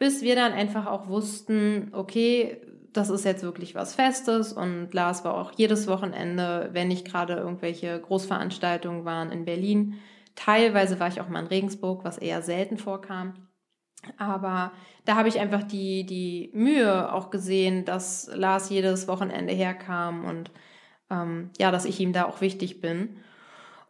bis 0.00 0.22
wir 0.22 0.34
dann 0.34 0.54
einfach 0.54 0.86
auch 0.86 1.06
wussten, 1.06 1.92
okay, 1.92 2.60
das 2.92 3.08
ist 3.08 3.24
jetzt 3.24 3.44
wirklich 3.44 3.76
was 3.76 3.94
Festes 3.94 4.52
und 4.52 4.92
Lars 4.92 5.24
war 5.24 5.34
auch 5.34 5.52
jedes 5.54 5.86
Wochenende, 5.86 6.70
wenn 6.72 6.88
nicht 6.88 7.06
gerade 7.06 7.34
irgendwelche 7.34 8.00
Großveranstaltungen 8.00 9.04
waren 9.04 9.30
in 9.30 9.44
Berlin. 9.44 9.94
Teilweise 10.34 10.98
war 10.98 11.06
ich 11.06 11.20
auch 11.20 11.28
mal 11.28 11.42
in 11.42 11.46
Regensburg, 11.46 12.02
was 12.02 12.18
eher 12.18 12.42
selten 12.42 12.76
vorkam. 12.76 13.34
Aber 14.16 14.72
da 15.04 15.16
habe 15.16 15.28
ich 15.28 15.40
einfach 15.40 15.62
die, 15.62 16.04
die 16.04 16.50
Mühe 16.54 17.12
auch 17.12 17.30
gesehen, 17.30 17.84
dass 17.84 18.30
Lars 18.32 18.70
jedes 18.70 19.08
Wochenende 19.08 19.52
herkam 19.52 20.24
und 20.24 20.50
ähm, 21.10 21.50
ja, 21.58 21.70
dass 21.70 21.84
ich 21.84 22.00
ihm 22.00 22.12
da 22.12 22.26
auch 22.26 22.40
wichtig 22.40 22.80
bin. 22.80 23.16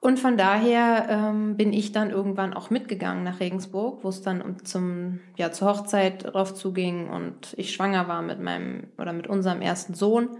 Und 0.01 0.21
von 0.21 0.37
daher 0.37 1.07
ähm, 1.09 1.57
bin 1.57 1.73
ich 1.73 1.91
dann 1.91 2.11
irgendwann 2.11 2.55
auch 2.55 2.71
mitgegangen 2.71 3.25
nach 3.25 3.41
Regensburg, 3.41 4.05
wo 4.05 4.09
es 4.09 4.23
dann 4.23 4.65
zum, 4.65 5.21
ja, 5.37 5.51
zur 5.51 5.69
Hochzeit 5.69 6.25
drauf 6.33 6.55
zuging 6.55 7.09
und 7.09 7.55
ich 7.57 7.73
schwanger 7.75 8.07
war 8.07 8.23
mit 8.23 8.41
meinem 8.41 8.93
oder 8.97 9.13
mit 9.13 9.27
unserem 9.27 9.61
ersten 9.61 9.95
Sohn. 9.95 10.39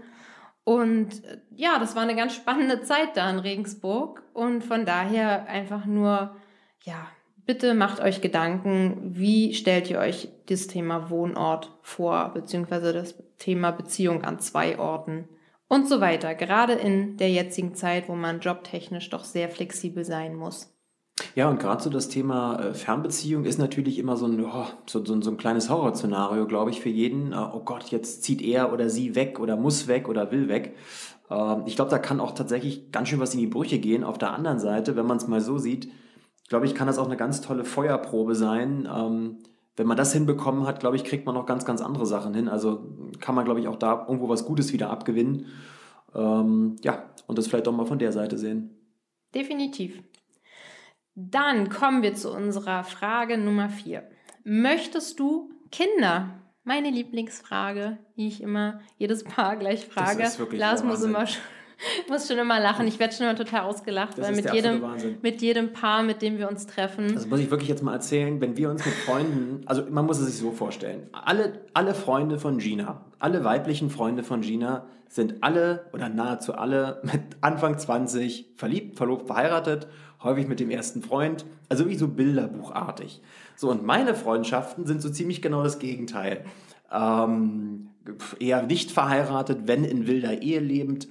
Und 0.63 1.25
äh, 1.25 1.39
ja, 1.55 1.77
das 1.79 1.95
war 1.95 2.03
eine 2.03 2.15
ganz 2.15 2.35
spannende 2.35 2.81
Zeit 2.83 3.17
da 3.17 3.29
in 3.29 3.39
Regensburg. 3.39 4.23
Und 4.33 4.63
von 4.63 4.85
daher 4.85 5.47
einfach 5.47 5.85
nur, 5.85 6.35
ja, 6.83 7.07
bitte 7.49 7.73
macht 7.73 7.99
euch 7.99 8.21
Gedanken, 8.21 8.99
wie 9.01 9.55
stellt 9.55 9.89
ihr 9.89 9.97
euch 9.97 10.29
das 10.49 10.67
Thema 10.67 11.09
Wohnort 11.09 11.71
vor, 11.81 12.29
beziehungsweise 12.31 12.93
das 12.93 13.15
Thema 13.39 13.71
Beziehung 13.71 14.23
an 14.23 14.37
zwei 14.37 14.77
Orten 14.77 15.27
und 15.67 15.89
so 15.89 15.99
weiter. 15.99 16.35
Gerade 16.35 16.73
in 16.73 17.17
der 17.17 17.31
jetzigen 17.31 17.73
Zeit, 17.73 18.07
wo 18.07 18.13
man 18.13 18.39
jobtechnisch 18.39 19.09
doch 19.09 19.23
sehr 19.23 19.49
flexibel 19.49 20.05
sein 20.05 20.35
muss. 20.35 20.71
Ja, 21.33 21.49
und 21.49 21.59
gerade 21.59 21.81
so 21.81 21.89
das 21.89 22.07
Thema 22.07 22.59
äh, 22.59 22.73
Fernbeziehung 22.75 23.45
ist 23.45 23.57
natürlich 23.57 23.97
immer 23.97 24.15
so 24.15 24.27
ein, 24.27 24.45
oh, 24.45 24.65
so, 24.85 25.03
so, 25.03 25.19
so, 25.19 25.31
ein 25.31 25.37
kleines 25.37 25.71
Horrorszenario, 25.71 26.45
glaube 26.45 26.69
ich, 26.69 26.79
für 26.81 26.89
jeden. 26.89 27.33
Äh, 27.33 27.37
oh 27.51 27.61
Gott, 27.61 27.85
jetzt 27.85 28.21
zieht 28.21 28.43
er 28.43 28.71
oder 28.71 28.91
sie 28.91 29.15
weg 29.15 29.39
oder 29.39 29.55
muss 29.55 29.87
weg 29.87 30.07
oder 30.07 30.31
will 30.31 30.49
weg. 30.49 30.75
Ähm, 31.31 31.63
ich 31.65 31.75
glaube, 31.75 31.89
da 31.89 31.97
kann 31.97 32.19
auch 32.19 32.35
tatsächlich 32.35 32.91
ganz 32.91 33.09
schön 33.09 33.19
was 33.19 33.33
in 33.33 33.39
die 33.39 33.47
Brüche 33.47 33.79
gehen. 33.79 34.03
Auf 34.03 34.19
der 34.19 34.33
anderen 34.33 34.59
Seite, 34.59 34.95
wenn 34.95 35.07
man 35.07 35.17
es 35.17 35.27
mal 35.27 35.41
so 35.41 35.57
sieht, 35.57 35.89
glaube 36.49 36.65
ich, 36.65 36.75
kann 36.75 36.87
das 36.87 36.97
auch 36.97 37.05
eine 37.05 37.15
ganz 37.15 37.41
tolle 37.41 37.63
Feuerprobe 37.63 38.35
sein. 38.35 38.89
Ähm, 38.93 39.37
wenn 39.77 39.87
man 39.87 39.95
das 39.95 40.11
hinbekommen 40.11 40.67
hat, 40.67 40.81
glaube 40.81 40.97
ich, 40.97 41.05
kriegt 41.05 41.25
man 41.25 41.35
noch 41.35 41.45
ganz, 41.45 41.63
ganz 41.63 41.79
andere 41.79 42.05
Sachen 42.05 42.33
hin. 42.33 42.49
Also 42.49 42.97
kann 43.21 43.35
man, 43.35 43.45
glaube 43.45 43.61
ich, 43.61 43.69
auch 43.69 43.77
da 43.77 44.05
irgendwo 44.07 44.27
was 44.27 44.45
Gutes 44.45 44.73
wieder 44.73 44.89
abgewinnen. 44.89 45.45
Ähm, 46.13 46.75
ja, 46.83 47.03
und 47.27 47.37
das 47.37 47.47
vielleicht 47.47 47.67
auch 47.67 47.73
mal 47.73 47.85
von 47.85 47.99
der 47.99 48.11
Seite 48.11 48.37
sehen. 48.37 48.75
Definitiv. 49.33 50.01
Dann 51.15 51.69
kommen 51.69 52.01
wir 52.01 52.15
zu 52.15 52.31
unserer 52.33 52.83
Frage 52.83 53.37
Nummer 53.37 53.69
vier. 53.69 54.09
Möchtest 54.43 55.19
du 55.19 55.51
Kinder? 55.71 56.35
Meine 56.63 56.89
Lieblingsfrage, 56.91 57.97
die 58.15 58.27
ich 58.27 58.41
immer 58.41 58.81
jedes 58.97 59.23
Paar 59.23 59.55
gleich 59.55 59.85
frage. 59.85 60.29
Lars 60.51 60.83
muss 60.83 61.03
immer 61.03 61.25
ich 62.03 62.09
muss 62.09 62.27
schon 62.27 62.37
immer 62.37 62.59
lachen. 62.59 62.87
Ich 62.87 62.99
werde 62.99 63.13
schon 63.13 63.25
immer 63.25 63.35
total 63.35 63.61
ausgelacht, 63.61 64.17
das 64.17 64.27
weil 64.27 64.35
mit 64.35 64.53
jedem, 64.53 64.83
mit 65.21 65.41
jedem 65.41 65.73
Paar, 65.73 66.03
mit 66.03 66.21
dem 66.21 66.37
wir 66.37 66.49
uns 66.49 66.65
treffen. 66.65 67.13
Das 67.13 67.27
muss 67.27 67.39
ich 67.39 67.49
wirklich 67.51 67.69
jetzt 67.69 67.83
mal 67.83 67.93
erzählen. 67.93 68.41
Wenn 68.41 68.57
wir 68.57 68.69
uns 68.69 68.85
mit 68.85 68.93
Freunden, 68.93 69.61
also 69.65 69.83
man 69.89 70.05
muss 70.05 70.19
es 70.19 70.27
sich 70.27 70.37
so 70.37 70.51
vorstellen, 70.51 71.07
alle, 71.11 71.61
alle 71.73 71.93
Freunde 71.93 72.39
von 72.39 72.57
Gina, 72.57 73.05
alle 73.19 73.43
weiblichen 73.43 73.89
Freunde 73.89 74.23
von 74.23 74.41
Gina 74.41 74.85
sind 75.07 75.41
alle 75.41 75.85
oder 75.93 76.09
nahezu 76.09 76.53
alle 76.53 77.01
mit 77.03 77.21
Anfang 77.41 77.77
20 77.77 78.51
verliebt, 78.55 78.97
verlobt, 78.97 79.27
verheiratet, 79.27 79.87
häufig 80.23 80.47
mit 80.47 80.59
dem 80.59 80.69
ersten 80.69 81.01
Freund, 81.01 81.45
also 81.69 81.89
wie 81.89 81.95
so 81.95 82.07
bilderbuchartig. 82.07 83.21
So, 83.55 83.71
und 83.71 83.85
meine 83.85 84.15
Freundschaften 84.15 84.85
sind 84.85 85.01
so 85.01 85.09
ziemlich 85.09 85.41
genau 85.41 85.63
das 85.63 85.79
Gegenteil. 85.79 86.45
Ähm, 86.91 87.89
eher 88.39 88.63
nicht 88.63 88.91
verheiratet, 88.91 89.61
wenn 89.65 89.83
in 89.83 90.07
wilder 90.07 90.41
Ehe 90.41 90.59
lebend 90.59 91.07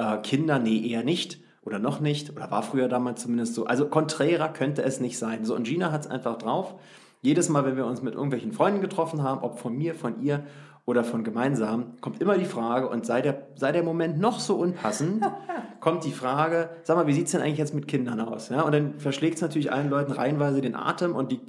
äh, 0.00 0.18
Kinder, 0.18 0.58
nee, 0.58 0.88
eher 0.88 1.04
nicht 1.04 1.40
oder 1.62 1.78
noch 1.78 2.00
nicht 2.00 2.30
oder 2.30 2.50
war 2.50 2.62
früher 2.62 2.88
damals 2.88 3.22
zumindest 3.22 3.54
so. 3.54 3.66
Also 3.66 3.86
konträrer 3.86 4.48
könnte 4.48 4.82
es 4.82 5.00
nicht 5.00 5.18
sein. 5.18 5.44
So, 5.44 5.54
und 5.54 5.64
Gina 5.64 5.92
hat 5.92 6.02
es 6.02 6.10
einfach 6.10 6.38
drauf. 6.38 6.74
Jedes 7.22 7.50
Mal, 7.50 7.66
wenn 7.66 7.76
wir 7.76 7.84
uns 7.84 8.00
mit 8.00 8.14
irgendwelchen 8.14 8.52
Freunden 8.52 8.80
getroffen 8.80 9.22
haben, 9.22 9.42
ob 9.42 9.58
von 9.58 9.76
mir, 9.76 9.94
von 9.94 10.22
ihr 10.22 10.42
oder 10.90 11.04
von 11.04 11.22
gemeinsam, 11.22 11.92
kommt 12.00 12.20
immer 12.20 12.36
die 12.36 12.44
Frage, 12.44 12.88
und 12.88 13.06
sei 13.06 13.22
der, 13.22 13.46
sei 13.54 13.70
der 13.70 13.84
Moment 13.84 14.18
noch 14.18 14.40
so 14.40 14.56
unpassend, 14.56 15.24
kommt 15.80 16.04
die 16.04 16.10
Frage, 16.10 16.68
sag 16.82 16.96
mal, 16.96 17.06
wie 17.06 17.12
sieht 17.12 17.26
es 17.26 17.32
denn 17.32 17.40
eigentlich 17.40 17.58
jetzt 17.58 17.74
mit 17.74 17.86
Kindern 17.86 18.18
aus? 18.18 18.48
Ja, 18.48 18.62
und 18.62 18.72
dann 18.72 18.98
verschlägt 18.98 19.36
es 19.36 19.40
natürlich 19.40 19.72
allen 19.72 19.88
Leuten 19.88 20.10
reihenweise 20.10 20.60
den 20.60 20.74
Atem 20.74 21.14
und 21.14 21.30
die, 21.30 21.40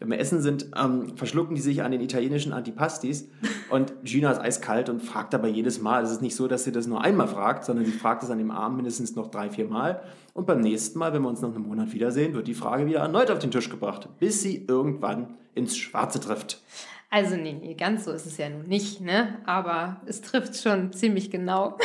wenn 0.00 0.10
wir 0.10 0.18
essen 0.18 0.42
sind, 0.42 0.66
ähm, 0.78 1.16
verschlucken 1.16 1.54
die 1.54 1.62
sich 1.62 1.82
an 1.82 1.92
den 1.92 2.02
italienischen 2.02 2.52
Antipastis 2.52 3.26
und 3.70 3.94
Gina 4.04 4.32
ist 4.32 4.40
eiskalt 4.40 4.90
und 4.90 5.00
fragt 5.00 5.34
aber 5.34 5.48
jedes 5.48 5.80
Mal. 5.80 6.04
Es 6.04 6.10
ist 6.10 6.20
nicht 6.20 6.36
so, 6.36 6.46
dass 6.46 6.64
sie 6.64 6.72
das 6.72 6.86
nur 6.86 7.00
einmal 7.00 7.26
fragt, 7.26 7.64
sondern 7.64 7.86
sie 7.86 7.92
fragt 7.92 8.22
es 8.22 8.30
an 8.30 8.36
dem 8.36 8.50
Abend 8.50 8.76
mindestens 8.76 9.16
noch 9.16 9.30
drei, 9.30 9.48
vier 9.48 9.66
Mal. 9.66 10.02
Und 10.34 10.46
beim 10.46 10.60
nächsten 10.60 10.98
Mal, 10.98 11.14
wenn 11.14 11.22
wir 11.22 11.28
uns 11.28 11.40
nach 11.40 11.48
einem 11.48 11.66
Monat 11.66 11.94
wiedersehen, 11.94 12.34
wird 12.34 12.48
die 12.48 12.54
Frage 12.54 12.84
wieder 12.84 13.00
erneut 13.00 13.30
auf 13.30 13.38
den 13.38 13.50
Tisch 13.50 13.70
gebracht, 13.70 14.10
bis 14.18 14.42
sie 14.42 14.66
irgendwann 14.68 15.38
ins 15.54 15.76
Schwarze 15.76 16.20
trifft. 16.20 16.62
Also 17.10 17.34
nee, 17.34 17.52
nee, 17.60 17.74
ganz 17.74 18.04
so 18.04 18.12
ist 18.12 18.26
es 18.26 18.38
ja 18.38 18.48
nun 18.48 18.68
nicht, 18.68 19.00
ne? 19.00 19.40
Aber 19.44 20.00
es 20.06 20.22
trifft 20.22 20.56
schon 20.56 20.92
ziemlich 20.92 21.30
genau. 21.32 21.76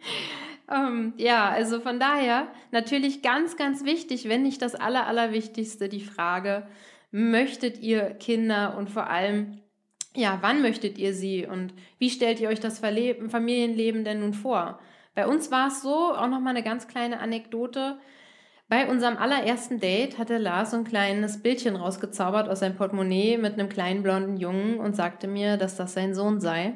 ähm, 0.70 1.14
ja, 1.16 1.48
also 1.48 1.80
von 1.80 1.98
daher 1.98 2.46
natürlich 2.70 3.22
ganz, 3.22 3.56
ganz 3.56 3.84
wichtig, 3.84 4.28
wenn 4.28 4.42
nicht 4.42 4.60
das 4.60 4.74
Aller, 4.74 5.06
Allerwichtigste, 5.06 5.88
die 5.88 6.02
Frage, 6.02 6.66
möchtet 7.10 7.80
ihr 7.80 8.10
Kinder 8.10 8.76
und 8.76 8.90
vor 8.90 9.08
allem, 9.08 9.62
ja, 10.14 10.38
wann 10.42 10.60
möchtet 10.60 10.98
ihr 10.98 11.14
sie 11.14 11.46
und 11.46 11.72
wie 11.98 12.10
stellt 12.10 12.38
ihr 12.38 12.50
euch 12.50 12.60
das 12.60 12.80
Familienleben 12.80 14.04
denn 14.04 14.20
nun 14.20 14.34
vor? 14.34 14.78
Bei 15.14 15.26
uns 15.26 15.50
war 15.50 15.68
es 15.68 15.80
so, 15.80 16.14
auch 16.14 16.28
nochmal 16.28 16.54
eine 16.54 16.62
ganz 16.62 16.86
kleine 16.86 17.20
Anekdote, 17.20 17.98
bei 18.70 18.88
unserem 18.88 19.18
allerersten 19.18 19.80
Date 19.80 20.16
hatte 20.16 20.38
Lars 20.38 20.70
so 20.70 20.76
ein 20.76 20.84
kleines 20.84 21.42
Bildchen 21.42 21.74
rausgezaubert 21.74 22.48
aus 22.48 22.60
seinem 22.60 22.76
Portemonnaie 22.76 23.36
mit 23.36 23.54
einem 23.54 23.68
kleinen 23.68 24.04
blonden 24.04 24.36
Jungen 24.36 24.78
und 24.78 24.94
sagte 24.94 25.26
mir, 25.26 25.56
dass 25.56 25.74
das 25.74 25.92
sein 25.92 26.14
Sohn 26.14 26.40
sei. 26.40 26.74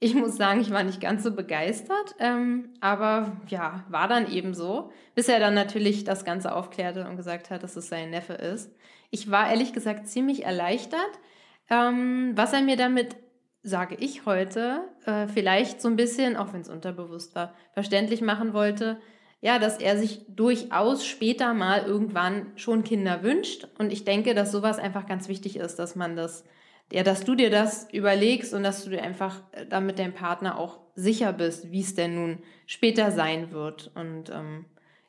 Ich 0.00 0.14
muss 0.14 0.38
sagen, 0.38 0.60
ich 0.62 0.70
war 0.70 0.84
nicht 0.84 1.02
ganz 1.02 1.24
so 1.24 1.34
begeistert, 1.34 2.14
ähm, 2.18 2.70
aber 2.80 3.36
ja, 3.48 3.84
war 3.90 4.08
dann 4.08 4.32
eben 4.32 4.54
so, 4.54 4.90
bis 5.14 5.28
er 5.28 5.40
dann 5.40 5.52
natürlich 5.52 6.04
das 6.04 6.24
Ganze 6.24 6.54
aufklärte 6.54 7.06
und 7.06 7.18
gesagt 7.18 7.50
hat, 7.50 7.62
dass 7.62 7.76
es 7.76 7.88
sein 7.88 8.08
Neffe 8.08 8.32
ist. 8.32 8.74
Ich 9.10 9.30
war 9.30 9.50
ehrlich 9.50 9.74
gesagt 9.74 10.08
ziemlich 10.08 10.46
erleichtert, 10.46 11.20
ähm, 11.68 12.32
was 12.34 12.54
er 12.54 12.62
mir 12.62 12.78
damit, 12.78 13.14
sage 13.62 13.94
ich 13.96 14.24
heute, 14.24 14.88
äh, 15.04 15.26
vielleicht 15.26 15.82
so 15.82 15.88
ein 15.88 15.96
bisschen, 15.96 16.34
auch 16.34 16.54
wenn 16.54 16.62
es 16.62 16.70
unterbewusst 16.70 17.34
war, 17.34 17.52
verständlich 17.74 18.22
machen 18.22 18.54
wollte, 18.54 18.98
ja, 19.40 19.58
dass 19.58 19.78
er 19.78 19.96
sich 19.98 20.24
durchaus 20.28 21.06
später 21.06 21.54
mal 21.54 21.84
irgendwann 21.84 22.46
schon 22.56 22.82
Kinder 22.82 23.22
wünscht. 23.22 23.68
Und 23.78 23.92
ich 23.92 24.04
denke, 24.04 24.34
dass 24.34 24.50
sowas 24.50 24.78
einfach 24.78 25.06
ganz 25.06 25.28
wichtig 25.28 25.56
ist, 25.56 25.76
dass 25.76 25.94
man 25.94 26.16
das, 26.16 26.44
ja, 26.92 27.04
dass 27.04 27.24
du 27.24 27.34
dir 27.34 27.50
das 27.50 27.88
überlegst 27.92 28.52
und 28.52 28.64
dass 28.64 28.84
du 28.84 28.90
dir 28.90 29.02
einfach 29.02 29.42
äh, 29.52 29.64
damit 29.66 29.98
deinem 29.98 30.14
Partner 30.14 30.58
auch 30.58 30.80
sicher 30.94 31.32
bist, 31.32 31.70
wie 31.70 31.80
es 31.80 31.94
denn 31.94 32.16
nun 32.16 32.38
später 32.66 33.12
sein 33.12 33.52
wird. 33.52 33.92
Und 33.94 34.30
ähm, 34.30 34.64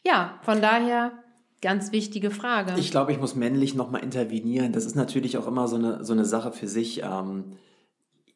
ja, 0.05 0.39
von 0.43 0.61
daher 0.61 1.11
ganz 1.61 1.91
wichtige 1.91 2.29
Frage. 2.29 2.73
Ich 2.77 2.91
glaube, 2.91 3.11
ich 3.11 3.19
muss 3.19 3.35
männlich 3.35 3.73
nochmal 3.73 4.03
intervenieren. 4.03 4.73
Das 4.73 4.85
ist 4.85 4.95
natürlich 4.95 5.37
auch 5.37 5.47
immer 5.47 5.67
so 5.67 5.75
eine, 5.75 6.05
so 6.05 6.13
eine 6.13 6.25
Sache 6.25 6.51
für 6.51 6.67
sich. 6.67 7.01
Ähm 7.03 7.57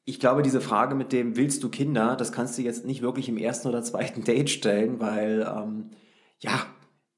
ich 0.06 0.20
glaube, 0.20 0.42
diese 0.42 0.62
Frage 0.62 0.96
mit 0.96 1.12
dem, 1.14 1.38
willst 1.38 1.64
du 1.64 1.70
Kinder, 1.70 2.16
das 2.16 2.32
kannst 2.32 2.58
du 2.58 2.62
jetzt 2.62 2.86
nicht 2.86 3.02
wirklich 3.02 3.30
im 3.30 3.38
ersten 3.38 3.68
oder 3.68 3.84
zweiten 3.84 4.24
Date 4.26 4.50
stellen, 4.50 5.00
weil, 5.00 5.48
ähm, 5.48 5.92
ja, 6.40 6.66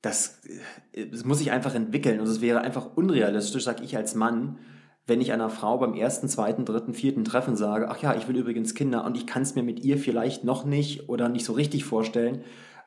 das, 0.01 0.41
das 1.11 1.25
muss 1.25 1.39
sich 1.39 1.51
einfach 1.51 1.73
entwickeln 1.73 2.19
und 2.19 2.27
es 2.27 2.41
wäre 2.41 2.61
einfach 2.61 2.95
unrealistisch, 2.95 3.63
sag 3.63 3.81
ich 3.81 3.97
als 3.97 4.13
Mann, 4.13 4.59
wenn 5.07 5.21
ich 5.21 5.31
einer 5.31 5.49
Frau 5.49 5.77
beim 5.77 5.93
ersten, 5.93 6.27
zweiten, 6.27 6.65
dritten, 6.65 6.93
vierten 6.93 7.25
Treffen 7.25 7.55
sage, 7.55 7.89
ach 7.89 8.01
ja, 8.01 8.15
ich 8.15 8.27
will 8.27 8.37
übrigens 8.37 8.75
Kinder 8.75 9.03
und 9.03 9.17
ich 9.17 9.27
kann 9.27 9.43
es 9.43 9.55
mir 9.55 9.63
mit 9.63 9.83
ihr 9.83 9.97
vielleicht 9.97 10.43
noch 10.43 10.65
nicht 10.65 11.09
oder 11.09 11.29
nicht 11.29 11.45
so 11.45 11.53
richtig 11.53 11.85
vorstellen. 11.85 12.43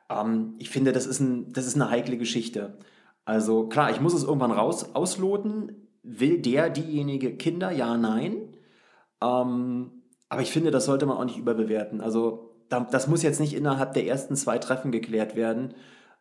Ähm, 0.09 0.55
ich 0.59 0.69
finde, 0.69 0.91
das 0.91 1.05
ist, 1.05 1.19
ein, 1.19 1.51
das 1.53 1.65
ist 1.65 1.75
eine 1.75 1.89
heikle 1.89 2.17
Geschichte. 2.17 2.77
Also 3.25 3.67
klar, 3.67 3.91
ich 3.91 4.01
muss 4.01 4.13
es 4.13 4.23
irgendwann 4.23 4.51
raus 4.51 4.95
ausloten. 4.95 5.87
Will 6.03 6.41
der, 6.41 6.69
diejenige 6.69 7.35
Kinder? 7.35 7.71
Ja, 7.71 7.97
nein. 7.97 8.48
Ähm, 9.21 9.91
aber 10.29 10.41
ich 10.41 10.51
finde, 10.51 10.71
das 10.71 10.85
sollte 10.85 11.05
man 11.05 11.17
auch 11.17 11.25
nicht 11.25 11.37
überbewerten. 11.37 12.01
Also 12.01 12.55
das 12.69 13.07
muss 13.07 13.23
jetzt 13.23 13.39
nicht 13.39 13.53
innerhalb 13.53 13.93
der 13.93 14.05
ersten 14.05 14.35
zwei 14.35 14.59
Treffen 14.59 14.91
geklärt 14.91 15.35
werden. 15.35 15.73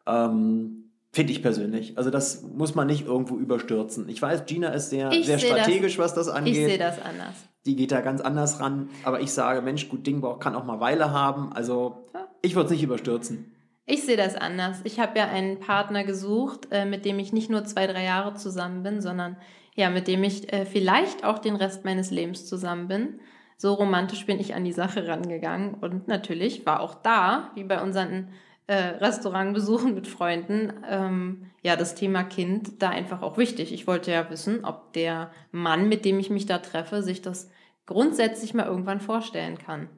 Ähm, 0.06 0.84
Finde 1.10 1.32
ich 1.32 1.42
persönlich. 1.42 1.96
Also 1.96 2.10
das 2.10 2.42
muss 2.42 2.74
man 2.74 2.86
nicht 2.86 3.06
irgendwo 3.06 3.36
überstürzen. 3.36 4.08
Ich 4.08 4.20
weiß, 4.20 4.44
Gina 4.44 4.68
ist 4.68 4.90
sehr, 4.90 5.10
sehr 5.10 5.38
strategisch, 5.38 5.96
das, 5.96 6.04
was 6.04 6.14
das 6.14 6.28
angeht. 6.28 6.54
Ich 6.54 6.64
sehe 6.64 6.78
das 6.78 7.00
anders. 7.00 7.34
Die 7.64 7.76
geht 7.76 7.92
da 7.92 8.02
ganz 8.02 8.20
anders 8.20 8.60
ran. 8.60 8.90
Aber 9.04 9.20
ich 9.20 9.32
sage, 9.32 9.62
Mensch, 9.62 9.88
gut 9.88 10.06
Ding 10.06 10.22
kann 10.38 10.54
auch 10.54 10.64
mal 10.64 10.80
Weile 10.80 11.10
haben. 11.10 11.52
Also 11.52 12.10
ich 12.42 12.54
würde 12.54 12.66
es 12.66 12.72
nicht 12.72 12.82
überstürzen. 12.82 13.54
Ich 13.86 14.04
sehe 14.04 14.18
das 14.18 14.36
anders. 14.36 14.80
Ich 14.84 15.00
habe 15.00 15.18
ja 15.18 15.26
einen 15.26 15.60
Partner 15.60 16.04
gesucht, 16.04 16.68
äh, 16.70 16.84
mit 16.84 17.06
dem 17.06 17.18
ich 17.18 17.32
nicht 17.32 17.48
nur 17.48 17.64
zwei, 17.64 17.86
drei 17.86 18.04
Jahre 18.04 18.34
zusammen 18.34 18.82
bin, 18.82 19.00
sondern 19.00 19.38
ja, 19.78 19.90
mit 19.90 20.08
dem 20.08 20.24
ich 20.24 20.52
äh, 20.52 20.66
vielleicht 20.66 21.24
auch 21.24 21.38
den 21.38 21.54
Rest 21.54 21.84
meines 21.84 22.10
Lebens 22.10 22.46
zusammen 22.46 22.88
bin. 22.88 23.20
So 23.56 23.74
romantisch 23.74 24.26
bin 24.26 24.40
ich 24.40 24.56
an 24.56 24.64
die 24.64 24.72
Sache 24.72 25.06
rangegangen 25.06 25.74
und 25.74 26.08
natürlich 26.08 26.66
war 26.66 26.80
auch 26.80 26.96
da, 26.96 27.52
wie 27.54 27.62
bei 27.62 27.80
unseren 27.80 28.30
äh, 28.66 28.74
Restaurantbesuchen 28.74 29.94
mit 29.94 30.08
Freunden, 30.08 30.72
ähm, 30.88 31.46
ja, 31.62 31.76
das 31.76 31.94
Thema 31.94 32.24
Kind 32.24 32.82
da 32.82 32.90
einfach 32.90 33.22
auch 33.22 33.38
wichtig. 33.38 33.72
Ich 33.72 33.86
wollte 33.86 34.10
ja 34.10 34.28
wissen, 34.30 34.64
ob 34.64 34.92
der 34.94 35.30
Mann, 35.52 35.88
mit 35.88 36.04
dem 36.04 36.18
ich 36.18 36.28
mich 36.28 36.46
da 36.46 36.58
treffe, 36.58 37.04
sich 37.04 37.22
das 37.22 37.48
grundsätzlich 37.86 38.54
mal 38.54 38.66
irgendwann 38.66 39.00
vorstellen 39.00 39.58
kann. 39.58 39.88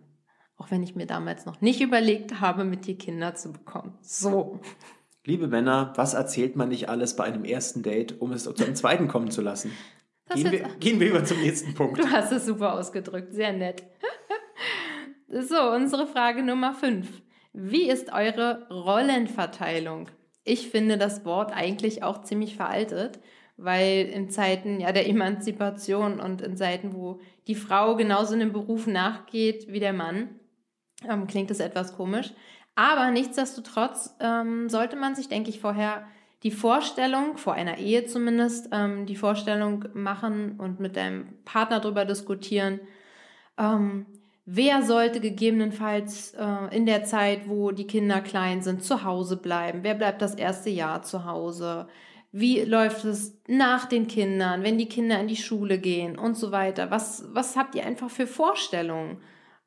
Auch 0.59 0.71
wenn 0.71 0.83
ich 0.83 0.95
mir 0.95 1.07
damals 1.07 1.47
noch 1.47 1.63
nicht 1.63 1.81
überlegt 1.81 2.43
habe, 2.43 2.65
mit 2.65 2.87
dir 2.87 2.99
Kinder 2.99 3.35
zu 3.35 3.51
bekommen. 3.51 3.97
So. 4.03 4.61
Liebe 5.27 5.49
Männer, 5.49 5.93
was 5.97 6.15
erzählt 6.15 6.57
man 6.57 6.71
nicht 6.71 6.89
alles 6.89 7.15
bei 7.15 7.25
einem 7.25 7.45
ersten 7.45 7.83
Date, 7.83 8.21
um 8.21 8.33
es 8.33 8.45
zu 8.45 8.65
einem 8.65 8.75
zweiten 8.75 9.07
kommen 9.07 9.31
zu 9.31 9.43
lassen? 9.43 9.71
Gehen 10.35 10.51
wir, 10.51 10.69
gehen 10.79 11.01
wir 11.01 11.11
über 11.11 11.25
zum 11.25 11.41
nächsten 11.41 11.75
Punkt. 11.75 11.99
Du 11.99 12.11
hast 12.11 12.33
es 12.33 12.47
super 12.47 12.75
ausgedrückt, 12.75 13.35
sehr 13.35 13.53
nett. 13.53 13.83
so, 15.29 15.61
unsere 15.73 16.07
Frage 16.07 16.43
Nummer 16.43 16.73
5. 16.73 17.07
Wie 17.53 17.91
ist 17.91 18.13
eure 18.13 18.67
Rollenverteilung? 18.71 20.09
Ich 20.45 20.71
finde 20.71 20.97
das 20.97 21.25
Wort 21.25 21.53
eigentlich 21.53 22.03
auch 22.03 22.23
ziemlich 22.23 22.57
veraltet, 22.57 23.19
weil 23.57 24.07
in 24.07 24.31
Zeiten 24.31 24.81
ja, 24.81 24.93
der 24.93 25.09
Emanzipation 25.09 26.19
und 26.19 26.41
in 26.41 26.57
Zeiten, 26.57 26.95
wo 26.95 27.21
die 27.47 27.55
Frau 27.55 27.97
genauso 27.97 28.33
einem 28.33 28.53
Beruf 28.53 28.87
nachgeht 28.87 29.67
wie 29.69 29.81
der 29.81 29.93
Mann, 29.93 30.41
ähm, 31.09 31.27
klingt 31.27 31.51
es 31.51 31.61
etwas 31.61 31.95
komisch. 31.95 32.33
Aber 32.81 33.11
nichtsdestotrotz 33.11 34.17
ähm, 34.21 34.71
sollte 34.71 34.97
man 34.97 35.15
sich, 35.15 35.29
denke 35.29 35.51
ich, 35.51 35.61
vorher 35.61 36.03
die 36.43 36.51
Vorstellung, 36.51 37.37
vor 37.37 37.53
einer 37.53 37.77
Ehe 37.77 38.07
zumindest, 38.07 38.71
ähm, 38.73 39.05
die 39.05 39.17
Vorstellung 39.17 39.85
machen 39.93 40.55
und 40.57 40.81
mit 40.81 40.97
deinem 40.97 41.27
Partner 41.45 41.81
darüber 41.81 42.07
diskutieren, 42.07 42.81
ähm, 43.59 44.07
wer 44.47 44.83
sollte 44.83 45.21
gegebenenfalls 45.21 46.33
äh, 46.33 46.75
in 46.75 46.87
der 46.87 47.05
Zeit, 47.05 47.51
wo 47.51 47.71
die 47.71 47.87
Kinder 47.87 48.23
klein 48.23 48.63
sind, 48.63 48.83
zu 48.83 49.05
Hause 49.05 49.37
bleiben, 49.37 49.81
wer 49.83 49.95
bleibt 49.95 50.23
das 50.23 50.35
erste 50.35 50.71
Jahr 50.71 51.03
zu 51.03 51.27
Hause, 51.27 51.87
wie 52.33 52.63
läuft 52.63 53.05
es 53.05 53.39
nach 53.47 53.85
den 53.85 54.07
Kindern, 54.07 54.63
wenn 54.63 54.79
die 54.79 54.89
Kinder 54.89 55.21
in 55.21 55.29
die 55.29 55.37
Schule 55.37 55.77
gehen 55.77 56.19
und 56.19 56.35
so 56.35 56.51
weiter. 56.51 56.91
Was, 56.91 57.27
was 57.31 57.59
habt 57.59 57.75
ihr 57.75 57.85
einfach 57.85 58.09
für 58.09 58.27
Vorstellungen? 58.27 59.19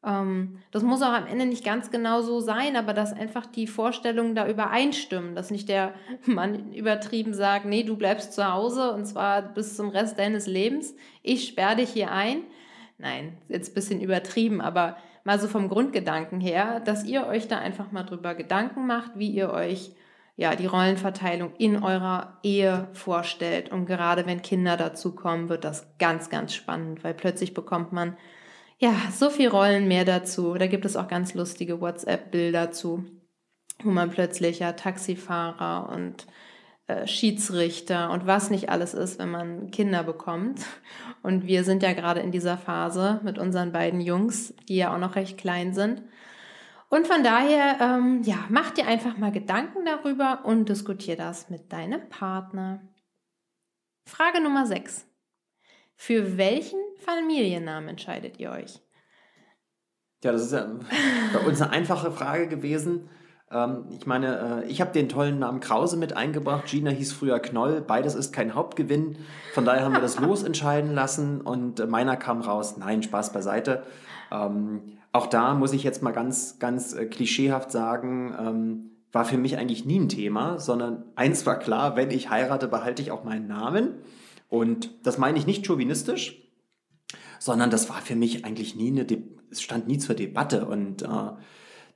Ähm, 0.05 0.59
das 0.71 0.83
muss 0.83 1.01
auch 1.01 1.13
am 1.13 1.27
Ende 1.27 1.45
nicht 1.45 1.63
ganz 1.63 1.91
genau 1.91 2.21
so 2.21 2.39
sein, 2.39 2.75
aber 2.75 2.93
dass 2.93 3.13
einfach 3.13 3.45
die 3.45 3.67
Vorstellungen 3.67 4.35
da 4.35 4.47
übereinstimmen, 4.47 5.35
dass 5.35 5.51
nicht 5.51 5.69
der 5.69 5.93
Mann 6.25 6.73
übertrieben 6.73 7.33
sagt, 7.33 7.65
nee, 7.65 7.83
du 7.83 7.95
bleibst 7.95 8.33
zu 8.33 8.51
Hause 8.51 8.91
und 8.91 9.05
zwar 9.05 9.41
bis 9.41 9.75
zum 9.75 9.89
Rest 9.89 10.19
deines 10.19 10.47
Lebens, 10.47 10.95
ich 11.21 11.47
sperre 11.47 11.77
dich 11.77 11.89
hier 11.89 12.11
ein. 12.11 12.43
Nein, 12.97 13.37
jetzt 13.49 13.71
ein 13.71 13.73
bisschen 13.73 14.01
übertrieben, 14.01 14.61
aber 14.61 14.97
mal 15.23 15.39
so 15.39 15.47
vom 15.47 15.69
Grundgedanken 15.69 16.39
her, 16.39 16.79
dass 16.81 17.03
ihr 17.05 17.25
euch 17.27 17.47
da 17.47 17.57
einfach 17.57 17.91
mal 17.91 18.03
drüber 18.03 18.35
Gedanken 18.35 18.85
macht, 18.85 19.11
wie 19.15 19.29
ihr 19.29 19.51
euch 19.51 19.93
ja, 20.35 20.55
die 20.55 20.65
Rollenverteilung 20.65 21.53
in 21.57 21.83
eurer 21.83 22.39
Ehe 22.43 22.87
vorstellt. 22.93 23.71
Und 23.71 23.85
gerade 23.85 24.25
wenn 24.25 24.41
Kinder 24.41 24.77
dazukommen, 24.77 25.47
wird 25.49 25.63
das 25.63 25.87
ganz, 25.99 26.29
ganz 26.29 26.53
spannend, 26.55 27.03
weil 27.03 27.13
plötzlich 27.13 27.53
bekommt 27.53 27.93
man 27.93 28.17
ja, 28.83 28.93
so 29.13 29.29
viel 29.29 29.47
Rollen 29.47 29.87
mehr 29.87 30.03
dazu. 30.03 30.55
Da 30.55 30.67
gibt 30.67 30.83
es 30.83 30.97
auch 30.97 31.07
ganz 31.07 31.33
lustige 31.33 31.79
WhatsApp-Bilder 31.79 32.71
zu, 32.71 33.05
wo 33.81 33.91
man 33.91 34.09
plötzlich 34.09 34.59
ja 34.59 34.73
Taxifahrer 34.73 35.89
und 35.89 36.27
äh, 36.87 37.07
Schiedsrichter 37.07 38.11
und 38.11 38.27
was 38.27 38.49
nicht 38.49 38.69
alles 38.69 38.93
ist, 38.93 39.19
wenn 39.19 39.31
man 39.31 39.71
Kinder 39.71 40.03
bekommt. 40.03 40.65
Und 41.21 41.47
wir 41.47 41.63
sind 41.63 41.81
ja 41.81 41.93
gerade 41.93 42.19
in 42.19 42.33
dieser 42.33 42.57
Phase 42.57 43.21
mit 43.23 43.39
unseren 43.39 43.71
beiden 43.71 44.01
Jungs, 44.01 44.53
die 44.67 44.75
ja 44.75 44.93
auch 44.93 44.99
noch 44.99 45.15
recht 45.15 45.37
klein 45.37 45.73
sind. 45.73 46.01
Und 46.89 47.07
von 47.07 47.23
daher, 47.23 47.77
ähm, 47.79 48.21
ja, 48.23 48.43
mach 48.49 48.71
dir 48.71 48.85
einfach 48.85 49.15
mal 49.15 49.31
Gedanken 49.31 49.85
darüber 49.85 50.41
und 50.43 50.67
diskutier 50.67 51.15
das 51.15 51.49
mit 51.49 51.71
deinem 51.71 52.09
Partner. 52.09 52.81
Frage 54.09 54.43
Nummer 54.43 54.65
6. 54.65 55.07
Für 55.95 56.37
welchen 56.37 56.79
Familiennamen 56.97 57.89
entscheidet 57.89 58.39
ihr 58.39 58.51
euch? 58.51 58.81
Ja, 60.23 60.31
das 60.31 60.43
ist 60.43 60.53
ja 60.53 60.67
bei 61.33 61.39
uns 61.39 61.61
eine 61.61 61.71
einfache 61.71 62.11
Frage 62.11 62.47
gewesen. 62.47 63.09
Ähm, 63.51 63.85
ich 63.91 64.05
meine, 64.05 64.63
äh, 64.63 64.71
ich 64.71 64.81
habe 64.81 64.91
den 64.91 65.09
tollen 65.09 65.39
Namen 65.39 65.59
Krause 65.59 65.97
mit 65.97 66.15
eingebracht. 66.15 66.67
Gina 66.67 66.91
hieß 66.91 67.13
früher 67.13 67.39
Knoll. 67.39 67.81
Beides 67.81 68.15
ist 68.15 68.33
kein 68.33 68.55
Hauptgewinn. 68.55 69.17
Von 69.53 69.65
daher 69.65 69.83
haben 69.83 69.93
wir 69.93 70.01
das 70.01 70.19
losentscheiden 70.21 70.93
lassen 70.93 71.41
und 71.41 71.87
meiner 71.89 72.17
kam 72.17 72.41
raus. 72.41 72.77
Nein, 72.77 73.03
Spaß 73.03 73.33
beiseite. 73.33 73.83
Ähm, 74.31 74.97
auch 75.11 75.27
da 75.27 75.53
muss 75.53 75.73
ich 75.73 75.83
jetzt 75.83 76.01
mal 76.01 76.11
ganz, 76.11 76.57
ganz 76.57 76.93
äh, 76.93 77.05
klischeehaft 77.05 77.71
sagen, 77.71 78.35
ähm, 78.39 78.89
war 79.11 79.25
für 79.25 79.37
mich 79.37 79.57
eigentlich 79.57 79.85
nie 79.85 79.99
ein 79.99 80.09
Thema, 80.09 80.57
sondern 80.57 81.05
eins 81.15 81.45
war 81.45 81.59
klar, 81.59 81.95
wenn 81.95 82.09
ich 82.09 82.31
heirate, 82.31 82.67
behalte 82.67 83.03
ich 83.03 83.11
auch 83.11 83.23
meinen 83.23 83.47
Namen. 83.47 83.99
Und 84.53 84.91
das 85.01 85.17
meine 85.17 85.39
ich 85.39 85.47
nicht 85.47 85.65
chauvinistisch, 85.65 86.39
sondern 87.39 87.71
das 87.71 87.89
war 87.89 88.03
für 88.03 88.15
mich 88.15 88.45
eigentlich 88.45 88.75
nie 88.75 88.91
eine, 88.91 89.03
De 89.03 89.23
es 89.49 89.63
stand 89.63 89.87
nie 89.87 89.97
zur 89.97 90.13
Debatte. 90.13 90.67
Und 90.67 91.01
äh, 91.01 91.31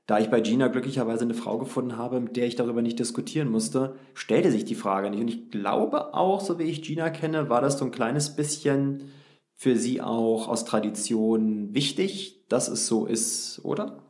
da 0.08 0.20
ich 0.20 0.32
bei 0.32 0.42
Gina 0.42 0.68
glücklicherweise 0.68 1.24
eine 1.24 1.36
Frau 1.36 1.60
gefunden 1.60 1.98
habe, 1.98 2.20
mit 2.20 2.36
der 2.36 2.48
ich 2.48 2.56
darüber 2.56 2.82
nicht 2.82 2.98
diskutieren 2.98 3.52
musste, 3.52 3.96
stellte 4.16 4.52
sich 4.52 4.66
die 4.66 4.74
Frage 4.74 5.12
nicht. 5.12 5.20
Und 5.20 5.28
ich 5.28 5.52
glaube 5.52 6.16
auch, 6.16 6.42
so 6.42 6.58
wie 6.58 6.64
ich 6.64 6.82
Gina 6.82 7.12
kenne, 7.12 7.48
war 7.48 7.62
das 7.62 7.78
so 7.78 7.86
ein 7.86 7.92
kleines 7.92 8.36
bisschen 8.36 9.12
für 9.54 9.76
sie 9.76 10.02
auch 10.02 10.48
aus 10.48 10.66
Tradition 10.66 11.76
wichtig, 11.76 12.48
dass 12.50 12.70
es 12.70 12.88
so 12.88 13.06
ist, 13.06 13.64
oder? 13.64 14.02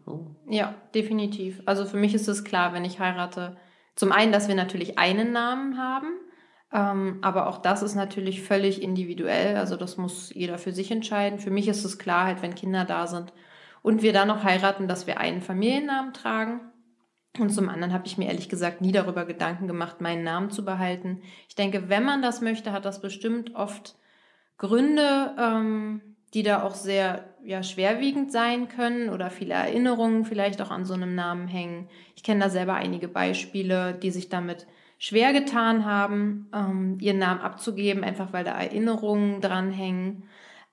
Ja, 0.50 0.74
definitiv. 0.96 1.62
Also 1.66 1.84
für 1.84 1.98
mich 1.98 2.14
ist 2.14 2.30
es 2.30 2.46
klar, 2.46 2.72
wenn 2.72 2.86
ich 2.86 3.00
heirate, 3.00 3.58
zum 3.96 4.14
einen, 4.14 4.32
dass 4.32 4.48
wir 4.48 4.56
natürlich 4.56 4.98
einen 4.98 5.34
Namen 5.34 5.78
haben, 5.78 6.08
ähm, 6.74 7.20
aber 7.22 7.48
auch 7.48 7.60
das 7.60 7.82
ist 7.82 7.96
natürlich 7.96 8.42
völlig 8.42 8.82
individuell. 8.82 9.56
Also 9.56 9.76
das 9.76 9.98
muss 9.98 10.34
jeder 10.34 10.58
für 10.58 10.74
sich 10.74 10.92
entscheiden. 10.92 11.40
Für 11.40 11.52
mich 11.52 11.68
ist 11.68 11.86
es 11.86 11.98
klar, 11.98 12.26
halt, 12.26 12.42
wenn 12.42 12.56
Kinder 12.56 12.84
da 12.86 13.08
sind 13.08 13.34
und 13.82 14.02
wir 14.02 14.14
dann 14.14 14.28
noch 14.28 14.44
heiraten, 14.44 14.88
dass 14.88 15.08
wir 15.08 15.20
einen 15.20 15.42
Familiennamen 15.42 16.14
tragen. 16.14 16.60
Und 17.40 17.52
zum 17.52 17.70
anderen 17.70 17.94
habe 17.94 18.08
ich 18.08 18.18
mir 18.18 18.28
ehrlich 18.28 18.50
gesagt 18.50 18.82
nie 18.82 18.92
darüber 18.92 19.26
Gedanken 19.26 19.68
gemacht, 19.68 20.02
meinen 20.02 20.24
Namen 20.24 20.50
zu 20.50 20.66
behalten. 20.66 21.22
Ich 21.48 21.56
denke, 21.56 21.88
wenn 21.88 22.04
man 22.04 22.22
das 22.22 22.42
möchte, 22.42 22.72
hat 22.72 22.84
das 22.84 23.00
bestimmt 23.00 23.56
oft 23.56 23.96
Gründe, 24.58 25.36
ähm, 25.40 26.02
die 26.34 26.44
da 26.44 26.64
auch 26.64 26.76
sehr 26.76 27.36
ja, 27.44 27.64
schwerwiegend 27.64 28.32
sein 28.32 28.68
können 28.68 29.10
oder 29.10 29.30
viele 29.30 29.54
Erinnerungen 29.54 30.26
vielleicht 30.26 30.62
auch 30.62 30.72
an 30.72 30.84
so 30.84 30.96
einem 30.96 31.16
Namen 31.16 31.48
hängen. 31.48 31.90
Ich 32.16 32.24
kenne 32.24 32.44
da 32.44 32.50
selber 32.50 32.74
einige 32.74 33.08
Beispiele, 33.08 33.94
die 33.94 34.12
sich 34.12 34.30
damit 34.30 34.68
schwer 34.98 35.34
getan 35.34 35.86
haben, 35.86 36.50
ähm, 36.54 36.98
ihren 37.00 37.20
Namen 37.20 37.42
abzugeben, 37.42 38.04
einfach 38.04 38.34
weil 38.34 38.44
da 38.44 38.52
Erinnerungen 38.52 39.42
dranhängen. 39.42 40.24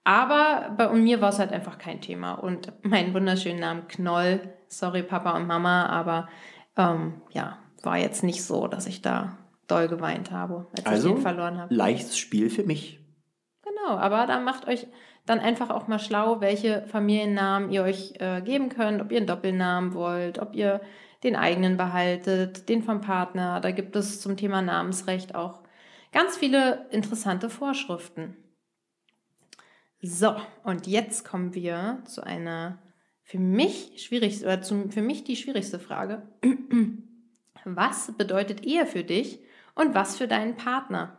Aber 0.05 0.75
bei 0.77 0.89
mir 0.91 1.21
war 1.21 1.31
es 1.31 1.39
halt 1.39 1.53
einfach 1.53 1.79
kein 1.79 2.01
Thema. 2.01 2.35
Und 2.35 2.73
meinen 2.83 3.15
wunderschönen 3.15 3.61
Namen 3.61 3.89
Knoll, 3.89 4.41
sorry 4.69 5.03
Papa 5.03 5.37
und 5.37 5.47
Mama, 5.47 5.87
aber 5.87 6.29
ähm, 6.77 7.23
ja, 7.33 7.59
war 7.83 7.99
jetzt 7.99 8.23
nicht 8.23 8.43
so, 8.43 8.67
dass 8.67 8.87
ich 8.87 9.03
da 9.03 9.39
doll 9.67 9.89
geweint 9.89 10.31
habe, 10.31 10.67
als 10.77 10.87
also, 10.87 11.09
ich 11.09 11.17
ihn 11.17 11.23
verloren 11.23 11.59
habe. 11.59 11.75
Leichtes 11.75 12.19
Spiel 12.19 12.51
für 12.51 12.65
mich. 12.65 13.01
Genau, 13.63 13.97
aber 13.97 14.27
da 14.27 14.41
macht 14.41 14.69
euch 14.69 14.87
dann 15.27 15.41
einfach 15.41 15.71
auch 15.71 15.89
mal 15.89 15.99
schlau, 15.99 16.41
welche 16.41 16.83
Familiennamen 16.87 17.71
ihr 17.71 17.83
euch 17.83 18.15
äh, 18.19 18.43
geben 18.43 18.69
könnt, 18.69 19.01
ob 19.01 19.11
ihr 19.11 19.19
einen 19.19 19.27
Doppelnamen 19.27 19.95
wollt, 19.95 20.39
ob 20.39 20.55
ihr 20.55 20.83
den 21.25 21.37
eigenen 21.37 21.77
behaltet, 21.77 22.69
den 22.69 22.83
vom 22.83 23.01
Partner. 23.01 23.61
Da 23.61 23.71
gibt 23.71 23.97
es 23.97 24.21
zum 24.21 24.37
Thema 24.37 24.63
Namensrecht 24.63 25.35
auch 25.35 25.63
ganz 26.13 26.37
viele 26.37 26.87
interessante 26.91 27.51
Vorschriften. 27.51 28.37
So, 30.01 30.37
und 30.63 30.87
jetzt 30.87 31.25
kommen 31.25 31.55
wir 31.55 32.03
zu 32.05 32.23
einer 32.23 32.79
für 33.23 33.39
mich 33.39 34.05
schwierigste 34.05 34.45
oder 34.45 34.61
zum, 34.61 34.91
für 34.91 35.01
mich 35.01 35.25
die 35.25 35.37
schwierigste 35.37 35.79
Frage. 35.79 36.23
Was 37.65 38.13
bedeutet 38.17 38.65
Ehe 38.65 38.85
für 38.85 39.03
dich 39.03 39.41
und 39.75 39.95
was 39.95 40.19
für 40.19 40.29
deinen 40.29 40.57
Partner? 40.57 41.19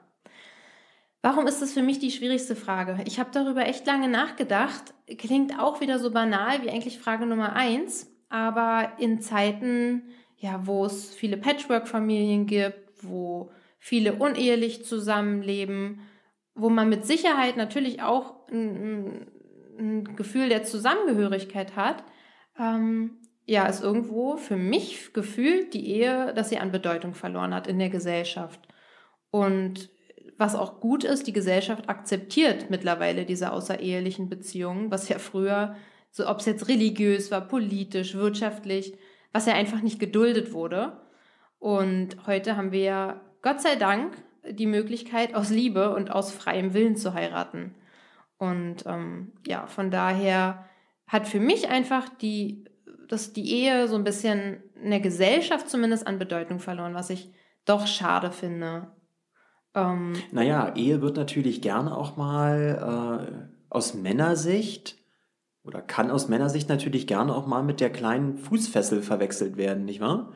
Warum 1.24 1.48
ist 1.48 1.60
das 1.60 1.74
für 1.74 1.82
mich 1.82 1.98
die 1.98 2.12
schwierigste 2.12 2.56
Frage? 2.56 3.00
Ich 3.06 3.20
habe 3.20 3.32
darüber 3.34 3.66
echt 3.66 3.88
lange 3.88 4.08
nachgedacht. 4.08 4.94
Klingt 5.18 5.60
auch 5.60 5.82
wieder 5.82 5.98
so 5.98 6.12
banal 6.12 6.62
wie 6.62 6.70
eigentlich 6.70 7.00
Frage 7.00 7.26
Nummer 7.26 7.54
eins, 7.54 8.15
aber 8.36 9.00
in 9.00 9.22
Zeiten, 9.22 10.04
ja, 10.38 10.68
wo 10.68 10.84
es 10.86 11.16
viele 11.16 11.38
Patchwork-Familien 11.38 12.48
gibt, 12.48 13.02
wo 13.02 13.50
viele 13.80 14.16
unehelich 14.16 14.84
zusammenleben, 14.84 16.02
wo 16.54 16.70
man 16.70 16.90
mit 16.90 17.06
Sicherheit 17.06 17.56
natürlich 17.56 18.02
auch 18.02 18.50
ein, 18.50 19.28
ein 19.80 20.16
Gefühl 20.18 20.50
der 20.50 20.64
Zusammengehörigkeit 20.64 21.78
hat, 21.78 22.04
ähm, 22.60 23.22
ja, 23.46 23.68
ist 23.68 23.82
irgendwo 23.82 24.36
für 24.36 24.58
mich 24.58 25.14
gefühlt 25.14 25.74
die 25.74 25.88
Ehe, 25.88 26.34
dass 26.34 26.50
sie 26.50 26.58
an 26.58 26.74
Bedeutung 26.74 27.14
verloren 27.14 27.54
hat 27.54 27.68
in 27.68 27.80
der 27.80 27.90
Gesellschaft. 27.90 28.60
Und 29.32 29.90
was 30.38 30.56
auch 30.56 30.82
gut 30.82 31.06
ist, 31.06 31.26
die 31.28 31.34
Gesellschaft 31.34 31.88
akzeptiert 31.88 32.70
mittlerweile 32.70 33.24
diese 33.24 33.54
außerehelichen 33.54 34.28
Beziehungen, 34.28 34.92
was 34.92 35.08
ja 35.08 35.20
früher, 35.20 35.78
so 36.16 36.30
ob 36.30 36.40
es 36.40 36.46
jetzt 36.46 36.70
religiös 36.70 37.30
war, 37.30 37.42
politisch, 37.42 38.16
wirtschaftlich, 38.16 38.98
was 39.34 39.48
ja 39.48 39.54
einfach 39.54 39.82
nicht 39.82 40.00
geduldet 40.00 40.54
wurde. 40.54 40.94
Und 41.60 42.26
heute 42.26 42.56
haben 42.56 42.72
wir 42.72 42.84
ja 42.84 43.22
Gott 43.42 43.60
sei 43.62 43.76
Dank 43.76 44.14
die 44.50 44.66
Möglichkeit, 44.66 45.36
aus 45.36 45.50
Liebe 45.50 45.94
und 45.94 46.12
aus 46.12 46.32
freiem 46.32 46.74
Willen 46.74 46.96
zu 46.96 47.14
heiraten. 47.14 47.76
Und 48.38 48.86
ähm, 48.86 49.34
ja, 49.46 49.68
von 49.68 49.92
daher 49.92 50.64
hat 51.06 51.28
für 51.28 51.42
mich 51.42 51.68
einfach 51.68 52.08
die, 52.08 52.64
dass 53.10 53.34
die 53.34 53.52
Ehe 53.52 53.90
so 53.90 53.96
ein 53.96 54.06
bisschen 54.06 54.64
in 54.82 54.92
der 54.92 55.02
Gesellschaft 55.02 55.70
zumindest 55.70 56.08
an 56.08 56.18
Bedeutung 56.18 56.60
verloren, 56.60 56.94
was 56.94 57.10
ich 57.10 57.30
doch 57.66 57.88
schade 57.88 58.32
finde. 58.32 58.88
Ähm, 59.74 60.14
naja, 60.32 60.74
Ehe 60.76 61.02
wird 61.02 61.18
natürlich 61.18 61.62
gerne 61.62 61.98
auch 61.98 62.16
mal 62.16 63.28
äh, 63.28 63.50
aus 63.70 63.96
Männersicht 63.96 64.96
oder 65.66 65.82
kann 65.82 66.12
aus 66.12 66.28
Männersicht 66.28 66.70
natürlich 66.70 67.08
gerne 67.08 67.36
auch 67.36 67.48
mal 67.48 67.64
mit 67.64 67.80
der 67.80 67.90
kleinen 67.90 68.38
Fußfessel 68.38 69.02
verwechselt 69.02 69.58
werden, 69.58 69.86
nicht 69.86 70.00
wahr? 70.00 70.32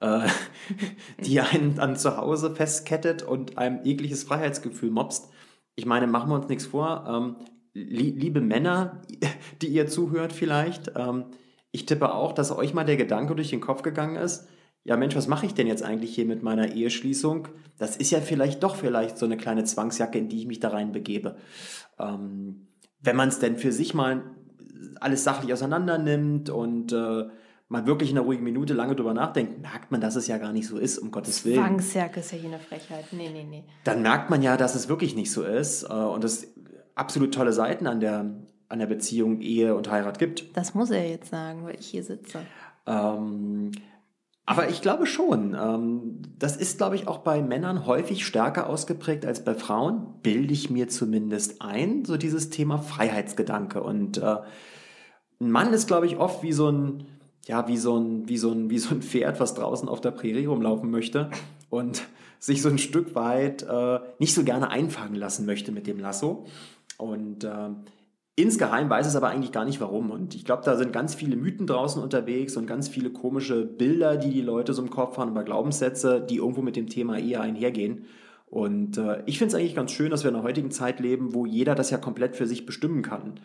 Äh, 0.00 0.28
die 1.24 1.40
einen 1.40 1.74
dann 1.74 1.96
zu 1.96 2.16
Hause 2.16 2.54
festkettet 2.54 3.22
und 3.22 3.58
einem 3.58 3.82
jegliches 3.84 4.24
Freiheitsgefühl 4.24 4.90
mobst. 4.90 5.30
Ich 5.74 5.86
meine, 5.86 6.06
machen 6.06 6.30
wir 6.30 6.36
uns 6.36 6.48
nichts 6.48 6.66
vor. 6.66 7.04
Ähm, 7.08 7.36
liebe 7.74 8.40
Männer, 8.40 9.02
die 9.62 9.68
ihr 9.68 9.88
zuhört 9.88 10.32
vielleicht, 10.32 10.92
ähm, 10.96 11.26
ich 11.70 11.84
tippe 11.84 12.14
auch, 12.14 12.32
dass 12.32 12.50
euch 12.50 12.72
mal 12.72 12.84
der 12.84 12.96
Gedanke 12.96 13.34
durch 13.34 13.50
den 13.50 13.60
Kopf 13.60 13.82
gegangen 13.82 14.16
ist, 14.16 14.48
ja 14.84 14.96
Mensch, 14.96 15.14
was 15.16 15.28
mache 15.28 15.44
ich 15.44 15.54
denn 15.54 15.66
jetzt 15.66 15.82
eigentlich 15.82 16.14
hier 16.14 16.24
mit 16.24 16.42
meiner 16.42 16.72
Eheschließung? 16.72 17.48
Das 17.76 17.96
ist 17.96 18.10
ja 18.10 18.20
vielleicht 18.20 18.62
doch 18.62 18.74
vielleicht 18.74 19.18
so 19.18 19.26
eine 19.26 19.36
kleine 19.36 19.64
Zwangsjacke, 19.64 20.18
in 20.18 20.28
die 20.28 20.38
ich 20.38 20.46
mich 20.46 20.60
da 20.60 20.70
rein 20.70 20.92
begebe. 20.92 21.36
Ähm, 21.98 22.68
wenn 23.00 23.16
man 23.16 23.28
es 23.28 23.38
denn 23.38 23.56
für 23.56 23.70
sich 23.70 23.92
mal 23.92 24.22
alles 25.00 25.24
sachlich 25.24 25.52
auseinander 25.52 25.98
nimmt 25.98 26.50
und 26.50 26.92
äh, 26.92 27.24
mal 27.68 27.86
wirklich 27.86 28.10
in 28.10 28.16
einer 28.16 28.26
ruhigen 28.26 28.44
Minute 28.44 28.74
lange 28.74 28.96
drüber 28.96 29.14
nachdenkt, 29.14 29.60
merkt 29.60 29.90
man, 29.90 30.00
dass 30.00 30.16
es 30.16 30.26
ja 30.26 30.38
gar 30.38 30.52
nicht 30.52 30.66
so 30.66 30.78
ist, 30.78 30.98
um 30.98 31.10
Gottes 31.10 31.44
Willen. 31.44 31.56
Zwangsjacke 31.56 32.20
ist 32.20 32.32
ja 32.32 32.38
hier 32.38 32.50
eine 32.50 32.58
Frechheit. 32.58 33.06
Nee, 33.12 33.30
nee, 33.30 33.44
nee. 33.48 33.64
Dann 33.84 34.02
merkt 34.02 34.30
man 34.30 34.42
ja, 34.42 34.56
dass 34.56 34.74
es 34.74 34.88
wirklich 34.88 35.14
nicht 35.14 35.30
so 35.30 35.42
ist 35.42 35.84
äh, 35.84 35.92
und 35.92 36.24
es 36.24 36.52
absolut 36.94 37.34
tolle 37.34 37.52
Seiten 37.52 37.86
an 37.86 38.00
der, 38.00 38.24
an 38.68 38.78
der 38.78 38.86
Beziehung, 38.86 39.40
Ehe 39.40 39.74
und 39.74 39.90
Heirat 39.90 40.18
gibt. 40.18 40.56
Das 40.56 40.74
muss 40.74 40.90
er 40.90 41.08
jetzt 41.08 41.30
sagen, 41.30 41.64
weil 41.64 41.78
ich 41.78 41.86
hier 41.86 42.02
sitze. 42.02 42.40
Ähm, 42.86 43.72
aber 44.48 44.70
ich 44.70 44.80
glaube 44.80 45.04
schon. 45.04 45.54
Ähm, 45.54 46.22
das 46.38 46.56
ist, 46.56 46.78
glaube 46.78 46.96
ich, 46.96 47.06
auch 47.06 47.18
bei 47.18 47.42
Männern 47.42 47.84
häufig 47.84 48.24
stärker 48.24 48.66
ausgeprägt 48.66 49.26
als 49.26 49.44
bei 49.44 49.54
Frauen. 49.54 50.06
Bilde 50.22 50.54
ich 50.54 50.70
mir 50.70 50.88
zumindest 50.88 51.60
ein, 51.60 52.06
so 52.06 52.16
dieses 52.16 52.48
Thema 52.48 52.78
Freiheitsgedanke. 52.78 53.82
Und 53.82 54.16
äh, 54.16 54.36
ein 55.40 55.50
Mann 55.50 55.74
ist, 55.74 55.86
glaube 55.86 56.06
ich, 56.06 56.16
oft 56.16 56.42
wie 56.42 56.54
so 56.54 56.70
ein 56.70 57.04
ja, 57.46 57.66
wie 57.66 57.78
so 57.78 57.98
ein, 57.98 58.28
wie 58.28 58.36
so 58.36 58.50
ein, 58.50 58.70
wie 58.70 58.78
so 58.78 58.94
ein 58.94 59.02
Pferd, 59.02 59.40
was 59.40 59.54
draußen 59.54 59.88
auf 59.88 60.00
der 60.00 60.10
Prärie 60.10 60.46
rumlaufen 60.46 60.90
möchte 60.90 61.30
und 61.70 62.02
sich 62.38 62.62
so 62.62 62.68
ein 62.68 62.78
Stück 62.78 63.14
weit 63.14 63.62
äh, 63.62 64.00
nicht 64.18 64.34
so 64.34 64.44
gerne 64.44 64.70
einfangen 64.70 65.14
lassen 65.14 65.46
möchte 65.46 65.72
mit 65.72 65.86
dem 65.86 65.98
Lasso. 65.98 66.46
Und 66.98 67.44
äh, 67.44 67.70
insgeheim 68.38 68.88
weiß 68.88 69.06
es 69.06 69.16
aber 69.16 69.28
eigentlich 69.28 69.52
gar 69.52 69.64
nicht 69.64 69.80
warum. 69.80 70.10
Und 70.10 70.34
ich 70.34 70.44
glaube, 70.44 70.62
da 70.64 70.76
sind 70.76 70.92
ganz 70.92 71.14
viele 71.14 71.36
Mythen 71.36 71.66
draußen 71.66 72.00
unterwegs 72.02 72.56
und 72.56 72.66
ganz 72.66 72.88
viele 72.88 73.10
komische 73.10 73.64
Bilder, 73.64 74.16
die 74.16 74.30
die 74.30 74.42
Leute 74.42 74.72
so 74.74 74.82
im 74.82 74.90
Kopf 74.90 75.18
haben, 75.18 75.32
über 75.32 75.42
Glaubenssätze, 75.42 76.20
die 76.20 76.36
irgendwo 76.36 76.62
mit 76.62 76.76
dem 76.76 76.88
Thema 76.88 77.18
eher 77.18 77.40
einhergehen. 77.40 78.04
Und 78.46 78.96
äh, 78.96 79.22
ich 79.26 79.38
finde 79.38 79.54
es 79.54 79.60
eigentlich 79.60 79.74
ganz 79.74 79.90
schön, 79.90 80.10
dass 80.10 80.22
wir 80.22 80.28
in 80.28 80.36
der 80.36 80.44
heutigen 80.44 80.70
Zeit 80.70 81.00
leben, 81.00 81.34
wo 81.34 81.46
jeder 81.46 81.74
das 81.74 81.90
ja 81.90 81.98
komplett 81.98 82.36
für 82.36 82.46
sich 82.46 82.64
bestimmen 82.64 83.02
kann. 83.02 83.40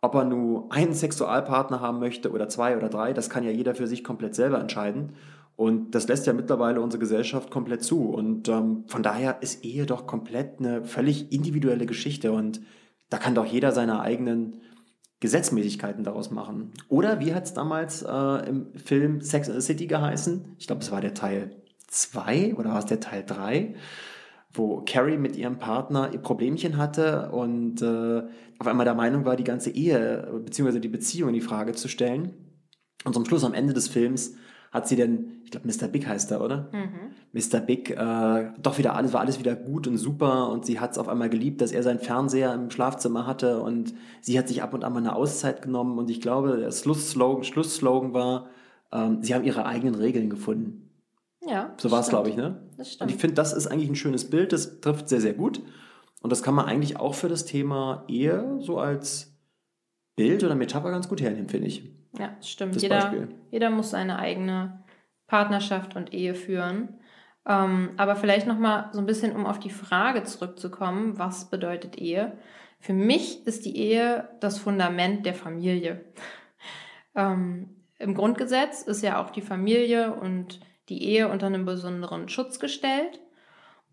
Ob 0.00 0.14
er 0.14 0.24
nur 0.24 0.70
einen 0.70 0.92
Sexualpartner 0.92 1.80
haben 1.80 1.98
möchte 1.98 2.30
oder 2.30 2.48
zwei 2.48 2.76
oder 2.76 2.90
drei, 2.90 3.14
das 3.14 3.30
kann 3.30 3.44
ja 3.44 3.50
jeder 3.50 3.74
für 3.74 3.86
sich 3.86 4.04
komplett 4.04 4.34
selber 4.34 4.60
entscheiden. 4.60 5.14
Und 5.56 5.94
das 5.94 6.06
lässt 6.06 6.26
ja 6.26 6.34
mittlerweile 6.34 6.80
unsere 6.80 7.00
Gesellschaft 7.00 7.50
komplett 7.50 7.82
zu. 7.82 8.10
Und 8.10 8.48
ähm, 8.48 8.84
von 8.86 9.02
daher 9.02 9.38
ist 9.40 9.64
Ehe 9.64 9.86
doch 9.86 10.06
komplett 10.06 10.58
eine 10.58 10.84
völlig 10.84 11.32
individuelle 11.32 11.86
Geschichte. 11.86 12.32
Und 12.32 12.60
da 13.10 13.18
kann 13.18 13.34
doch 13.34 13.46
jeder 13.46 13.72
seine 13.72 14.00
eigenen 14.00 14.60
Gesetzmäßigkeiten 15.20 16.04
daraus 16.04 16.30
machen. 16.30 16.72
Oder 16.88 17.20
wie 17.20 17.34
hat 17.34 17.44
es 17.44 17.54
damals 17.54 18.02
äh, 18.02 18.48
im 18.48 18.74
Film 18.74 19.20
Sex 19.20 19.48
and 19.48 19.60
the 19.60 19.66
City 19.66 19.86
geheißen? 19.86 20.56
Ich 20.58 20.66
glaube, 20.66 20.82
es 20.82 20.90
war 20.90 21.00
der 21.00 21.14
Teil 21.14 21.62
2 21.88 22.54
oder 22.56 22.70
war 22.70 22.80
es 22.80 22.86
der 22.86 23.00
Teil 23.00 23.24
3? 23.24 23.74
wo 24.54 24.82
Carrie 24.86 25.18
mit 25.18 25.36
ihrem 25.36 25.58
Partner 25.58 26.10
ihr 26.12 26.20
Problemchen 26.20 26.76
hatte 26.76 27.30
und 27.32 27.82
äh, 27.82 28.22
auf 28.58 28.66
einmal 28.66 28.84
der 28.84 28.94
Meinung 28.94 29.24
war, 29.24 29.36
die 29.36 29.44
ganze 29.44 29.70
Ehe 29.70 30.40
bzw. 30.44 30.78
die 30.78 30.88
Beziehung 30.88 31.30
in 31.30 31.34
die 31.34 31.40
Frage 31.40 31.72
zu 31.72 31.88
stellen. 31.88 32.34
Und 33.04 33.12
zum 33.12 33.26
Schluss 33.26 33.44
am 33.44 33.52
Ende 33.52 33.74
des 33.74 33.88
Films 33.88 34.36
hat 34.74 34.88
sie 34.88 34.96
dann, 34.96 35.26
ich 35.44 35.52
glaube, 35.52 35.68
Mr. 35.68 35.86
Big 35.86 36.04
heißt 36.08 36.32
er, 36.32 36.42
oder? 36.42 36.68
Mhm. 36.72 37.12
Mr. 37.32 37.60
Big, 37.60 37.90
äh, 37.90 38.50
doch 38.60 38.76
wieder 38.76 38.96
alles, 38.96 39.12
war 39.12 39.20
alles 39.20 39.38
wieder 39.38 39.54
gut 39.54 39.86
und 39.86 39.96
super 39.98 40.50
und 40.50 40.66
sie 40.66 40.80
hat 40.80 40.90
es 40.90 40.98
auf 40.98 41.08
einmal 41.08 41.30
geliebt, 41.30 41.60
dass 41.60 41.70
er 41.70 41.84
seinen 41.84 42.00
Fernseher 42.00 42.52
im 42.52 42.70
Schlafzimmer 42.70 43.24
hatte 43.24 43.62
und 43.62 43.94
sie 44.20 44.36
hat 44.36 44.48
sich 44.48 44.64
ab 44.64 44.74
und 44.74 44.82
an 44.82 44.92
mal 44.92 44.98
eine 44.98 45.14
Auszeit 45.14 45.62
genommen 45.62 45.96
und 45.96 46.10
ich 46.10 46.20
glaube, 46.20 46.56
der 46.56 46.72
Schlussslogan, 46.72 47.44
Schlussslogan 47.44 48.14
war, 48.14 48.48
ähm, 48.90 49.22
sie 49.22 49.32
haben 49.32 49.44
ihre 49.44 49.64
eigenen 49.64 49.94
Regeln 49.94 50.28
gefunden. 50.28 50.90
Ja. 51.46 51.72
So 51.76 51.92
war 51.92 52.00
es, 52.00 52.08
glaube 52.08 52.30
ich, 52.30 52.36
ne? 52.36 52.60
Das 52.76 52.94
stimmt. 52.94 53.02
Und 53.02 53.14
ich 53.14 53.20
finde, 53.20 53.34
das 53.34 53.52
ist 53.52 53.68
eigentlich 53.68 53.88
ein 53.88 53.94
schönes 53.94 54.28
Bild, 54.28 54.52
das 54.52 54.80
trifft 54.80 55.08
sehr, 55.08 55.20
sehr 55.20 55.34
gut. 55.34 55.62
Und 56.20 56.30
das 56.30 56.42
kann 56.42 56.54
man 56.54 56.64
eigentlich 56.64 56.98
auch 56.98 57.14
für 57.14 57.28
das 57.28 57.44
Thema 57.44 58.04
Ehe 58.08 58.56
so 58.58 58.78
als 58.78 59.36
Bild 60.16 60.42
oder 60.42 60.56
Metapher 60.56 60.90
ganz 60.90 61.08
gut 61.08 61.20
hernehmen, 61.20 61.48
finde 61.48 61.68
ich. 61.68 61.92
Ja, 62.18 62.36
stimmt. 62.40 62.80
jeder, 62.80 63.28
jeder 63.50 63.70
muss 63.70 63.90
seine 63.90 64.18
eigene 64.18 64.84
Partnerschaft 65.26 65.96
und 65.96 66.12
Ehe 66.12 66.34
führen. 66.34 67.00
Ähm, 67.46 67.90
aber 67.96 68.16
vielleicht 68.16 68.46
nochmal 68.46 68.88
so 68.92 69.00
ein 69.00 69.06
bisschen, 69.06 69.34
um 69.34 69.46
auf 69.46 69.58
die 69.58 69.70
Frage 69.70 70.22
zurückzukommen, 70.24 71.18
was 71.18 71.50
bedeutet 71.50 71.98
Ehe? 71.98 72.38
Für 72.78 72.92
mich 72.92 73.46
ist 73.46 73.64
die 73.64 73.76
Ehe 73.76 74.28
das 74.40 74.58
Fundament 74.58 75.26
der 75.26 75.34
Familie. 75.34 76.04
ähm, 77.14 77.76
Im 77.98 78.14
Grundgesetz 78.14 78.82
ist 78.82 79.02
ja 79.02 79.22
auch 79.22 79.30
die 79.30 79.42
Familie 79.42 80.14
und 80.14 80.60
die 80.88 81.04
Ehe 81.04 81.28
unter 81.28 81.46
einen 81.46 81.64
besonderen 81.64 82.28
Schutz 82.28 82.58
gestellt. 82.58 83.20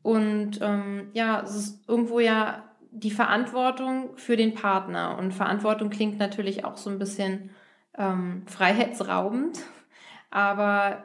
Und 0.01 0.59
ähm, 0.61 1.09
ja, 1.13 1.41
es 1.41 1.55
ist 1.55 1.89
irgendwo 1.89 2.19
ja 2.19 2.63
die 2.91 3.11
Verantwortung 3.11 4.17
für 4.17 4.35
den 4.35 4.53
Partner. 4.53 5.17
Und 5.17 5.33
Verantwortung 5.33 5.89
klingt 5.89 6.19
natürlich 6.19 6.65
auch 6.65 6.77
so 6.77 6.89
ein 6.89 6.99
bisschen 6.99 7.51
ähm, 7.97 8.43
freiheitsraubend. 8.47 9.59
Aber 10.29 11.03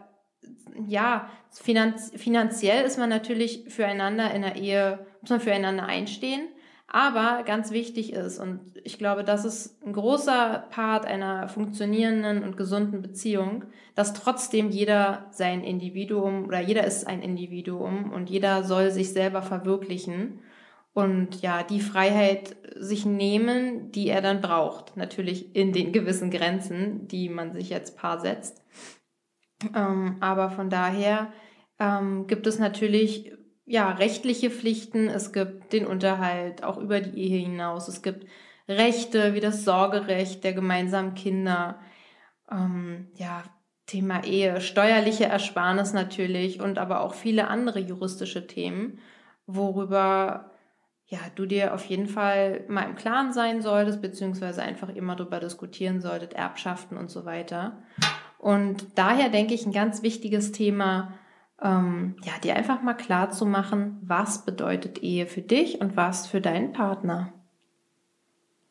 ja, 0.87 1.29
finanz 1.51 2.13
finanziell 2.17 2.85
ist 2.85 2.99
man 2.99 3.09
natürlich 3.09 3.65
füreinander 3.69 4.33
in 4.33 4.43
der 4.43 4.57
Ehe, 4.57 5.07
muss 5.21 5.31
man 5.31 5.41
füreinander 5.41 5.87
einstehen. 5.87 6.49
Aber 6.89 7.43
ganz 7.45 7.73
wichtig 7.73 8.13
ist, 8.13 8.39
und 8.39 8.61
ich 8.85 8.97
glaube, 8.97 9.25
das 9.25 9.45
ist 9.45 9.83
ein 9.85 9.93
großer 9.93 10.67
Part 10.71 11.05
einer 11.05 11.49
funktionierenden 11.49 12.45
und 12.45 12.57
gesunden 12.57 13.03
Beziehung, 13.03 13.65
dass 13.97 14.15
trotzdem 14.15 14.71
jeder 14.71 15.27
sein 15.31 15.65
Individuum 15.65 16.45
oder 16.45 16.61
jeder 16.61 16.85
ist 16.85 17.07
ein 17.07 17.23
Individuum 17.23 18.13
und 18.13 18.31
jeder 18.31 18.63
soll 18.63 18.93
sich 18.93 19.13
selber 19.13 19.43
verwirklichen 19.43 20.39
und 20.97 21.43
ja, 21.43 21.63
die 21.63 21.83
Freiheit 21.83 22.57
sich 22.75 23.05
nehmen, 23.05 23.93
die 23.93 24.09
er 24.09 24.23
dann 24.23 24.41
braucht. 24.41 24.97
Natürlich 24.97 25.55
in 25.55 25.75
den 25.75 25.93
gewissen 25.93 26.31
Grenzen, 26.31 27.07
die 27.07 27.29
man 27.29 27.53
sich 27.53 27.69
jetzt 27.69 27.99
paar 27.99 28.19
setzt. 28.19 28.65
Ähm, 29.75 30.17
aber 30.21 30.49
von 30.49 30.71
daher 30.71 31.35
ähm, 31.79 32.27
gibt 32.27 32.47
es 32.47 32.59
natürlich 32.59 33.31
ja, 33.67 33.91
rechtliche 33.91 34.49
Pflichten, 34.49 35.09
es 35.09 35.35
gibt 35.35 35.75
den 35.75 35.87
Unterhalt 35.87 36.65
auch 36.65 36.79
über 36.79 37.03
die 37.03 37.21
Ehe 37.21 37.41
hinaus, 37.41 37.89
es 37.89 38.01
gibt 38.01 38.27
Rechte 38.67 39.35
wie 39.35 39.41
das 39.41 39.65
Sorgerecht 39.65 40.45
der 40.45 40.55
gemeinsamen 40.55 41.15
Kinder, 41.15 41.79
ähm, 42.51 43.09
ja, 43.17 43.43
Thema 43.85 44.25
Ehe, 44.25 44.63
steuerliche 44.63 45.27
Ersparnis 45.27 45.93
natürlich 45.93 46.59
und 46.63 46.79
aber 46.79 47.03
auch 47.03 47.13
viele 47.13 47.49
andere 47.49 47.81
juristische 47.81 48.47
Themen, 48.47 48.99
worüber 49.47 50.53
ja, 51.09 51.19
du 51.37 51.47
dir 51.47 51.73
auf 51.73 51.85
jeden 51.85 52.09
Fall 52.09 52.65
mal 52.69 52.83
im 52.83 52.97
Klaren 52.97 53.33
sein 53.33 53.63
solltest, 53.63 54.03
beziehungsweise 54.03 54.63
einfach 54.63 54.89
immer 54.89 55.15
darüber 55.15 55.39
diskutieren 55.39 56.01
solltet, 56.01 56.33
Erbschaften 56.33 56.97
und 56.97 57.11
so 57.11 57.25
weiter. 57.25 57.79
Und 58.39 58.87
daher 58.97 59.29
denke 59.29 59.55
ich, 59.55 59.67
ein 59.67 59.73
ganz 59.73 60.03
wichtiges 60.03 60.51
Thema, 60.53 61.15
ähm, 61.63 62.17
ja, 62.25 62.33
dir 62.43 62.57
einfach 62.57 62.83
mal 62.83 62.95
klar 62.95 63.31
zu 63.31 63.47
machen, 63.47 63.99
was 64.03 64.45
bedeutet 64.45 65.03
Ehe 65.03 65.27
für 65.27 65.43
dich 65.43 65.81
und 65.81 65.97
was 65.97 66.27
für 66.27 66.41
deinen 66.41 66.73
Partner. 66.73 67.33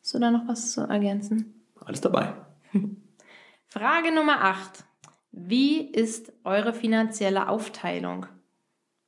Hast 0.02 0.14
du 0.14 0.18
da 0.18 0.30
noch 0.30 0.46
was 0.46 0.72
zu 0.72 0.82
ergänzen? 0.82 1.64
Alles 1.80 2.02
dabei. 2.02 2.34
Frage 3.66 4.14
Nummer 4.14 4.42
8. 4.44 4.84
Wie 5.32 5.80
ist 5.80 6.32
eure 6.44 6.72
finanzielle 6.72 7.48
Aufteilung? 7.48 8.26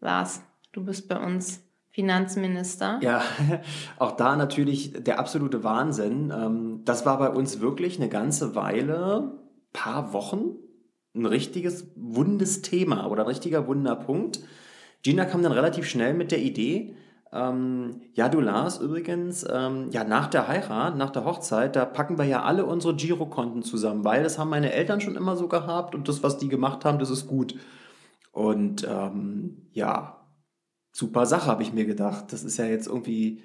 Lars, 0.01 0.43
du 0.73 0.85
bist 0.85 1.09
bei 1.09 1.19
uns 1.19 1.67
Finanzminister. 1.99 3.01
Ja, 3.03 3.25
auch 3.99 4.13
da 4.13 4.37
natürlich 4.37 4.93
der 5.03 5.19
absolute 5.19 5.65
Wahnsinn. 5.65 6.33
Ähm, 6.33 6.83
das 6.85 7.05
war 7.05 7.19
bei 7.19 7.29
uns 7.29 7.61
wirklich 7.61 7.99
eine 7.99 8.09
ganze 8.09 8.55
Weile, 8.55 9.33
paar 9.73 10.13
Wochen, 10.13 10.55
ein 11.17 11.27
richtiges 11.27 11.89
wundes 11.97 12.63
Thema 12.63 13.11
oder 13.11 13.25
ein 13.25 13.29
richtiger 13.29 13.67
Wunderpunkt. 13.67 14.39
Gina 15.03 15.25
kam 15.25 15.43
dann 15.43 15.51
relativ 15.51 15.87
schnell 15.89 16.15
mit 16.15 16.31
der 16.31 16.39
Idee, 16.39 16.95
ähm, 17.33 18.01
ja, 18.15 18.29
du 18.29 18.41
Lars, 18.41 18.79
übrigens, 18.79 19.45
ähm, 19.53 19.89
ja, 19.91 20.05
nach 20.05 20.29
der 20.29 20.47
Heirat, 20.47 20.97
nach 20.97 21.11
der 21.11 21.25
Hochzeit, 21.25 21.75
da 21.75 21.85
packen 21.85 22.17
wir 22.17 22.27
ja 22.27 22.45
alle 22.45 22.65
unsere 22.65 22.95
Girokonten 22.95 23.65
zusammen, 23.65 24.05
weil 24.05 24.23
das 24.23 24.39
haben 24.39 24.51
meine 24.51 24.73
Eltern 24.73 25.01
schon 25.01 25.17
immer 25.17 25.37
so 25.37 25.49
gehabt 25.49 25.97
und 25.97 26.09
das, 26.09 26.23
was 26.23 26.39
die 26.39 26.49
gemacht 26.49 26.85
haben, 26.85 27.01
das 27.01 27.11
ist 27.11 27.27
gut. 27.27 27.57
Und 28.31 28.87
ähm, 28.89 29.67
ja, 29.73 30.17
super 30.99 31.27
Sache, 31.27 31.47
habe 31.47 31.63
ich 31.63 31.73
mir 31.73 31.85
gedacht. 31.85 32.33
Das 32.33 32.43
ist 32.43 32.57
ja 32.57 32.65
jetzt 32.67 32.89
irgendwie 32.89 33.41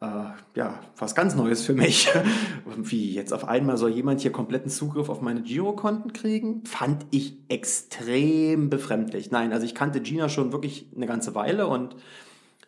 äh, 0.00 0.30
ja, 0.54 0.80
was 0.96 1.14
ganz 1.14 1.34
Neues 1.34 1.62
für 1.62 1.74
mich. 1.74 2.08
Wie 2.76 3.12
jetzt 3.12 3.32
auf 3.32 3.46
einmal 3.46 3.76
soll 3.76 3.90
jemand 3.90 4.20
hier 4.20 4.32
kompletten 4.32 4.70
Zugriff 4.70 5.08
auf 5.08 5.20
meine 5.20 5.42
Girokonten 5.42 6.12
kriegen? 6.12 6.64
Fand 6.64 7.06
ich 7.10 7.38
extrem 7.48 8.70
befremdlich. 8.70 9.30
Nein, 9.30 9.52
also 9.52 9.66
ich 9.66 9.74
kannte 9.74 10.00
Gina 10.00 10.28
schon 10.28 10.52
wirklich 10.52 10.90
eine 10.96 11.06
ganze 11.06 11.34
Weile 11.34 11.66
und 11.66 11.96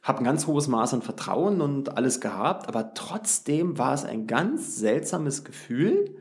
habe 0.02 0.18
ein 0.18 0.24
ganz 0.24 0.46
hohes 0.46 0.68
Maß 0.68 0.94
an 0.94 1.02
Vertrauen 1.02 1.60
und 1.60 1.96
alles 1.96 2.20
gehabt, 2.20 2.68
aber 2.68 2.94
trotzdem 2.94 3.78
war 3.78 3.92
es 3.92 4.04
ein 4.04 4.26
ganz 4.26 4.76
seltsames 4.76 5.44
Gefühl 5.44 6.14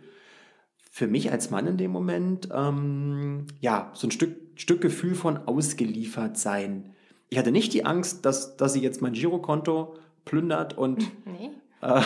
für 0.92 1.08
mich 1.08 1.32
als 1.32 1.52
Mann 1.52 1.68
in 1.68 1.78
dem 1.78 1.92
Moment, 1.92 2.50
ähm, 2.52 3.46
ja, 3.62 3.92
so 3.94 4.08
ein 4.08 4.12
Stück, 4.12 4.36
Stück 4.56 4.82
Gefühl 4.82 5.14
von 5.14 5.38
ausgeliefert 5.38 6.38
sein. 6.38 6.96
Ich 7.30 7.38
hatte 7.38 7.52
nicht 7.52 7.74
die 7.74 7.86
Angst, 7.86 8.26
dass, 8.26 8.58
dass 8.58 8.74
sie 8.74 8.82
jetzt 8.82 9.02
mein 9.02 9.14
Girokonto 9.14 9.96
plündert 10.26 10.78
und 10.78 11.00
nee. 11.26 11.52
äh, 11.82 12.02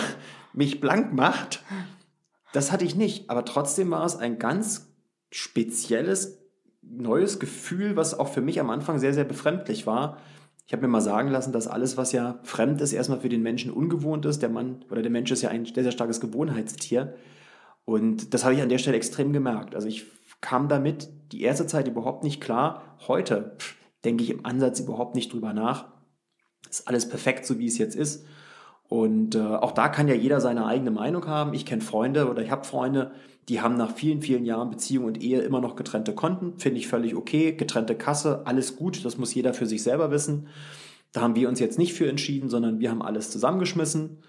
mich 0.53 0.81
blank 0.81 1.13
macht. 1.13 1.63
Das 2.53 2.71
hatte 2.71 2.85
ich 2.85 2.95
nicht. 2.95 3.29
Aber 3.29 3.45
trotzdem 3.45 3.91
war 3.91 4.05
es 4.05 4.15
ein 4.15 4.39
ganz 4.39 4.89
spezielles, 5.31 6.39
neues 6.81 7.39
Gefühl, 7.39 7.95
was 7.95 8.17
auch 8.17 8.27
für 8.27 8.41
mich 8.41 8.59
am 8.59 8.69
Anfang 8.69 8.99
sehr, 8.99 9.13
sehr 9.13 9.23
befremdlich 9.23 9.87
war. 9.87 10.17
Ich 10.67 10.73
habe 10.73 10.83
mir 10.83 10.91
mal 10.91 11.01
sagen 11.01 11.29
lassen, 11.29 11.51
dass 11.51 11.67
alles, 11.67 11.97
was 11.97 12.11
ja 12.11 12.39
fremd 12.43 12.81
ist, 12.81 12.93
erstmal 12.93 13.19
für 13.19 13.29
den 13.29 13.43
Menschen 13.43 13.71
ungewohnt 13.71 14.25
ist. 14.25 14.41
Der 14.41 14.49
Mann 14.49 14.85
oder 14.89 15.01
der 15.01 15.11
Mensch 15.11 15.31
ist 15.31 15.41
ja 15.41 15.49
ein 15.49 15.65
sehr, 15.65 15.83
sehr 15.83 15.91
starkes 15.91 16.21
Gewohnheitstier. 16.21 17.13
Und 17.85 18.33
das 18.33 18.43
habe 18.43 18.55
ich 18.55 18.61
an 18.61 18.69
der 18.69 18.77
Stelle 18.77 18.97
extrem 18.97 19.33
gemerkt. 19.33 19.75
Also 19.75 19.87
ich 19.87 20.05
kam 20.39 20.69
damit 20.69 21.09
die 21.31 21.41
erste 21.41 21.67
Zeit 21.67 21.87
überhaupt 21.87 22.23
nicht 22.23 22.41
klar. 22.41 22.83
Heute, 23.07 23.55
pff, 23.57 23.75
denke 24.03 24.23
ich 24.23 24.29
im 24.29 24.45
Ansatz 24.45 24.79
überhaupt 24.79 25.15
nicht 25.15 25.33
drüber 25.33 25.53
nach. 25.53 25.87
Ist 26.69 26.87
alles 26.87 27.09
perfekt, 27.09 27.45
so 27.45 27.59
wie 27.59 27.67
es 27.67 27.77
jetzt 27.77 27.95
ist. 27.95 28.25
Und 28.87 29.35
äh, 29.35 29.39
auch 29.39 29.71
da 29.71 29.87
kann 29.87 30.07
ja 30.07 30.15
jeder 30.15 30.41
seine 30.41 30.65
eigene 30.65 30.91
Meinung 30.91 31.25
haben. 31.25 31.53
Ich 31.53 31.65
kenne 31.65 31.81
Freunde 31.81 32.29
oder 32.29 32.41
ich 32.41 32.51
habe 32.51 32.65
Freunde, 32.65 33.11
die 33.47 33.61
haben 33.61 33.75
nach 33.75 33.95
vielen, 33.95 34.21
vielen 34.21 34.45
Jahren 34.45 34.69
Beziehung 34.69 35.05
und 35.05 35.21
Ehe 35.21 35.39
immer 35.41 35.61
noch 35.61 35.75
getrennte 35.75 36.13
Konten. 36.13 36.59
Finde 36.59 36.79
ich 36.79 36.87
völlig 36.87 37.15
okay. 37.15 37.53
Getrennte 37.53 37.95
Kasse, 37.95 38.41
alles 38.45 38.75
gut. 38.75 39.03
Das 39.05 39.17
muss 39.17 39.33
jeder 39.33 39.53
für 39.53 39.65
sich 39.65 39.81
selber 39.81 40.11
wissen. 40.11 40.47
Da 41.13 41.21
haben 41.21 41.35
wir 41.35 41.49
uns 41.49 41.59
jetzt 41.59 41.79
nicht 41.79 41.93
für 41.93 42.07
entschieden, 42.07 42.49
sondern 42.49 42.79
wir 42.79 42.91
haben 42.91 43.01
alles 43.01 43.31
zusammengeschmissen. 43.31 44.19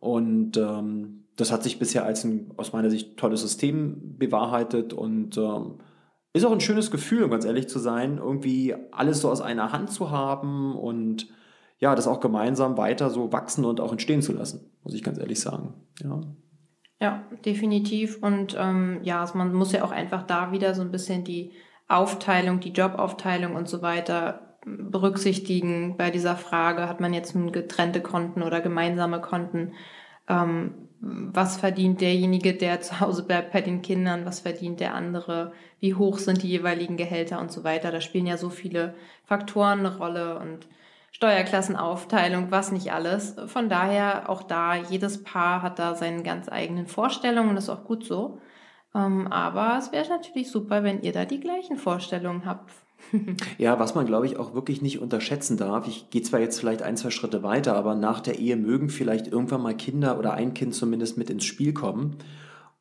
Und 0.00 0.56
ähm, 0.56 1.24
das 1.36 1.50
hat 1.50 1.62
sich 1.62 1.78
bisher 1.78 2.04
als 2.04 2.24
ein 2.24 2.52
aus 2.56 2.72
meiner 2.72 2.90
Sicht 2.90 3.16
tolles 3.16 3.40
System 3.40 4.18
bewahrheitet. 4.18 4.92
Und 4.92 5.36
ähm, 5.38 5.74
ist 6.38 6.44
auch 6.44 6.52
ein 6.52 6.60
schönes 6.60 6.90
Gefühl, 6.90 7.24
um 7.24 7.30
ganz 7.30 7.44
ehrlich 7.44 7.68
zu 7.68 7.78
sein, 7.78 8.18
irgendwie 8.18 8.74
alles 8.90 9.20
so 9.20 9.30
aus 9.30 9.40
einer 9.40 9.72
Hand 9.72 9.90
zu 9.90 10.10
haben 10.10 10.74
und 10.74 11.28
ja, 11.78 11.94
das 11.94 12.08
auch 12.08 12.20
gemeinsam 12.20 12.76
weiter 12.76 13.10
so 13.10 13.32
wachsen 13.32 13.64
und 13.64 13.80
auch 13.80 13.92
entstehen 13.92 14.22
zu 14.22 14.32
lassen, 14.32 14.70
muss 14.82 14.94
ich 14.94 15.04
ganz 15.04 15.18
ehrlich 15.18 15.40
sagen. 15.40 15.74
Ja. 16.02 16.20
Ja, 17.00 17.22
definitiv. 17.44 18.20
Und 18.20 18.56
ähm, 18.58 18.98
ja, 19.02 19.24
man 19.34 19.52
muss 19.52 19.72
ja 19.72 19.84
auch 19.84 19.92
einfach 19.92 20.24
da 20.24 20.50
wieder 20.50 20.74
so 20.74 20.82
ein 20.82 20.90
bisschen 20.90 21.22
die 21.22 21.52
Aufteilung, 21.86 22.58
die 22.58 22.72
Jobaufteilung 22.72 23.54
und 23.54 23.68
so 23.68 23.82
weiter 23.82 24.58
berücksichtigen 24.66 25.96
bei 25.96 26.10
dieser 26.10 26.36
Frage, 26.36 26.88
hat 26.88 27.00
man 27.00 27.14
jetzt 27.14 27.36
getrennte 27.52 28.00
Konten 28.00 28.42
oder 28.42 28.60
gemeinsame 28.60 29.20
Konten. 29.20 29.72
Ähm, 30.28 30.87
was 31.00 31.58
verdient 31.58 32.00
derjenige, 32.00 32.54
der 32.54 32.80
zu 32.80 33.00
Hause 33.00 33.22
bleibt 33.22 33.52
bei 33.52 33.60
den 33.60 33.82
Kindern, 33.82 34.26
was 34.26 34.40
verdient 34.40 34.80
der 34.80 34.94
andere, 34.94 35.52
wie 35.80 35.94
hoch 35.94 36.18
sind 36.18 36.42
die 36.42 36.48
jeweiligen 36.48 36.96
Gehälter 36.96 37.40
und 37.40 37.52
so 37.52 37.62
weiter. 37.62 37.92
Da 37.92 38.00
spielen 38.00 38.26
ja 38.26 38.36
so 38.36 38.50
viele 38.50 38.94
Faktoren 39.24 39.80
eine 39.80 39.96
Rolle 39.96 40.38
und 40.38 40.66
Steuerklassenaufteilung, 41.12 42.50
was 42.50 42.72
nicht 42.72 42.92
alles. 42.92 43.36
Von 43.46 43.68
daher 43.68 44.28
auch 44.28 44.42
da, 44.42 44.74
jedes 44.74 45.22
Paar 45.22 45.62
hat 45.62 45.78
da 45.78 45.94
seine 45.94 46.22
ganz 46.22 46.48
eigenen 46.48 46.86
Vorstellungen 46.86 47.50
und 47.50 47.56
ist 47.56 47.70
auch 47.70 47.84
gut 47.84 48.04
so. 48.04 48.40
Ähm, 48.94 49.26
aber 49.28 49.76
es 49.78 49.92
wäre 49.92 50.08
natürlich 50.08 50.50
super, 50.50 50.82
wenn 50.82 51.02
ihr 51.02 51.12
da 51.12 51.24
die 51.24 51.40
gleichen 51.40 51.76
Vorstellungen 51.76 52.44
habt 52.44 52.72
ja, 53.58 53.78
was 53.78 53.94
man, 53.94 54.06
glaube 54.06 54.26
ich, 54.26 54.36
auch 54.36 54.54
wirklich 54.54 54.82
nicht 54.82 55.00
unterschätzen 55.00 55.56
darf. 55.56 55.86
Ich 55.86 56.10
gehe 56.10 56.22
zwar 56.22 56.40
jetzt 56.40 56.58
vielleicht 56.58 56.82
ein, 56.82 56.96
zwei 56.96 57.10
Schritte 57.10 57.42
weiter, 57.42 57.74
aber 57.74 57.94
nach 57.94 58.20
der 58.20 58.38
Ehe 58.38 58.56
mögen 58.56 58.90
vielleicht 58.90 59.28
irgendwann 59.28 59.62
mal 59.62 59.76
Kinder 59.76 60.18
oder 60.18 60.34
ein 60.34 60.54
Kind 60.54 60.74
zumindest 60.74 61.16
mit 61.16 61.30
ins 61.30 61.44
Spiel 61.44 61.72
kommen. 61.72 62.16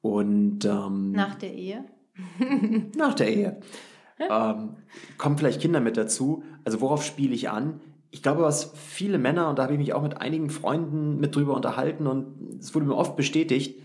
Und 0.01 0.65
ähm, 0.65 1.11
nach 1.11 1.35
der 1.35 1.53
Ehe? 1.53 1.85
nach 2.95 3.13
der 3.13 3.29
Ehe. 3.29 3.59
ähm, 4.19 4.75
kommen 5.17 5.37
vielleicht 5.37 5.61
Kinder 5.61 5.79
mit 5.79 5.97
dazu. 5.97 6.43
Also 6.63 6.81
worauf 6.81 7.03
spiele 7.03 7.35
ich 7.35 7.49
an? 7.49 7.79
Ich 8.09 8.23
glaube, 8.23 8.41
was 8.41 8.71
viele 8.75 9.17
Männer, 9.17 9.49
und 9.49 9.59
da 9.59 9.63
habe 9.63 9.73
ich 9.73 9.79
mich 9.79 9.93
auch 9.93 10.01
mit 10.01 10.17
einigen 10.19 10.49
Freunden 10.49 11.19
mit 11.19 11.35
drüber 11.35 11.55
unterhalten 11.55 12.07
und 12.07 12.59
es 12.59 12.73
wurde 12.73 12.85
mir 12.85 12.95
oft 12.95 13.15
bestätigt, 13.15 13.79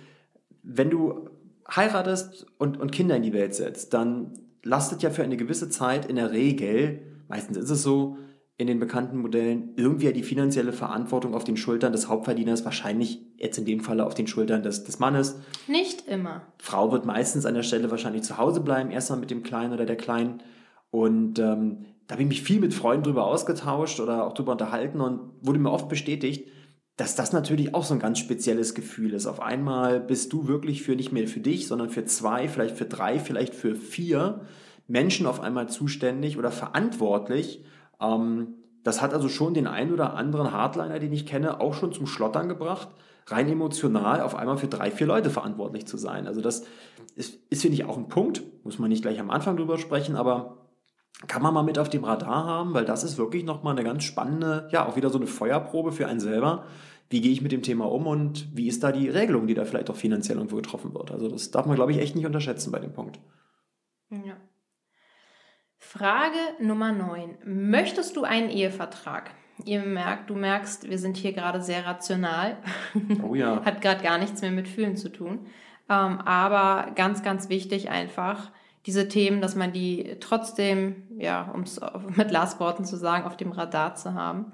wenn 0.63 0.91
du 0.91 1.29
heiratest 1.69 2.47
und, 2.59 2.81
und 2.81 2.93
Kinder 2.93 3.17
in 3.17 3.23
die 3.23 3.33
Welt 3.33 3.55
setzt, 3.55 3.95
dann 3.95 4.33
lastet 4.63 5.03
ja 5.03 5.11
für 5.11 5.23
eine 5.23 5.37
gewisse 5.37 5.69
Zeit 5.69 6.07
in 6.07 6.17
der 6.17 6.33
Regel, 6.33 7.03
meistens 7.29 7.57
ist 7.57 7.71
es 7.71 7.83
so, 7.83 8.17
in 8.59 8.67
den 8.67 8.79
bekannten 8.79 9.19
Modellen 9.19 9.71
irgendwie 9.77 10.13
die 10.13 10.23
finanzielle 10.23 10.73
Verantwortung 10.73 11.35
auf 11.35 11.43
den 11.43 11.57
Schultern 11.57 11.93
des 11.93 12.09
Hauptverdieners, 12.09 12.65
wahrscheinlich 12.65 13.21
jetzt 13.37 13.59
in 13.59 13.65
dem 13.65 13.81
Falle 13.81 14.07
auf 14.07 14.15
den 14.15 14.27
Schultern 14.27 14.63
des, 14.63 14.85
des 14.85 14.99
Mannes. 14.99 15.41
Nicht 15.67 16.07
immer. 16.07 16.43
Frau 16.59 16.93
wird 16.93 17.05
meistens 17.05 17.45
an 17.45 17.55
der 17.55 17.65
Stelle 17.65 17.91
wahrscheinlich 17.91 18.23
zu 18.23 18.39
Hause 18.39 18.61
bleiben, 18.61 18.91
erstmal 18.91 19.19
mit 19.19 19.31
dem 19.31 19.43
Kleinen 19.43 19.73
oder 19.73 19.87
der 19.87 19.97
Kleinen. 19.97 20.43
Und 20.91 21.39
ähm, 21.39 21.87
da 22.07 22.15
habe 22.15 22.23
ich 22.23 22.29
mich 22.29 22.43
viel 22.43 22.61
mit 22.61 22.75
Freunden 22.75 23.05
drüber 23.05 23.25
ausgetauscht 23.25 23.99
oder 23.99 24.27
auch 24.27 24.35
drüber 24.35 24.53
unterhalten 24.53 25.01
und 25.01 25.21
wurde 25.41 25.59
mir 25.59 25.73
oft 25.73 25.89
bestätigt, 25.89 26.49
dass 26.97 27.15
das 27.15 27.33
natürlich 27.33 27.75
auch 27.75 27.85
so 27.85 27.95
ein 27.95 28.01
ganz 28.01 28.19
spezielles 28.19 28.75
Gefühl 28.75 29.15
ist. 29.15 29.27
Auf 29.27 29.41
einmal 29.41 29.99
bist 30.01 30.33
du 30.33 30.47
wirklich 30.47 30.83
für 30.83 30.95
nicht 30.95 31.13
mehr 31.13 31.27
für 31.27 31.41
dich, 31.41 31.67
sondern 31.67 31.89
für 31.89 32.05
zwei, 32.05 32.49
vielleicht 32.49 32.77
für 32.77 32.85
drei, 32.85 33.19
vielleicht 33.19 33.55
für 33.55 33.75
vier 33.75 34.43
Menschen 34.89 35.27
auf 35.27 35.41
einmal 35.41 35.69
zuständig 35.69 36.39
oder 36.39 36.51
verantwortlich. 36.51 37.65
Ähm, 38.01 38.55
das 38.83 39.01
hat 39.01 39.15
also 39.15 39.29
schon 39.29 39.55
den 39.55 39.67
einen 39.67 39.93
oder 39.93 40.15
anderen 40.15 40.53
Hardliner, 40.53 40.99
den 40.99 41.13
ich 41.13 41.25
kenne, 41.25 41.61
auch 41.61 41.75
schon 41.75 41.93
zum 41.93 42.07
Schlottern 42.07 42.49
gebracht, 42.49 42.89
rein 43.27 43.49
emotional 43.49 44.21
auf 44.21 44.35
einmal 44.35 44.59
für 44.59 44.67
drei, 44.67 44.91
vier 44.91 45.07
Leute 45.07 45.31
verantwortlich 45.31 45.87
zu 45.87 45.97
sein. 45.97 46.27
Also 46.27 46.41
das 46.41 46.65
ist, 47.15 47.39
ist 47.49 47.63
finde 47.63 47.77
ich, 47.77 47.85
auch 47.85 47.97
ein 47.97 48.09
Punkt, 48.09 48.43
muss 48.65 48.79
man 48.79 48.89
nicht 48.89 49.03
gleich 49.03 49.21
am 49.21 49.31
Anfang 49.31 49.57
drüber 49.57 49.79
sprechen, 49.79 50.17
aber 50.17 50.62
kann 51.27 51.43
man 51.43 51.55
mal 51.55 51.63
mit 51.63 51.79
auf 51.79 51.89
dem 51.89 52.05
Radar 52.05 52.45
haben, 52.45 52.75
weil 52.75 52.85
das 52.85 53.05
ist 53.05 53.19
wirklich 53.19 53.45
nochmal 53.45 53.73
eine 53.73 53.85
ganz 53.85 54.05
spannende, 54.05 54.69
ja, 54.73 54.87
auch 54.87 54.97
wieder 54.97 55.11
so 55.11 55.19
eine 55.19 55.27
Feuerprobe 55.27 55.93
für 55.93 56.07
einen 56.07 56.21
selber. 56.21 56.67
Wie 57.11 57.21
gehe 57.21 57.33
ich 57.33 57.43
mit 57.43 57.53
dem 57.53 57.63
Thema 57.63 57.91
um 57.91 58.07
und 58.07 58.49
wie 58.57 58.69
ist 58.69 58.83
da 58.83 58.91
die 58.91 59.09
Regelung, 59.09 59.47
die 59.47 59.55
da 59.55 59.65
vielleicht 59.65 59.91
auch 59.91 59.97
finanziell 59.97 60.39
irgendwo 60.39 60.57
getroffen 60.57 60.95
wird? 60.95 61.11
Also 61.11 61.29
das 61.29 61.51
darf 61.51 61.67
man, 61.67 61.77
glaube 61.77 61.93
ich, 61.93 61.99
echt 61.99 62.17
nicht 62.17 62.27
unterschätzen 62.27 62.73
bei 62.73 62.79
dem 62.79 62.93
Punkt. 62.93 63.21
Ja. 64.11 64.37
Frage 65.79 66.39
Nummer 66.61 66.93
9. 66.93 67.39
Möchtest 67.45 68.17
du 68.17 68.25
einen 68.25 68.49
Ehevertrag? 68.49 69.31
Ihr 69.65 69.83
merkt, 69.83 70.31
du 70.31 70.35
merkst, 70.35 70.89
wir 70.89 70.99
sind 70.99 71.17
hier 71.17 71.33
gerade 71.33 71.61
sehr 71.61 71.87
rational. 71.87 72.57
Oh 73.23 73.35
ja. 73.35 73.65
Hat 73.65 73.83
gerade 73.83 74.03
gar 74.03 74.19
nichts 74.19 74.41
mehr 74.41 74.51
mit 74.51 74.69
Fühlen 74.69 74.97
zu 74.97 75.11
tun. 75.11 75.47
Ähm, 75.89 76.19
aber 76.21 76.93
ganz, 76.95 77.23
ganz 77.23 77.49
wichtig 77.49 77.91
einfach, 77.91 78.53
diese 78.87 79.09
Themen, 79.09 79.41
dass 79.41 79.55
man 79.55 79.73
die 79.73 80.17
trotzdem, 80.21 81.05
ja, 81.17 81.51
um 81.53 81.63
es 81.63 81.81
mit 82.17 82.31
Lars 82.31 82.59
Worten 82.61 82.85
zu 82.85 82.97
sagen, 82.97 83.25
auf 83.25 83.37
dem 83.37 83.53
Radar 83.53 83.95
zu 83.95 84.15
haben. 84.15 84.53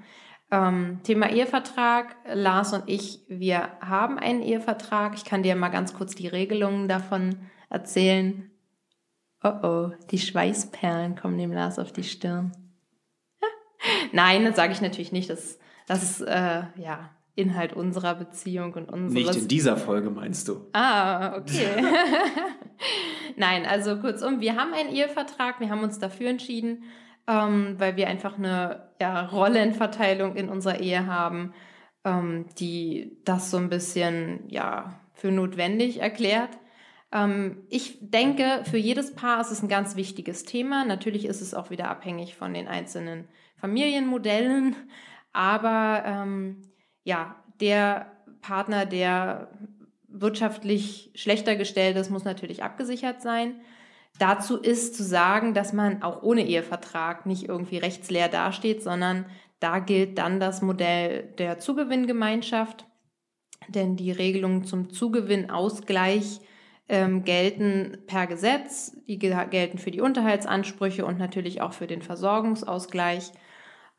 Ähm, 0.51 1.01
Thema 1.03 1.31
Ehevertrag. 1.31 2.16
Lars 2.33 2.72
und 2.72 2.85
ich, 2.87 3.20
wir 3.29 3.70
haben 3.81 4.18
einen 4.18 4.43
Ehevertrag. 4.43 5.14
Ich 5.14 5.24
kann 5.24 5.43
dir 5.43 5.57
mal 5.57 5.68
ganz 5.68 5.95
kurz 5.95 6.14
die 6.14 6.29
Regelungen 6.29 6.89
davon 6.89 7.37
erzählen. 7.70 8.51
Oh 9.43 9.53
oh, 9.62 9.91
die 10.11 10.18
Schweißperlen 10.18 11.16
kommen 11.16 11.39
dem 11.39 11.53
Lars 11.53 11.79
auf 11.79 11.93
die 11.93 12.05
Stirn. 12.05 12.53
Nein, 14.12 14.45
das 14.45 14.57
sage 14.57 14.72
ich 14.72 14.81
natürlich 14.81 15.12
nicht. 15.12 15.31
Das, 15.31 15.59
das 15.87 16.03
ist 16.03 16.20
äh, 16.22 16.64
ja 16.76 17.11
Inhalt 17.39 17.72
unserer 17.72 18.14
Beziehung 18.14 18.74
und 18.74 18.91
unseres. 18.91 19.26
Nicht 19.26 19.43
in 19.43 19.49
dieser 19.49 19.76
Folge 19.76 20.11
meinst 20.11 20.49
du? 20.49 20.66
Ah, 20.72 21.36
okay. 21.36 21.68
Nein, 23.36 23.66
also 23.66 23.99
kurzum, 23.99 24.41
wir 24.41 24.57
haben 24.57 24.72
einen 24.72 24.91
Ehevertrag. 24.91 25.61
Wir 25.61 25.70
haben 25.70 25.82
uns 25.82 25.99
dafür 25.99 26.30
entschieden, 26.30 26.84
ähm, 27.26 27.76
weil 27.78 27.97
wir 27.97 28.09
einfach 28.09 28.39
eine 28.39 28.91
ja, 29.01 29.26
Rollenverteilung 29.26 30.36
in 30.36 30.49
unserer 30.49 30.80
Ehe 30.80 31.07
haben, 31.07 31.55
ähm, 32.05 32.47
die 32.59 33.18
das 33.24 33.51
so 33.51 33.57
ein 33.57 33.68
bisschen 33.68 34.49
ja 34.49 35.01
für 35.14 35.30
notwendig 35.30 36.01
erklärt. 36.01 36.59
Ähm, 37.12 37.64
ich 37.68 37.99
denke, 38.01 38.62
für 38.64 38.78
jedes 38.78 39.14
Paar 39.14 39.41
ist 39.41 39.51
es 39.51 39.62
ein 39.62 39.68
ganz 39.68 39.97
wichtiges 39.97 40.45
Thema. 40.45 40.84
Natürlich 40.84 41.24
ist 41.24 41.41
es 41.41 41.55
auch 41.55 41.70
wieder 41.70 41.89
abhängig 41.89 42.36
von 42.36 42.53
den 42.55 42.68
einzelnen 42.68 43.28
Familienmodellen, 43.57 44.76
aber 45.32 46.03
ähm, 46.05 46.62
ja, 47.09 47.37
der 47.59 48.13
Partner, 48.43 48.85
der 48.85 49.49
wirtschaftlich 50.09 51.11
schlechter 51.15 51.57
gestellt 51.57 51.97
ist, 51.97 52.11
muss 52.11 52.25
natürlich 52.25 52.63
abgesichert 52.63 53.23
sein. 53.23 53.63
Dazu 54.19 54.59
ist 54.59 54.95
zu 54.95 55.03
sagen, 55.03 55.55
dass 55.55 55.73
man 55.73 56.03
auch 56.03 56.23
ohne 56.23 56.47
Ehevertrag 56.47 57.25
nicht 57.25 57.49
irgendwie 57.49 57.79
rechtsleer 57.79 58.29
dasteht, 58.29 58.83
sondern 58.83 59.25
da 59.59 59.79
gilt 59.79 60.19
dann 60.19 60.39
das 60.39 60.61
Modell 60.61 61.33
der 61.39 61.59
Zugewinngemeinschaft, 61.59 62.85
denn 63.69 63.97
die 63.97 64.13
Regelungen 64.13 64.65
zum 64.65 64.91
Zugewinnausgleich 64.91 66.41
ähm, 66.91 67.25
gelten 67.25 67.97
per 68.07 68.27
Gesetz, 68.27 68.99
die 69.07 69.19
gelten 69.19 69.79
für 69.79 69.91
die 69.91 70.03
Unterhaltsansprüche 70.03 71.07
und 71.07 71.19
natürlich 71.19 71.63
auch 71.63 71.73
für 71.73 71.87
den 71.87 72.03
Versorgungsausgleich. 72.03 73.33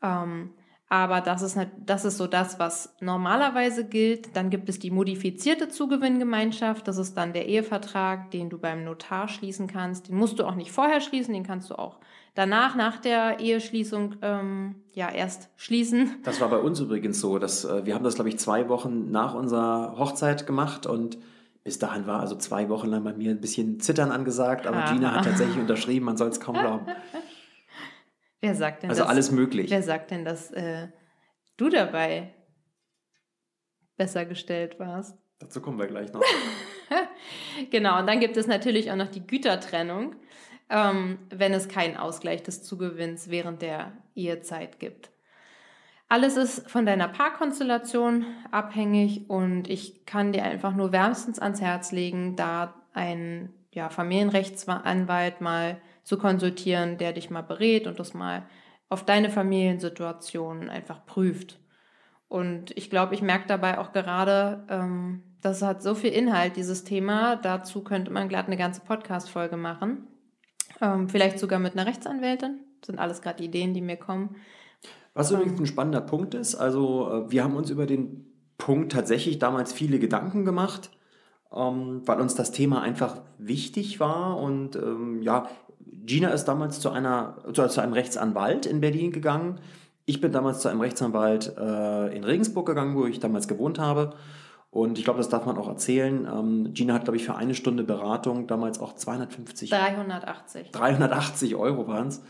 Ähm, 0.00 0.52
aber 0.90 1.20
das 1.20 1.40
ist, 1.40 1.56
das 1.86 2.04
ist 2.04 2.18
so 2.18 2.26
das, 2.26 2.58
was 2.58 2.94
normalerweise 3.00 3.84
gilt. 3.84 4.36
Dann 4.36 4.50
gibt 4.50 4.68
es 4.68 4.80
die 4.80 4.90
modifizierte 4.90 5.68
Zugewinngemeinschaft. 5.68 6.86
Das 6.86 6.98
ist 6.98 7.16
dann 7.16 7.32
der 7.32 7.46
Ehevertrag, 7.46 8.30
den 8.32 8.50
du 8.50 8.58
beim 8.58 8.84
Notar 8.84 9.28
schließen 9.28 9.68
kannst. 9.68 10.08
Den 10.08 10.16
musst 10.16 10.40
du 10.40 10.44
auch 10.44 10.56
nicht 10.56 10.72
vorher 10.72 11.00
schließen, 11.00 11.32
den 11.32 11.44
kannst 11.44 11.70
du 11.70 11.76
auch 11.76 12.00
danach, 12.34 12.74
nach 12.74 12.96
der 12.98 13.38
Eheschließung, 13.40 14.16
ähm, 14.22 14.74
ja, 14.92 15.08
erst 15.10 15.48
schließen. 15.56 16.16
Das 16.24 16.40
war 16.40 16.48
bei 16.48 16.58
uns 16.58 16.80
übrigens 16.80 17.20
so. 17.20 17.38
Dass, 17.38 17.64
äh, 17.64 17.86
wir 17.86 17.94
haben 17.94 18.04
das, 18.04 18.16
glaube 18.16 18.28
ich, 18.28 18.38
zwei 18.38 18.68
Wochen 18.68 19.10
nach 19.10 19.34
unserer 19.34 19.96
Hochzeit 19.98 20.46
gemacht 20.46 20.86
und 20.86 21.18
bis 21.62 21.78
dahin 21.78 22.06
war 22.06 22.20
also 22.20 22.36
zwei 22.36 22.68
Wochen 22.68 22.88
lang 22.88 23.04
bei 23.04 23.12
mir 23.12 23.30
ein 23.30 23.40
bisschen 23.40 23.80
Zittern 23.80 24.10
angesagt, 24.10 24.66
aber 24.66 24.78
Aha. 24.78 24.92
Gina 24.92 25.14
hat 25.14 25.24
tatsächlich 25.24 25.58
unterschrieben, 25.58 26.06
man 26.06 26.16
soll 26.16 26.28
es 26.28 26.40
kaum 26.40 26.56
glauben. 26.58 26.86
Wer 28.40 28.54
sagt 28.54 28.82
denn 28.82 28.90
Also 28.90 29.02
dass, 29.02 29.10
alles 29.10 29.30
möglich. 29.30 29.70
Wer 29.70 29.82
sagt 29.82 30.10
denn, 30.10 30.24
dass 30.24 30.50
äh, 30.50 30.88
du 31.56 31.68
dabei 31.68 32.34
besser 33.96 34.24
gestellt 34.24 34.78
warst? 34.78 35.18
Dazu 35.38 35.60
kommen 35.60 35.78
wir 35.78 35.86
gleich 35.86 36.12
noch. 36.12 36.22
genau, 37.70 37.98
und 37.98 38.06
dann 38.06 38.20
gibt 38.20 38.36
es 38.36 38.46
natürlich 38.46 38.90
auch 38.90 38.96
noch 38.96 39.08
die 39.08 39.26
Gütertrennung, 39.26 40.16
ähm, 40.70 41.18
wenn 41.30 41.52
es 41.52 41.68
keinen 41.68 41.96
Ausgleich 41.96 42.42
des 42.42 42.62
Zugewinns 42.62 43.30
während 43.30 43.62
der 43.62 43.92
Ehezeit 44.14 44.78
gibt. 44.78 45.10
Alles 46.08 46.36
ist 46.36 46.68
von 46.68 46.86
deiner 46.86 47.08
Paarkonstellation 47.08 48.26
abhängig 48.50 49.30
und 49.30 49.70
ich 49.70 50.06
kann 50.06 50.32
dir 50.32 50.42
einfach 50.42 50.74
nur 50.74 50.92
wärmstens 50.92 51.38
ans 51.38 51.60
Herz 51.60 51.92
legen, 51.92 52.34
da 52.36 52.74
einen 52.92 53.54
ja, 53.70 53.88
Familienrechtsanwalt 53.88 55.40
mal 55.40 55.80
zu 56.02 56.18
konsultieren, 56.18 56.98
der 56.98 57.12
dich 57.12 57.30
mal 57.30 57.42
berät 57.42 57.86
und 57.86 57.98
das 57.98 58.14
mal 58.14 58.46
auf 58.88 59.04
deine 59.04 59.30
Familiensituation 59.30 60.68
einfach 60.68 61.06
prüft. 61.06 61.58
Und 62.28 62.76
ich 62.76 62.90
glaube, 62.90 63.14
ich 63.14 63.22
merke 63.22 63.48
dabei 63.48 63.78
auch 63.78 63.92
gerade, 63.92 64.64
ähm, 64.68 65.22
das 65.40 65.62
hat 65.62 65.82
so 65.82 65.94
viel 65.94 66.12
Inhalt, 66.12 66.56
dieses 66.56 66.84
Thema. 66.84 67.36
Dazu 67.36 67.82
könnte 67.82 68.12
man 68.12 68.28
glatt 68.28 68.46
eine 68.46 68.56
ganze 68.56 68.82
Podcast-Folge 68.82 69.56
machen. 69.56 70.06
Ähm, 70.80 71.08
vielleicht 71.08 71.38
sogar 71.38 71.58
mit 71.58 71.72
einer 71.72 71.86
Rechtsanwältin. 71.86 72.60
Das 72.80 72.86
sind 72.86 72.98
alles 72.98 73.22
gerade 73.22 73.42
Ideen, 73.42 73.74
die 73.74 73.80
mir 73.80 73.96
kommen. 73.96 74.36
Was 75.14 75.30
übrigens 75.30 75.58
ein 75.58 75.66
spannender 75.66 76.00
Punkt 76.00 76.34
ist, 76.34 76.54
also 76.54 77.10
äh, 77.10 77.30
wir 77.30 77.42
haben 77.42 77.56
uns 77.56 77.70
über 77.70 77.86
den 77.86 78.26
Punkt 78.58 78.92
tatsächlich 78.92 79.38
damals 79.38 79.72
viele 79.72 79.98
Gedanken 79.98 80.44
gemacht, 80.44 80.90
ähm, 81.52 82.02
weil 82.06 82.20
uns 82.20 82.34
das 82.34 82.52
Thema 82.52 82.80
einfach 82.80 83.22
wichtig 83.38 83.98
war. 83.98 84.38
Und 84.38 84.76
ähm, 84.76 85.20
ja, 85.22 85.48
Gina 85.92 86.30
ist 86.30 86.44
damals 86.46 86.80
zu, 86.80 86.90
einer, 86.90 87.38
zu, 87.52 87.66
zu, 87.68 87.80
einem 87.80 87.92
Rechtsanwalt 87.92 88.66
in 88.66 88.80
Berlin 88.80 89.12
gegangen. 89.12 89.60
Ich 90.06 90.20
bin 90.20 90.32
damals 90.32 90.60
zu 90.60 90.68
einem 90.68 90.80
Rechtsanwalt 90.80 91.56
äh, 91.56 92.16
in 92.16 92.24
Regensburg 92.24 92.66
gegangen, 92.66 92.96
wo 92.96 93.06
ich 93.06 93.20
damals 93.20 93.48
gewohnt 93.48 93.78
habe. 93.78 94.14
Und 94.70 94.98
ich 94.98 95.04
glaube, 95.04 95.18
das 95.18 95.28
darf 95.28 95.46
man 95.46 95.58
auch 95.58 95.68
erzählen. 95.68 96.28
Ähm, 96.32 96.72
Gina 96.72 96.94
hat, 96.94 97.04
glaube 97.04 97.16
ich, 97.16 97.24
für 97.24 97.34
eine 97.34 97.54
Stunde 97.54 97.82
Beratung 97.82 98.46
damals 98.46 98.80
auch 98.80 98.94
250. 98.94 99.70
380. 99.70 100.70
380 100.70 101.56
Euro 101.56 101.88
waren 101.88 102.08
es. 102.08 102.22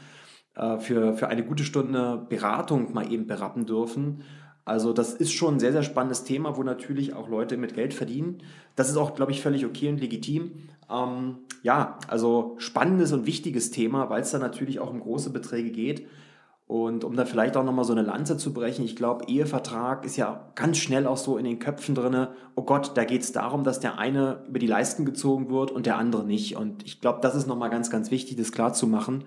Äh, 0.54 0.78
für, 0.78 1.14
für 1.14 1.28
eine 1.28 1.44
gute 1.44 1.64
Stunde 1.64 2.26
Beratung 2.28 2.92
mal 2.92 3.10
eben 3.12 3.26
berappen 3.26 3.66
dürfen. 3.66 4.24
Also 4.64 4.92
das 4.92 5.14
ist 5.14 5.32
schon 5.32 5.56
ein 5.56 5.60
sehr, 5.60 5.72
sehr 5.72 5.82
spannendes 5.82 6.24
Thema, 6.24 6.56
wo 6.56 6.62
natürlich 6.62 7.14
auch 7.14 7.28
Leute 7.28 7.56
mit 7.56 7.74
Geld 7.74 7.94
verdienen. 7.94 8.42
Das 8.76 8.88
ist 8.88 8.96
auch, 8.96 9.14
glaube 9.14 9.32
ich, 9.32 9.40
völlig 9.40 9.64
okay 9.64 9.88
und 9.88 10.00
legitim. 10.00 10.52
Ähm, 10.90 11.38
ja, 11.62 11.98
also 12.08 12.54
spannendes 12.58 13.12
und 13.12 13.26
wichtiges 13.26 13.70
Thema, 13.70 14.10
weil 14.10 14.22
es 14.22 14.30
da 14.30 14.38
natürlich 14.38 14.80
auch 14.80 14.90
um 14.90 15.00
große 15.00 15.30
Beträge 15.30 15.70
geht. 15.70 16.06
Und 16.66 17.02
um 17.02 17.16
da 17.16 17.24
vielleicht 17.24 17.56
auch 17.56 17.64
nochmal 17.64 17.84
so 17.84 17.92
eine 17.92 18.02
Lanze 18.02 18.36
zu 18.36 18.52
brechen, 18.52 18.84
ich 18.84 18.94
glaube, 18.94 19.24
Ehevertrag 19.26 20.04
ist 20.04 20.16
ja 20.16 20.52
ganz 20.54 20.78
schnell 20.78 21.08
auch 21.08 21.16
so 21.16 21.36
in 21.36 21.44
den 21.44 21.58
Köpfen 21.58 21.96
drin, 21.96 22.28
oh 22.54 22.62
Gott, 22.62 22.92
da 22.96 23.04
geht 23.04 23.22
es 23.22 23.32
darum, 23.32 23.64
dass 23.64 23.80
der 23.80 23.98
eine 23.98 24.44
über 24.48 24.60
die 24.60 24.68
Leisten 24.68 25.04
gezogen 25.04 25.50
wird 25.50 25.72
und 25.72 25.86
der 25.86 25.98
andere 25.98 26.24
nicht. 26.24 26.56
Und 26.56 26.86
ich 26.86 27.00
glaube, 27.00 27.18
das 27.22 27.34
ist 27.34 27.48
nochmal 27.48 27.70
ganz, 27.70 27.90
ganz 27.90 28.12
wichtig, 28.12 28.36
das 28.36 28.52
klar 28.52 28.72
zu 28.72 28.86
machen 28.86 29.24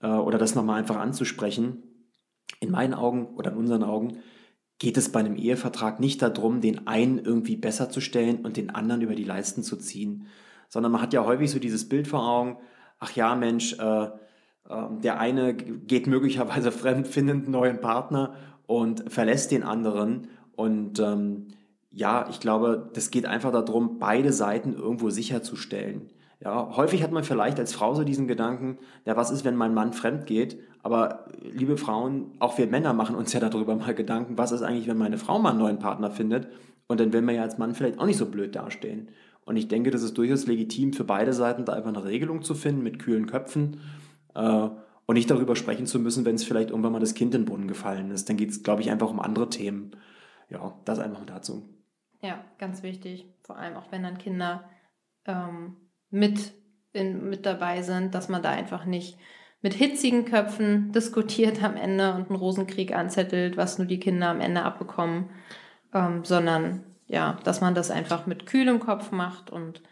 äh, 0.00 0.06
oder 0.06 0.38
das 0.38 0.54
nochmal 0.54 0.78
einfach 0.78 0.96
anzusprechen. 0.96 1.82
In 2.58 2.70
meinen 2.70 2.94
Augen 2.94 3.26
oder 3.36 3.52
in 3.52 3.58
unseren 3.58 3.82
Augen 3.82 4.20
geht 4.78 4.96
es 4.96 5.12
bei 5.12 5.20
einem 5.20 5.36
Ehevertrag 5.36 6.00
nicht 6.00 6.22
darum, 6.22 6.62
den 6.62 6.86
einen 6.86 7.18
irgendwie 7.18 7.56
besser 7.56 7.90
zu 7.90 8.00
stellen 8.00 8.46
und 8.46 8.56
den 8.56 8.70
anderen 8.70 9.02
über 9.02 9.14
die 9.14 9.24
Leisten 9.24 9.62
zu 9.62 9.76
ziehen, 9.76 10.26
sondern 10.72 10.90
man 10.90 11.02
hat 11.02 11.12
ja 11.12 11.22
häufig 11.26 11.50
so 11.50 11.58
dieses 11.58 11.86
Bild 11.86 12.08
vor 12.08 12.26
Augen, 12.26 12.56
ach 12.98 13.12
ja, 13.12 13.34
Mensch, 13.34 13.78
äh, 13.78 14.04
äh, 14.04 14.08
der 15.02 15.20
eine 15.20 15.52
geht 15.52 16.06
möglicherweise 16.06 16.72
fremd, 16.72 17.06
findet 17.06 17.44
einen 17.44 17.50
neuen 17.50 17.80
Partner 17.82 18.34
und 18.66 19.12
verlässt 19.12 19.50
den 19.50 19.64
anderen 19.64 20.28
und 20.56 20.98
ähm, 20.98 21.48
ja, 21.90 22.26
ich 22.30 22.40
glaube, 22.40 22.90
das 22.94 23.10
geht 23.10 23.26
einfach 23.26 23.52
darum, 23.52 23.98
beide 23.98 24.32
Seiten 24.32 24.72
irgendwo 24.72 25.10
sicherzustellen. 25.10 26.08
Ja, 26.40 26.74
häufig 26.74 27.02
hat 27.02 27.12
man 27.12 27.22
vielleicht 27.22 27.60
als 27.60 27.74
Frau 27.74 27.94
so 27.94 28.02
diesen 28.02 28.26
Gedanken, 28.26 28.78
ja, 29.04 29.14
was 29.14 29.30
ist, 29.30 29.44
wenn 29.44 29.56
mein 29.56 29.74
Mann 29.74 29.92
fremd 29.92 30.24
geht? 30.24 30.58
Aber 30.82 31.26
liebe 31.42 31.76
Frauen, 31.76 32.32
auch 32.38 32.56
wir 32.56 32.66
Männer 32.66 32.94
machen 32.94 33.14
uns 33.14 33.34
ja 33.34 33.40
darüber 33.40 33.76
mal 33.76 33.94
Gedanken, 33.94 34.38
was 34.38 34.52
ist 34.52 34.62
eigentlich, 34.62 34.88
wenn 34.88 34.96
meine 34.96 35.18
Frau 35.18 35.38
mal 35.38 35.50
einen 35.50 35.58
neuen 35.58 35.78
Partner 35.78 36.10
findet? 36.10 36.48
Und 36.88 36.98
dann 36.98 37.12
will 37.12 37.20
man 37.20 37.34
ja 37.34 37.42
als 37.42 37.58
Mann 37.58 37.74
vielleicht 37.74 37.98
auch 37.98 38.06
nicht 38.06 38.16
so 38.16 38.26
blöd 38.26 38.56
dastehen. 38.56 39.08
Und 39.44 39.56
ich 39.56 39.68
denke, 39.68 39.90
das 39.90 40.02
ist 40.02 40.16
durchaus 40.16 40.46
legitim 40.46 40.92
für 40.92 41.04
beide 41.04 41.32
Seiten, 41.32 41.64
da 41.64 41.72
einfach 41.72 41.88
eine 41.88 42.04
Regelung 42.04 42.42
zu 42.42 42.54
finden 42.54 42.82
mit 42.82 42.98
kühlen 42.98 43.26
Köpfen 43.26 43.80
äh, 44.34 44.68
und 45.06 45.14
nicht 45.14 45.30
darüber 45.30 45.56
sprechen 45.56 45.86
zu 45.86 45.98
müssen, 45.98 46.24
wenn 46.24 46.36
es 46.36 46.44
vielleicht 46.44 46.70
irgendwann 46.70 46.92
mal 46.92 47.00
das 47.00 47.14
Kind 47.14 47.34
in 47.34 47.42
den 47.42 47.46
Brunnen 47.46 47.68
gefallen 47.68 48.10
ist. 48.10 48.28
Dann 48.28 48.36
geht 48.36 48.50
es, 48.50 48.62
glaube 48.62 48.82
ich, 48.82 48.90
einfach 48.90 49.10
um 49.10 49.20
andere 49.20 49.48
Themen. 49.48 49.96
Ja, 50.48 50.78
das 50.84 50.98
einfach 50.98 51.24
dazu. 51.26 51.68
Ja, 52.20 52.44
ganz 52.58 52.82
wichtig. 52.82 53.26
Vor 53.42 53.56
allem 53.56 53.76
auch 53.76 53.90
wenn 53.90 54.04
dann 54.04 54.18
Kinder 54.18 54.68
ähm, 55.26 55.76
mit, 56.10 56.52
in, 56.92 57.28
mit 57.28 57.46
dabei 57.46 57.82
sind, 57.82 58.14
dass 58.14 58.28
man 58.28 58.42
da 58.42 58.50
einfach 58.50 58.84
nicht 58.84 59.18
mit 59.60 59.74
hitzigen 59.74 60.24
Köpfen 60.24 60.92
diskutiert 60.94 61.62
am 61.64 61.76
Ende 61.76 62.14
und 62.14 62.28
einen 62.28 62.38
Rosenkrieg 62.38 62.94
anzettelt, 62.94 63.56
was 63.56 63.78
nur 63.78 63.86
die 63.88 63.98
Kinder 63.98 64.28
am 64.28 64.40
Ende 64.40 64.62
abbekommen, 64.62 65.30
ähm, 65.92 66.24
sondern 66.24 66.84
ja, 67.06 67.38
dass 67.44 67.60
man 67.60 67.74
das 67.74 67.90
einfach 67.90 68.26
mit 68.26 68.46
kühlem 68.46 68.80
Kopf 68.80 69.10
macht 69.10 69.50
und 69.50 69.82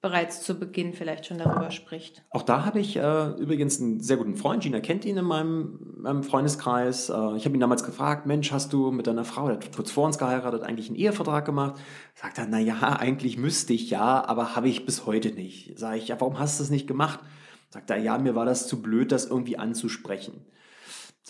bereits 0.00 0.42
zu 0.42 0.58
Beginn 0.58 0.94
vielleicht 0.94 1.26
schon 1.26 1.36
darüber 1.38 1.70
spricht. 1.70 2.24
Auch 2.30 2.42
da 2.42 2.64
habe 2.64 2.80
ich 2.80 2.96
äh, 2.96 3.28
übrigens 3.32 3.80
einen 3.80 4.00
sehr 4.00 4.16
guten 4.16 4.34
Freund, 4.34 4.62
Gina 4.62 4.80
kennt 4.80 5.04
ihn 5.04 5.18
in 5.18 5.24
meinem, 5.26 5.78
meinem 5.98 6.22
Freundeskreis. 6.22 7.10
Äh, 7.10 7.36
ich 7.36 7.44
habe 7.44 7.54
ihn 7.54 7.60
damals 7.60 7.84
gefragt, 7.84 8.24
Mensch, 8.24 8.50
hast 8.50 8.72
du 8.72 8.90
mit 8.92 9.06
deiner 9.06 9.24
Frau, 9.24 9.48
der 9.48 9.56
hat 9.56 9.76
kurz 9.76 9.90
vor 9.90 10.06
uns 10.06 10.16
geheiratet, 10.16 10.62
eigentlich 10.62 10.88
einen 10.88 10.96
Ehevertrag 10.96 11.44
gemacht? 11.44 11.78
Sagt 12.14 12.38
er, 12.38 12.46
naja, 12.46 12.96
eigentlich 12.98 13.36
müsste 13.36 13.74
ich 13.74 13.90
ja, 13.90 14.24
aber 14.24 14.56
habe 14.56 14.68
ich 14.68 14.86
bis 14.86 15.04
heute 15.04 15.32
nicht. 15.32 15.78
Sage 15.78 15.98
ich, 15.98 16.08
ja, 16.08 16.18
warum 16.18 16.38
hast 16.38 16.58
du 16.58 16.62
das 16.62 16.70
nicht 16.70 16.86
gemacht? 16.86 17.20
Sagt 17.68 17.90
er, 17.90 17.98
ja, 17.98 18.16
mir 18.16 18.34
war 18.34 18.46
das 18.46 18.66
zu 18.66 18.80
blöd, 18.80 19.12
das 19.12 19.26
irgendwie 19.26 19.58
anzusprechen. 19.58 20.46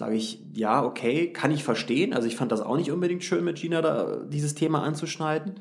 Sage 0.01 0.17
ich, 0.17 0.43
ja, 0.55 0.83
okay, 0.83 1.31
kann 1.31 1.51
ich 1.51 1.63
verstehen. 1.63 2.15
Also 2.15 2.27
ich 2.27 2.35
fand 2.35 2.51
das 2.53 2.63
auch 2.63 2.79
nicht 2.79 2.91
unbedingt 2.91 3.23
schön, 3.23 3.45
mit 3.45 3.61
Gina 3.61 3.83
da 3.83 4.25
dieses 4.25 4.55
Thema 4.55 4.83
anzuschneiden. 4.83 5.61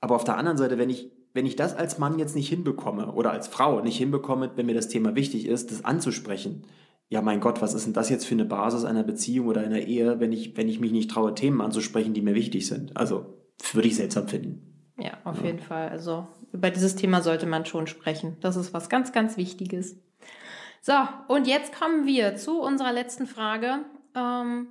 Aber 0.00 0.14
auf 0.14 0.24
der 0.24 0.38
anderen 0.38 0.56
Seite, 0.56 0.78
wenn 0.78 0.88
ich 0.88 1.10
wenn 1.34 1.44
ich 1.44 1.56
das 1.56 1.76
als 1.76 1.98
Mann 1.98 2.18
jetzt 2.18 2.34
nicht 2.34 2.48
hinbekomme 2.48 3.12
oder 3.12 3.32
als 3.32 3.48
Frau 3.48 3.82
nicht 3.82 3.98
hinbekomme, 3.98 4.52
wenn 4.56 4.64
mir 4.64 4.74
das 4.74 4.88
Thema 4.88 5.14
wichtig 5.14 5.44
ist, 5.44 5.70
das 5.70 5.84
anzusprechen, 5.84 6.64
ja 7.10 7.20
mein 7.20 7.40
Gott, 7.40 7.60
was 7.60 7.74
ist 7.74 7.84
denn 7.84 7.92
das 7.92 8.08
jetzt 8.08 8.24
für 8.24 8.34
eine 8.34 8.46
Basis 8.46 8.86
einer 8.86 9.02
Beziehung 9.02 9.48
oder 9.48 9.60
einer 9.60 9.80
Ehe, 9.80 10.18
wenn 10.20 10.32
ich, 10.32 10.56
wenn 10.56 10.70
ich 10.70 10.80
mich 10.80 10.92
nicht 10.92 11.10
traue, 11.10 11.34
Themen 11.34 11.60
anzusprechen, 11.60 12.14
die 12.14 12.22
mir 12.22 12.34
wichtig 12.34 12.66
sind? 12.66 12.96
Also 12.96 13.26
würde 13.74 13.88
ich 13.88 13.96
seltsam 13.96 14.28
finden. 14.28 14.92
Ja, 14.98 15.18
auf 15.24 15.40
ja. 15.40 15.48
jeden 15.48 15.58
Fall. 15.58 15.90
Also 15.90 16.26
über 16.54 16.70
dieses 16.70 16.96
Thema 16.96 17.20
sollte 17.20 17.44
man 17.44 17.66
schon 17.66 17.86
sprechen. 17.86 18.38
Das 18.40 18.56
ist 18.56 18.72
was 18.72 18.88
ganz, 18.88 19.12
ganz 19.12 19.36
Wichtiges. 19.36 19.96
So, 20.86 20.92
und 21.26 21.48
jetzt 21.48 21.74
kommen 21.74 22.06
wir 22.06 22.36
zu 22.36 22.60
unserer 22.60 22.92
letzten 22.92 23.26
Frage. 23.26 23.80
Ähm, 24.14 24.68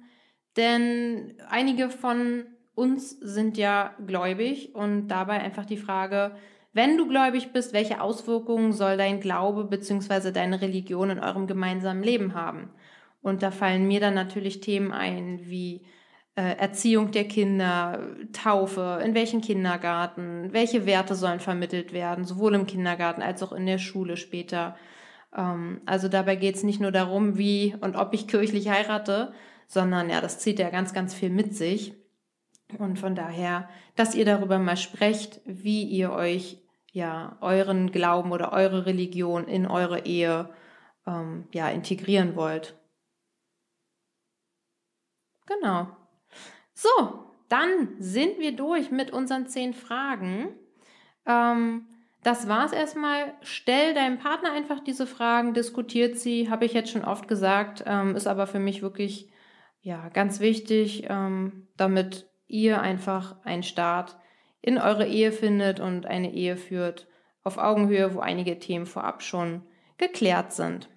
denn 0.55 1.33
einige 1.49 1.89
von 1.89 2.45
uns 2.73 3.19
sind 3.19 3.57
ja 3.57 3.93
gläubig 4.07 4.73
und 4.75 5.09
dabei 5.09 5.41
einfach 5.41 5.65
die 5.65 5.75
Frage, 5.75 6.31
wenn 6.71 6.97
du 6.97 7.09
gläubig 7.09 7.51
bist, 7.51 7.73
welche 7.73 7.99
Auswirkungen 7.99 8.71
soll 8.71 8.95
dein 8.95 9.19
Glaube 9.19 9.65
bzw. 9.65 10.31
deine 10.31 10.61
Religion 10.61 11.09
in 11.09 11.19
eurem 11.19 11.47
gemeinsamen 11.47 12.01
Leben 12.01 12.33
haben? 12.33 12.69
Und 13.21 13.43
da 13.43 13.51
fallen 13.51 13.85
mir 13.85 13.99
dann 13.99 14.13
natürlich 14.13 14.61
Themen 14.61 14.93
ein 14.93 15.41
wie 15.43 15.85
äh, 16.37 16.55
Erziehung 16.55 17.11
der 17.11 17.27
Kinder, 17.27 18.07
Taufe, 18.31 19.01
in 19.03 19.15
welchen 19.15 19.41
Kindergarten, 19.41 20.53
welche 20.53 20.85
Werte 20.85 21.13
sollen 21.13 21.41
vermittelt 21.41 21.91
werden, 21.91 22.23
sowohl 22.23 22.55
im 22.55 22.67
Kindergarten 22.67 23.21
als 23.21 23.43
auch 23.43 23.51
in 23.51 23.65
der 23.65 23.79
Schule 23.79 24.15
später. 24.15 24.77
Ähm, 25.35 25.81
also 25.85 26.07
dabei 26.07 26.35
geht 26.35 26.55
es 26.55 26.63
nicht 26.63 26.79
nur 26.79 26.91
darum, 26.91 27.37
wie 27.37 27.75
und 27.81 27.95
ob 27.95 28.13
ich 28.13 28.27
kirchlich 28.27 28.69
heirate, 28.69 29.33
sondern 29.67 30.09
ja, 30.09 30.21
das 30.21 30.39
zieht 30.39 30.59
ja 30.59 30.69
ganz, 30.69 30.93
ganz 30.93 31.13
viel 31.13 31.29
mit 31.29 31.55
sich. 31.55 31.93
Und 32.79 32.99
von 32.99 33.15
daher, 33.15 33.69
dass 33.95 34.15
ihr 34.15 34.25
darüber 34.25 34.57
mal 34.57 34.77
sprecht, 34.77 35.41
wie 35.45 35.83
ihr 35.83 36.11
euch 36.11 36.61
ja 36.91 37.37
euren 37.41 37.91
Glauben 37.91 38.31
oder 38.31 38.53
eure 38.53 38.85
Religion 38.85 39.47
in 39.47 39.67
eure 39.67 40.05
Ehe 40.05 40.49
ähm, 41.05 41.47
ja 41.53 41.69
integrieren 41.69 42.35
wollt. 42.35 42.75
Genau. 45.45 45.87
So, 46.73 47.33
dann 47.49 47.95
sind 47.99 48.39
wir 48.39 48.55
durch 48.55 48.91
mit 48.91 49.11
unseren 49.11 49.47
zehn 49.47 49.73
Fragen. 49.73 50.49
Ähm, 51.25 51.87
das 52.25 52.47
war's 52.47 52.73
erstmal. 52.73 53.33
Stell 53.41 53.93
deinem 53.93 54.17
Partner 54.17 54.51
einfach 54.51 54.79
diese 54.79 55.05
Fragen, 55.05 55.53
diskutiert 55.53 56.17
sie, 56.17 56.49
habe 56.49 56.65
ich 56.65 56.73
jetzt 56.73 56.89
schon 56.89 57.05
oft 57.05 57.27
gesagt, 57.27 57.83
ähm, 57.85 58.15
ist 58.15 58.25
aber 58.25 58.47
für 58.47 58.59
mich 58.59 58.81
wirklich 58.81 59.29
ja 59.81 60.09
ganz 60.09 60.39
wichtig, 60.39 61.05
ähm, 61.07 61.67
damit 61.77 62.27
ihr 62.47 62.81
einfach 62.81 63.35
einen 63.45 63.61
Start 63.61 64.17
in 64.61 64.79
eure 64.79 65.05
Ehe 65.05 65.31
findet 65.31 65.79
und 65.79 66.07
eine 66.07 66.33
Ehe 66.33 66.57
führt 66.57 67.07
auf 67.43 67.59
Augenhöhe, 67.59 68.15
wo 68.15 68.21
einige 68.21 68.57
Themen 68.57 68.87
vorab 68.87 69.21
schon 69.21 69.61
geklärt 69.97 70.51
sind. 70.51 70.89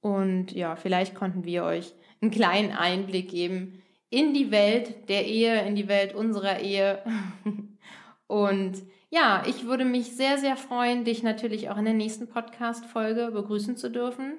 Und 0.00 0.52
ja, 0.52 0.76
vielleicht 0.76 1.14
konnten 1.14 1.44
wir 1.44 1.64
euch 1.64 1.92
einen 2.22 2.30
kleinen 2.30 2.72
Einblick 2.72 3.28
geben 3.28 3.82
in 4.08 4.32
die 4.32 4.50
Welt 4.50 5.10
der 5.10 5.26
Ehe, 5.26 5.60
in 5.66 5.76
die 5.76 5.88
Welt 5.88 6.14
unserer 6.14 6.60
Ehe. 6.60 7.02
Und 8.26 8.82
ja, 9.14 9.44
ich 9.46 9.66
würde 9.66 9.84
mich 9.84 10.16
sehr, 10.16 10.38
sehr 10.38 10.56
freuen, 10.56 11.04
dich 11.04 11.22
natürlich 11.22 11.70
auch 11.70 11.76
in 11.76 11.84
der 11.84 11.94
nächsten 11.94 12.26
Podcast-Folge 12.26 13.30
begrüßen 13.32 13.76
zu 13.76 13.88
dürfen. 13.88 14.38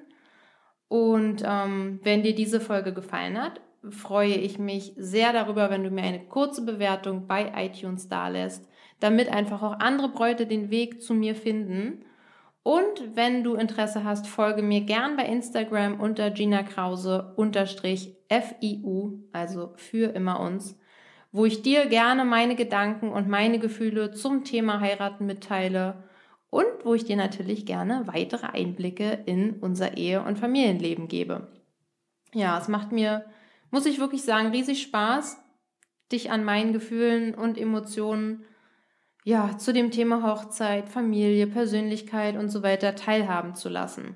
Und 0.88 1.42
ähm, 1.46 1.98
wenn 2.02 2.22
dir 2.22 2.34
diese 2.34 2.60
Folge 2.60 2.92
gefallen 2.92 3.42
hat, 3.42 3.62
freue 3.88 4.34
ich 4.34 4.58
mich 4.58 4.92
sehr 4.98 5.32
darüber, 5.32 5.70
wenn 5.70 5.82
du 5.82 5.90
mir 5.90 6.02
eine 6.02 6.26
kurze 6.26 6.62
Bewertung 6.62 7.26
bei 7.26 7.52
iTunes 7.56 8.10
dalässt, 8.10 8.68
damit 9.00 9.30
einfach 9.30 9.62
auch 9.62 9.80
andere 9.80 10.10
Bräute 10.10 10.46
den 10.46 10.70
Weg 10.70 11.00
zu 11.00 11.14
mir 11.14 11.34
finden. 11.34 12.04
Und 12.62 13.16
wenn 13.16 13.44
du 13.44 13.54
Interesse 13.54 14.04
hast, 14.04 14.26
folge 14.26 14.60
mir 14.60 14.82
gern 14.82 15.16
bei 15.16 15.24
Instagram 15.24 16.00
unter 16.00 16.30
Gina 16.30 16.62
Krause 16.62 17.32
unterstrich 17.36 18.14
FIU, 18.28 19.20
also 19.32 19.72
für 19.76 20.14
immer 20.14 20.38
uns, 20.38 20.78
wo 21.36 21.44
ich 21.44 21.62
dir 21.62 21.86
gerne 21.86 22.24
meine 22.24 22.56
Gedanken 22.56 23.10
und 23.10 23.28
meine 23.28 23.58
Gefühle 23.58 24.12
zum 24.12 24.44
Thema 24.44 24.80
Heiraten 24.80 25.26
mitteile 25.26 26.04
und 26.50 26.66
wo 26.84 26.94
ich 26.94 27.04
dir 27.04 27.16
natürlich 27.16 27.66
gerne 27.66 28.02
weitere 28.06 28.46
Einblicke 28.46 29.22
in 29.26 29.54
unser 29.60 29.96
Ehe- 29.96 30.22
und 30.22 30.38
Familienleben 30.38 31.08
gebe. 31.08 31.48
Ja, 32.32 32.58
es 32.58 32.68
macht 32.68 32.92
mir 32.92 33.26
muss 33.70 33.86
ich 33.86 33.98
wirklich 33.98 34.22
sagen, 34.22 34.48
riesig 34.48 34.82
Spaß, 34.82 35.38
dich 36.12 36.30
an 36.30 36.44
meinen 36.44 36.72
Gefühlen 36.72 37.34
und 37.34 37.58
Emotionen 37.58 38.44
ja, 39.24 39.58
zu 39.58 39.72
dem 39.72 39.90
Thema 39.90 40.22
Hochzeit, 40.22 40.88
Familie, 40.88 41.48
Persönlichkeit 41.48 42.36
und 42.36 42.48
so 42.48 42.62
weiter 42.62 42.94
teilhaben 42.94 43.56
zu 43.56 43.68
lassen. 43.68 44.14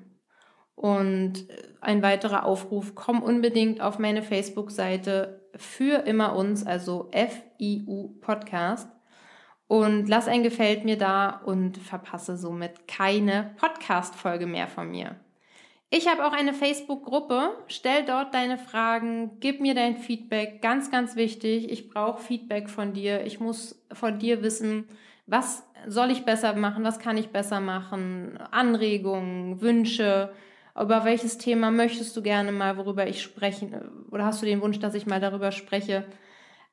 Und 0.75 1.49
äh, 1.49 1.63
ein 1.81 2.01
weiterer 2.01 2.45
Aufruf, 2.45 2.95
komm 2.95 3.21
unbedingt 3.21 3.81
auf 3.81 3.99
meine 3.99 4.23
Facebook-Seite 4.23 5.40
für 5.55 6.05
immer 6.05 6.35
uns, 6.35 6.65
also 6.65 7.11
FIU 7.11 8.09
Podcast 8.21 8.89
und 9.67 10.09
lass 10.09 10.27
ein 10.27 10.43
Gefällt 10.43 10.83
mir 10.83 10.97
da 10.97 11.41
und 11.45 11.77
verpasse 11.77 12.35
somit 12.35 12.87
keine 12.89 13.51
Podcast-Folge 13.57 14.45
mehr 14.45 14.67
von 14.67 14.91
mir. 14.91 15.15
Ich 15.89 16.07
habe 16.07 16.25
auch 16.25 16.33
eine 16.33 16.53
Facebook-Gruppe. 16.53 17.51
Stell 17.67 18.05
dort 18.05 18.33
deine 18.33 18.57
Fragen, 18.57 19.39
gib 19.39 19.61
mir 19.61 19.73
dein 19.73 19.97
Feedback. 19.97 20.61
Ganz, 20.61 20.91
ganz 20.91 21.15
wichtig. 21.15 21.69
Ich 21.69 21.89
brauche 21.89 22.21
Feedback 22.21 22.69
von 22.69 22.93
dir. 22.93 23.25
Ich 23.25 23.39
muss 23.39 23.81
von 23.91 24.19
dir 24.19 24.41
wissen, 24.41 24.89
was 25.25 25.63
soll 25.87 26.11
ich 26.11 26.25
besser 26.25 26.53
machen, 26.55 26.83
was 26.83 26.99
kann 26.99 27.17
ich 27.17 27.29
besser 27.29 27.59
machen, 27.59 28.37
Anregungen, 28.51 29.61
Wünsche. 29.61 30.33
Über 30.79 31.03
welches 31.03 31.37
Thema 31.37 31.71
möchtest 31.71 32.15
du 32.15 32.21
gerne 32.21 32.51
mal, 32.51 32.77
worüber 32.77 33.07
ich 33.07 33.21
sprechen, 33.21 33.73
oder 34.09 34.25
hast 34.25 34.41
du 34.41 34.45
den 34.45 34.61
Wunsch, 34.61 34.79
dass 34.79 34.93
ich 34.93 35.05
mal 35.05 35.19
darüber 35.19 35.51
spreche? 35.51 36.05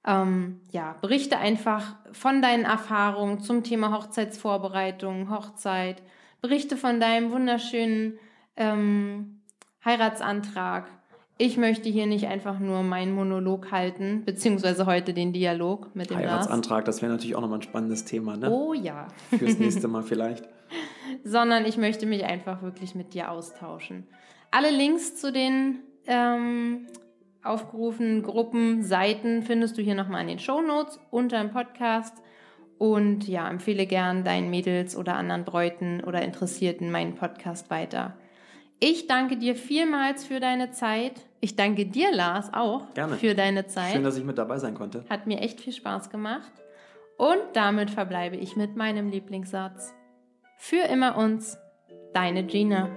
Ähm, 0.06 0.60
ja, 0.70 0.94
berichte 1.00 1.38
einfach 1.38 1.96
von 2.12 2.40
deinen 2.40 2.64
Erfahrungen 2.64 3.40
zum 3.40 3.64
Thema 3.64 3.92
Hochzeitsvorbereitung, 3.92 5.30
Hochzeit. 5.30 6.02
Berichte 6.40 6.76
von 6.76 7.00
deinem 7.00 7.32
wunderschönen 7.32 8.18
ähm, 8.56 9.40
Heiratsantrag. 9.84 10.86
Ich 11.36 11.56
möchte 11.56 11.88
hier 11.88 12.06
nicht 12.06 12.26
einfach 12.26 12.58
nur 12.58 12.82
meinen 12.82 13.12
Monolog 13.12 13.70
halten, 13.70 14.24
beziehungsweise 14.24 14.86
heute 14.86 15.14
den 15.14 15.32
Dialog 15.32 15.94
mit 15.94 16.10
dem 16.10 16.16
Heiratsantrag, 16.16 16.86
Lars. 16.86 16.96
das 16.96 17.02
wäre 17.02 17.12
natürlich 17.12 17.36
auch 17.36 17.40
nochmal 17.40 17.58
ein 17.58 17.62
spannendes 17.62 18.04
Thema, 18.04 18.36
ne? 18.36 18.50
Oh 18.50 18.72
ja. 18.72 19.08
Fürs 19.36 19.58
nächste 19.58 19.88
Mal 19.88 20.02
vielleicht. 20.02 20.48
Sondern 21.24 21.64
ich 21.64 21.76
möchte 21.76 22.06
mich 22.06 22.24
einfach 22.24 22.62
wirklich 22.62 22.94
mit 22.94 23.14
dir 23.14 23.30
austauschen. 23.30 24.06
Alle 24.50 24.70
Links 24.70 25.16
zu 25.16 25.32
den 25.32 25.80
ähm, 26.06 26.86
aufgerufenen 27.42 28.22
Gruppen, 28.22 28.82
Seiten 28.82 29.42
findest 29.42 29.78
du 29.78 29.82
hier 29.82 29.94
nochmal 29.94 30.22
in 30.22 30.28
den 30.28 30.38
Show 30.38 30.60
Notes 30.60 31.00
unter 31.10 31.38
dem 31.40 31.50
Podcast. 31.50 32.16
Und 32.78 33.26
ja, 33.26 33.48
empfehle 33.50 33.86
gern 33.86 34.22
deinen 34.22 34.50
Mädels 34.50 34.96
oder 34.96 35.16
anderen 35.16 35.44
Bräuten 35.44 36.02
oder 36.04 36.22
Interessierten 36.22 36.90
meinen 36.92 37.16
Podcast 37.16 37.70
weiter. 37.70 38.16
Ich 38.80 39.08
danke 39.08 39.36
dir 39.36 39.56
vielmals 39.56 40.24
für 40.24 40.38
deine 40.38 40.70
Zeit. 40.70 41.14
Ich 41.40 41.56
danke 41.56 41.86
dir, 41.86 42.12
Lars, 42.12 42.54
auch 42.54 42.94
Gerne. 42.94 43.16
für 43.16 43.34
deine 43.34 43.66
Zeit. 43.66 43.92
Schön, 43.92 44.04
dass 44.04 44.16
ich 44.16 44.24
mit 44.24 44.38
dabei 44.38 44.58
sein 44.58 44.74
konnte. 44.74 45.04
Hat 45.10 45.26
mir 45.26 45.40
echt 45.40 45.60
viel 45.60 45.72
Spaß 45.72 46.10
gemacht. 46.10 46.52
Und 47.16 47.40
damit 47.54 47.90
verbleibe 47.90 48.36
ich 48.36 48.54
mit 48.54 48.76
meinem 48.76 49.10
Lieblingssatz. 49.10 49.92
Für 50.60 50.82
immer 50.88 51.16
uns, 51.16 51.56
deine 52.12 52.44
Gina. 52.44 52.90